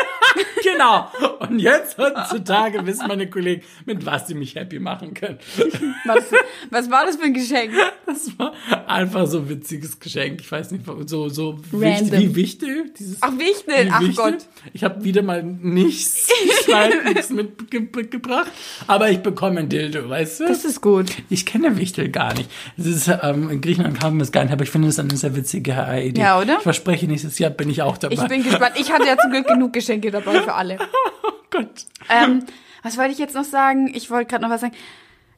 Genau. 0.63 1.09
Und 1.41 1.59
jetzt 1.61 1.99
heutzutage 1.99 2.85
wissen 2.87 3.07
meine 3.09 3.29
Kollegen, 3.29 3.63
mit 3.87 4.05
was 4.05 4.18
sie 4.27 4.35
mich 4.35 4.55
happy 4.55 4.79
machen 4.79 5.15
können. 5.15 5.39
Was, 6.05 6.25
was 6.71 6.91
war 6.91 7.05
das 7.05 7.17
für 7.17 7.25
ein 7.25 7.35
Geschenk? 7.35 7.73
Das 8.07 8.39
war 8.39 8.53
einfach 8.87 9.27
so 9.27 9.39
ein 9.39 9.49
witziges 9.49 9.99
Geschenk. 10.01 10.41
Ich 10.41 10.51
weiß 10.51 10.71
nicht, 10.71 10.85
so, 11.07 11.29
so 11.29 11.59
wichtig, 11.71 12.13
wie 12.13 12.35
wichtig. 12.35 12.95
Dieses 12.99 13.19
Ach, 13.21 13.33
Wichtel. 13.33 13.87
Wie 13.87 14.11
Ach. 14.13 14.17
Gott. 14.17 14.47
Ich 14.73 14.85
habe 14.85 15.05
wieder 15.05 15.23
mal 15.23 15.43
nichts 15.43 16.29
Gescheites 16.67 17.31
mitgebracht, 17.31 18.51
aber 18.87 19.11
ich 19.11 19.19
bekomme 19.19 19.61
ein 19.61 19.69
Dildo, 19.69 20.09
weißt 20.09 20.41
du? 20.41 20.47
Das 20.47 20.65
ist 20.65 20.81
gut. 20.81 21.07
ich 21.29 21.45
kenne 21.45 21.77
Wichtel 21.77 22.09
gar 22.09 22.35
nicht. 22.35 22.51
Es 22.77 22.87
ist, 22.87 23.11
ähm, 23.23 23.51
in 23.51 23.61
Griechenland 23.61 24.01
haben 24.03 24.17
wir 24.17 24.23
es 24.23 24.33
gar 24.33 24.45
nicht, 24.45 24.53
aber 24.53 24.65
ich 24.65 24.71
finde 24.71 24.89
es 24.89 24.99
eine 24.99 25.17
sehr 25.17 25.37
witzige 25.37 25.73
Idee. 26.03 26.21
Ja, 26.21 26.41
oder? 26.41 26.57
Ich 26.57 26.63
verspreche, 26.63 27.07
nächstes 27.07 27.39
Jahr 27.39 27.51
bin 27.51 27.69
ich 27.69 27.83
auch 27.83 27.99
dabei. 27.99 28.15
Ich 28.15 28.29
bin 28.29 28.43
gespannt. 28.43 28.75
Ich 28.79 28.91
hatte 28.91 29.07
ja 29.07 29.17
zum 29.19 29.31
Glück 29.31 29.47
genug 29.47 29.73
Geschenke 29.73 30.11
dabei 30.11 30.43
für 30.43 30.55
alle. 30.55 30.79
oh 31.23 31.33
Gott. 31.51 31.87
Ähm, 32.09 32.45
was 32.83 32.97
wollte 32.99 33.13
ich 33.13 33.19
jetzt 33.19 33.35
noch 33.35 33.45
sagen? 33.45 33.91
Ich 33.95 34.11
wollte 34.11 34.31
gerade 34.31 34.43
noch 34.43 34.51
was 34.51 34.61
sagen. 34.61 34.75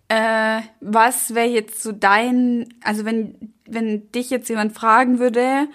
Äh, 0.09 0.62
was 0.80 1.34
wäre 1.34 1.49
jetzt 1.49 1.82
so 1.82 1.93
dein, 1.93 2.74
also 2.82 3.05
wenn, 3.05 3.53
wenn 3.64 4.11
dich 4.11 4.30
jetzt 4.30 4.49
jemand 4.49 4.72
fragen 4.72 5.18
würde, 5.20 5.68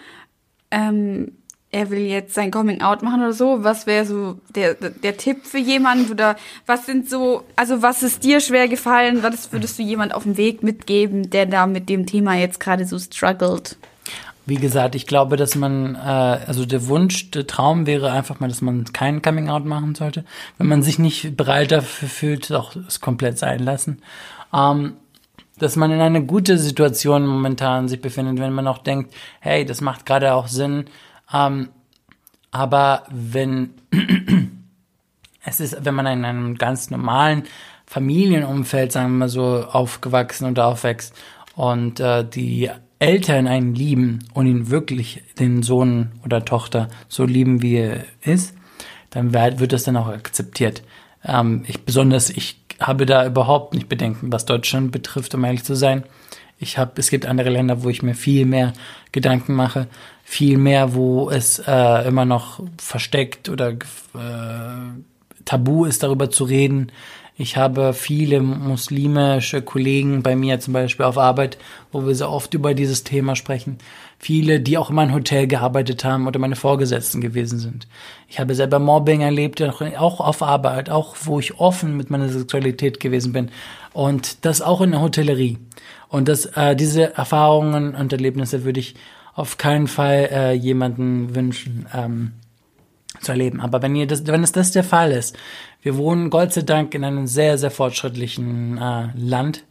ähm, 0.72 1.38
er 1.72 1.90
will 1.90 2.00
jetzt 2.00 2.34
sein 2.34 2.52
Coming 2.52 2.82
Out 2.82 3.02
machen 3.02 3.22
oder 3.22 3.34
so, 3.34 3.64
was 3.66 3.86
wäre 3.86 4.06
so 4.06 4.40
der, 4.56 4.76
der, 4.76 5.18
Tipp 5.18 5.46
für 5.46 5.58
jemanden 5.58 6.10
oder 6.10 6.38
was 6.66 6.86
sind 6.86 7.10
so, 7.10 7.44
also 7.58 7.82
was 7.82 8.02
ist 8.02 8.24
dir 8.24 8.40
schwer 8.40 8.70
gefallen, 8.70 9.24
was 9.24 9.52
würdest 9.52 9.78
du 9.78 9.84
jemand 9.84 10.14
auf 10.14 10.24
dem 10.24 10.38
Weg 10.38 10.64
mitgeben, 10.64 11.30
der 11.30 11.46
da 11.46 11.68
mit 11.68 11.90
dem 11.90 12.06
Thema 12.06 12.36
jetzt 12.36 12.62
gerade 12.62 12.86
so 12.86 12.98
struggelt? 12.98 13.78
Wie 14.46 14.56
gesagt, 14.56 14.94
ich 14.94 15.08
glaube, 15.08 15.38
dass 15.38 15.56
man, 15.56 15.96
äh, 15.96 15.98
also 16.00 16.66
der 16.66 16.88
Wunsch, 16.88 17.32
der 17.32 17.48
Traum 17.48 17.88
wäre 17.88 18.12
einfach 18.12 18.40
mal, 18.40 18.48
dass 18.48 18.62
man 18.62 18.86
kein 18.94 19.22
Coming 19.22 19.50
Out 19.50 19.66
machen 19.66 19.96
sollte. 19.96 20.24
Wenn 20.58 20.68
man 20.68 20.84
sich 20.84 21.00
nicht 21.00 21.36
bereit 21.36 21.72
dafür 21.72 22.08
fühlt, 22.08 22.52
auch 22.52 22.76
es 22.88 23.02
komplett 23.02 23.40
sein 23.40 23.60
lassen. 23.60 24.02
Ähm, 24.54 24.94
dass 25.58 25.76
man 25.76 25.92
in 25.92 26.02
einer 26.02 26.22
guten 26.22 26.58
Situation 26.58 27.26
momentan 27.26 27.88
sich 27.88 28.02
befindet, 28.02 28.40
wenn 28.40 28.54
man 28.54 28.68
auch 28.68 28.80
denkt, 28.80 29.14
hey, 29.40 29.66
das 29.66 29.82
macht 29.82 30.06
gerade 30.06 30.34
auch 30.34 30.48
Sinn. 30.48 30.86
Ähm, 31.34 31.70
aber 32.52 33.04
wenn 33.10 33.72
es 35.46 35.60
ist, 35.60 35.84
wenn 35.84 35.96
man 35.96 36.06
in 36.08 36.26
einem 36.26 36.56
ganz 36.56 36.90
normalen 36.90 37.44
Familienumfeld, 37.86 38.92
sagen 38.92 39.12
wir 39.12 39.18
mal 39.20 39.30
so, 39.30 39.66
aufgewachsen 39.66 40.46
und 40.46 40.60
aufwächst 40.60 41.16
und 41.56 42.00
äh, 42.00 42.28
die 42.28 42.70
Eltern 43.06 43.48
einen 43.48 43.76
lieben 43.76 44.20
und 44.34 44.48
ihn 44.48 44.70
wirklich 44.70 45.22
den 45.40 45.62
Sohn 45.64 46.12
oder 46.24 46.44
Tochter 46.44 46.88
so 47.08 47.24
lieben, 47.24 47.62
wie 47.62 47.76
er 47.76 48.06
ist, 48.22 48.56
dann 49.12 49.34
wird, 49.34 49.72
das 49.72 49.84
dann 49.84 49.98
auch 49.98 50.08
akzeptiert. 50.08 50.84
Ähm, 51.24 51.64
ich 51.68 51.84
besonders, 51.86 52.30
ich 52.30 52.60
habe 52.80 53.06
da 53.06 53.26
überhaupt 53.26 53.74
nicht 53.74 53.88
Bedenken, 53.88 54.32
was 54.32 54.46
Deutschland 54.46 54.92
betrifft, 54.92 55.36
um 55.36 55.44
ehrlich 55.44 55.64
zu 55.64 55.76
sein. 55.76 56.04
Ich 56.58 56.78
habe, 56.78 56.94
es 56.98 57.10
gibt 57.10 57.26
andere 57.26 57.50
Länder, 57.50 57.84
wo 57.84 57.90
ich 57.90 58.02
mir 58.02 58.16
viel 58.16 58.46
mehr 58.46 58.74
Gedanken 59.12 59.54
mache, 59.54 59.88
viel 60.24 60.58
mehr, 60.58 60.96
wo 60.96 61.30
es 61.30 61.60
äh, 61.60 62.08
immer 62.08 62.26
noch 62.26 62.64
versteckt 62.78 63.50
oder 63.50 63.72
äh, 63.72 63.78
tabu 65.46 65.86
ist, 65.86 66.02
darüber 66.02 66.32
zu 66.32 66.46
reden. 66.46 66.92
Ich 67.38 67.58
habe 67.58 67.94
viele 67.94 68.40
muslimische 68.40 69.62
Kollegen 69.62 70.24
bei 70.24 70.38
mir 70.38 70.62
zum 70.62 70.74
Beispiel 70.74 71.06
auf 71.06 71.18
Arbeit, 71.18 71.58
wo 71.92 72.06
wir 72.06 72.16
so 72.16 72.30
oft 72.30 72.54
über 72.54 72.74
dieses 72.74 73.04
Thema 73.04 73.36
sprechen. 73.36 73.78
Viele, 74.20 74.62
die 74.62 74.78
auch 74.78 74.90
in 74.90 74.96
meinem 74.96 75.14
Hotel 75.14 75.46
gearbeitet 75.46 76.06
haben 76.06 76.28
oder 76.28 76.40
meine 76.40 76.56
Vorgesetzten 76.56 77.20
gewesen 77.20 77.60
sind. 77.60 77.88
Ich 78.30 78.40
habe 78.40 78.56
selber 78.56 78.80
Mobbing 78.80 79.20
erlebt, 79.20 79.62
auch 79.62 80.22
auf 80.22 80.42
Arbeit, 80.42 80.90
auch 80.90 81.16
wo 81.24 81.40
ich 81.40 81.60
offen 81.60 81.98
mit 81.98 82.10
meiner 82.10 82.30
Sexualität 82.30 83.02
gewesen 83.02 83.34
bin. 83.34 83.52
Und 83.92 84.46
das 84.46 84.62
auch 84.62 84.80
in 84.80 84.92
der 84.92 85.02
Hotellerie. 85.02 85.58
Und 86.08 86.30
das, 86.30 86.46
äh, 86.46 86.74
diese 86.78 87.16
Erfahrungen 87.16 87.96
und 87.96 88.14
Erlebnisse 88.14 88.64
würde 88.64 88.80
ich 88.80 88.96
auf 89.34 89.58
keinen 89.58 89.88
Fall 89.88 90.30
äh, 90.32 90.54
jemanden 90.54 91.36
wünschen. 91.36 91.86
Ähm, 91.94 92.32
zu 93.26 93.32
erleben. 93.32 93.60
Aber 93.60 93.82
wenn 93.82 93.96
ihr 93.96 94.08
das, 94.08 94.26
wenn 94.28 94.44
es 94.44 94.52
das 94.52 94.72
der 94.72 94.84
Fall 94.84 95.12
ist, 95.12 95.38
wir 95.82 95.98
wohnen 95.98 96.30
Gott 96.30 96.54
sei 96.54 96.62
Dank 96.62 96.94
in 96.96 97.04
einem 97.04 97.28
sehr, 97.28 97.58
sehr 97.58 97.72
fortschrittlichen 97.72 98.78
äh, 98.78 99.10
Land 99.16 99.64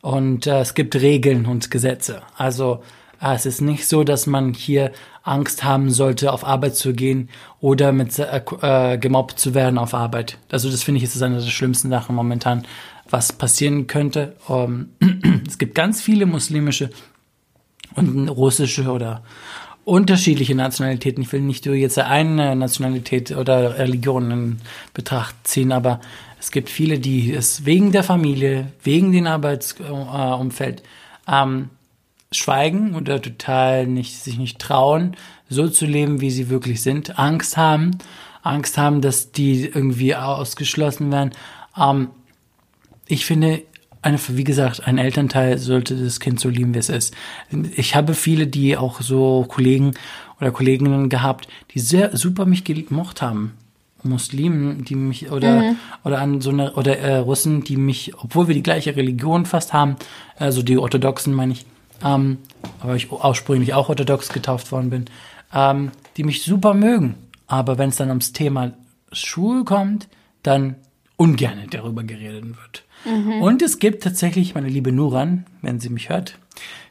und 0.00 0.46
äh, 0.46 0.60
es 0.60 0.74
gibt 0.74 0.94
Regeln 0.96 1.46
und 1.46 1.70
Gesetze. 1.70 2.22
Also 2.36 2.82
äh, 3.20 3.34
es 3.34 3.46
ist 3.46 3.60
nicht 3.60 3.86
so, 3.86 4.04
dass 4.04 4.26
man 4.26 4.54
hier 4.54 4.92
Angst 5.22 5.64
haben 5.64 5.90
sollte, 5.90 6.32
auf 6.32 6.44
Arbeit 6.44 6.76
zu 6.76 6.94
gehen 6.94 7.28
oder 7.60 7.92
mit 7.92 8.18
äh, 8.18 8.40
äh, 8.62 8.98
gemobbt 8.98 9.38
zu 9.38 9.54
werden 9.54 9.78
auf 9.78 9.94
Arbeit. 9.94 10.38
Also 10.50 10.70
das 10.70 10.82
finde 10.82 10.98
ich 10.98 11.04
ist 11.04 11.22
eine 11.22 11.40
der 11.40 11.46
schlimmsten 11.46 11.90
Sachen 11.90 12.14
momentan, 12.14 12.66
was 13.10 13.32
passieren 13.32 13.86
könnte. 13.86 14.36
Um, 14.46 14.90
es 15.46 15.58
gibt 15.58 15.74
ganz 15.74 16.00
viele 16.00 16.26
muslimische 16.26 16.90
und 17.94 18.28
russische 18.28 18.90
oder 18.90 19.22
unterschiedliche 19.88 20.54
Nationalitäten. 20.54 21.22
Ich 21.22 21.32
will 21.32 21.40
nicht 21.40 21.64
nur 21.64 21.74
jetzt 21.74 21.98
eine 21.98 22.54
Nationalität 22.54 23.30
oder 23.34 23.78
Religion 23.78 24.30
in 24.30 24.60
Betracht 24.92 25.34
ziehen, 25.44 25.72
aber 25.72 26.00
es 26.38 26.50
gibt 26.50 26.68
viele, 26.68 26.98
die 26.98 27.32
es 27.32 27.64
wegen 27.64 27.90
der 27.90 28.04
Familie, 28.04 28.70
wegen 28.82 29.12
dem 29.12 29.26
Arbeitsumfeld 29.26 30.82
ähm, 31.26 31.70
schweigen 32.30 32.94
oder 32.96 33.22
total 33.22 33.86
nicht, 33.86 34.14
sich 34.22 34.36
nicht 34.36 34.58
trauen, 34.58 35.16
so 35.48 35.68
zu 35.68 35.86
leben, 35.86 36.20
wie 36.20 36.30
sie 36.30 36.50
wirklich 36.50 36.82
sind, 36.82 37.18
Angst 37.18 37.56
haben, 37.56 37.92
Angst 38.42 38.76
haben, 38.76 39.00
dass 39.00 39.32
die 39.32 39.64
irgendwie 39.64 40.14
ausgeschlossen 40.14 41.10
werden. 41.10 41.32
Ähm, 41.78 42.08
ich 43.06 43.24
finde, 43.24 43.62
eine, 44.02 44.18
wie 44.28 44.44
gesagt, 44.44 44.86
ein 44.86 44.98
Elternteil 44.98 45.58
sollte 45.58 45.96
das 45.96 46.20
Kind 46.20 46.40
so 46.40 46.48
lieben, 46.48 46.74
wie 46.74 46.78
es 46.78 46.88
ist. 46.88 47.14
Ich 47.76 47.94
habe 47.94 48.14
viele, 48.14 48.46
die 48.46 48.76
auch 48.76 49.00
so 49.00 49.44
Kollegen 49.48 49.94
oder 50.40 50.50
Kolleginnen 50.50 51.08
gehabt, 51.08 51.48
die 51.74 51.80
sehr 51.80 52.16
super 52.16 52.46
mich 52.46 52.64
gemocht 52.64 53.22
haben. 53.22 53.54
Muslimen, 54.04 54.84
die 54.84 54.94
mich 54.94 55.30
oder 55.32 55.74
oder 56.04 56.20
an 56.20 56.40
so 56.40 56.50
eine 56.50 56.74
oder 56.74 56.98
äh, 56.98 57.16
Russen, 57.16 57.64
die 57.64 57.76
mich, 57.76 58.12
obwohl 58.16 58.46
wir 58.46 58.54
die 58.54 58.62
gleiche 58.62 58.94
Religion 58.94 59.44
fast 59.44 59.72
haben, 59.72 59.96
also 60.36 60.62
die 60.62 60.78
Orthodoxen 60.78 61.34
meine 61.34 61.52
ich, 61.52 61.66
ähm, 62.04 62.38
aber 62.78 62.94
ich 62.94 63.10
ursprünglich 63.10 63.74
auch 63.74 63.88
orthodox 63.88 64.28
getauft 64.28 64.70
worden 64.70 64.90
bin, 64.90 65.04
ähm, 65.52 65.90
die 66.16 66.22
mich 66.22 66.44
super 66.44 66.74
mögen. 66.74 67.16
Aber 67.48 67.78
wenn 67.78 67.88
es 67.88 67.96
dann 67.96 68.08
ums 68.08 68.32
Thema 68.32 68.72
Schul 69.10 69.64
kommt, 69.64 70.06
dann 70.42 70.76
ungern 71.16 71.58
darüber 71.70 72.04
geredet 72.04 72.44
wird. 72.44 72.84
Und 73.40 73.62
es 73.62 73.78
gibt 73.78 74.02
tatsächlich 74.02 74.54
meine 74.54 74.68
liebe 74.68 74.92
Nuran, 74.92 75.46
wenn 75.62 75.80
sie 75.80 75.88
mich 75.88 76.08
hört, 76.08 76.38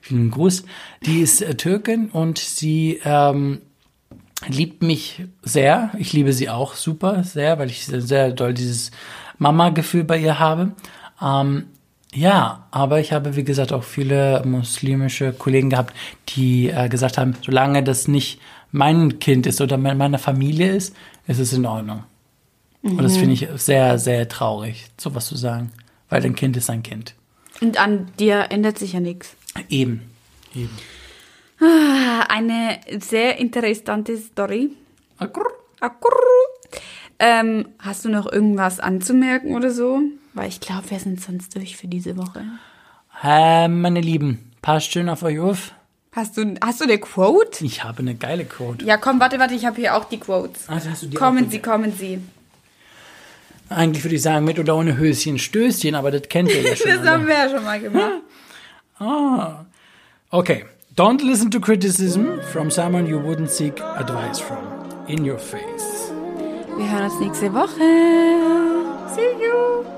vielen 0.01 0.32
Gruß, 0.32 0.64
die 1.05 1.20
ist 1.20 1.41
äh, 1.41 1.55
Türkin 1.55 2.10
und 2.10 2.38
sie 2.38 2.99
ähm, 3.03 3.60
liebt 4.47 4.82
mich 4.82 5.26
sehr. 5.43 5.91
Ich 5.99 6.14
liebe 6.14 6.34
sie 6.34 6.49
auch 6.49 6.76
super 6.76 7.24
sehr, 7.24 7.60
weil 7.60 7.70
ich 7.70 7.86
sehr, 7.86 8.01
sehr 8.01 8.32
doll 8.32 8.53
dieses 8.53 8.91
Mama-Gefühl 9.38 10.05
bei 10.05 10.18
ihr 10.18 10.39
habe. 10.39 10.72
Ähm, 11.22 11.66
ja, 12.14 12.68
aber 12.72 12.99
ich 12.99 13.12
habe, 13.12 13.36
wie 13.36 13.43
gesagt, 13.43 13.74
auch 13.74 13.84
viele 13.84 14.41
muslimische 14.45 15.34
Kollegen 15.34 15.70
gehabt, 15.70 15.93
die 16.30 16.70
äh, 16.70 16.88
gesagt 16.88 17.18
haben, 17.18 17.36
solange 17.45 17.84
das 17.84 18.08
nicht 18.08 18.39
mein 18.72 19.20
Kind 19.20 19.45
ist 19.45 19.60
oder 19.62 19.78
me- 19.78 19.93
meine 19.95 20.18
Familie 20.18 20.72
ist, 20.72 20.95
ist 21.28 21.39
es 21.39 21.53
in 21.53 21.66
Ordnung. 21.66 22.03
Und 22.82 23.03
das 23.03 23.18
finde 23.18 23.34
ich 23.34 23.47
sehr, 23.55 23.99
sehr 23.99 24.30
traurig, 24.30 24.86
sowas 24.97 25.28
zu 25.28 25.36
sagen. 25.36 25.72
Weil 26.10 26.26
ein 26.26 26.36
Kind 26.36 26.58
ist 26.58 26.70
ein 26.70 26.84
Kind. 26.84 27.16
Und 27.62 27.80
an 27.80 28.12
dir 28.20 28.47
ändert 28.49 28.78
sich 28.78 28.93
ja 28.93 28.99
nichts. 28.99 29.36
Eben. 29.70 30.10
Eben. 30.55 30.78
Eine 32.30 32.80
sehr 32.99 33.38
interessante 33.39 34.18
Story. 34.18 34.72
Akrr. 35.18 35.51
Akurr. 35.80 36.12
Ähm, 37.20 37.70
hast 37.80 38.05
du 38.05 38.10
noch 38.10 38.32
irgendwas 38.32 38.80
anzumerken 38.80 39.55
oder 39.55 39.72
so? 39.72 40.01
Weil 40.34 40.49
ich 40.49 40.60
glaube, 40.60 40.89
wir 40.91 40.99
sind 40.99 41.20
sonst 41.20 41.55
durch 41.55 41.78
für 41.78 41.88
diese 41.88 42.16
Woche. 42.16 42.43
Äh, 43.24 43.68
meine 43.68 44.01
Lieben, 44.01 44.51
passt 44.62 44.91
schön 44.91 45.10
auf 45.10 45.24
euch 45.24 45.39
auf. 45.39 45.72
Hast 46.12 46.38
du, 46.38 46.55
hast 46.64 46.80
du 46.80 46.86
eine 46.86 46.99
Quote? 46.99 47.66
Ich 47.66 47.84
habe 47.84 47.99
eine 47.99 48.16
geile 48.16 48.45
Quote. 48.45 48.86
Ja, 48.86 48.97
komm, 48.97 49.20
warte, 49.20 49.39
warte, 49.39 49.55
ich 49.55 49.66
habe 49.66 49.78
hier 49.78 49.95
auch 49.95 50.05
die 50.05 50.20
Quotes. 50.20 50.70
Also 50.70 50.89
hast 50.89 51.03
du 51.03 51.08
die 51.08 51.18
Kommen 51.18 51.45
auch 51.45 51.51
Sie, 51.51 51.60
kommen 51.60 51.93
Sie. 51.95 52.20
Eigentlich 53.70 54.03
würde 54.03 54.15
ich 54.15 54.22
sagen, 54.22 54.45
mit 54.45 54.59
oder 54.59 54.76
ohne 54.76 54.97
Höschen, 54.97 55.38
Stößchen, 55.39 55.95
aber 55.95 56.11
das 56.11 56.24
kennt 56.30 56.49
ihr 56.49 56.61
ja 56.61 56.76
schon. 56.76 56.89
Das 56.89 56.99
alle. 56.99 57.11
haben 57.11 57.28
wir 57.28 57.34
ja 57.36 57.49
schon 57.49 57.63
mal 57.63 57.80
gemacht. 57.80 58.22
Okay. 60.30 60.65
Don't 60.95 61.22
listen 61.24 61.51
to 61.51 61.59
criticism 61.59 62.41
from 62.51 62.72
someone 62.72 63.05
you 63.07 63.20
wouldn't 63.20 63.49
seek 63.49 63.80
advice 63.80 64.39
from. 64.39 64.57
In 65.07 65.24
your 65.24 65.38
face. 65.38 66.11
Wir 66.76 66.91
hören 66.91 67.03
uns 67.05 67.20
nächste 67.20 67.53
Woche. 67.53 67.80
See 69.15 69.22
you. 69.39 69.97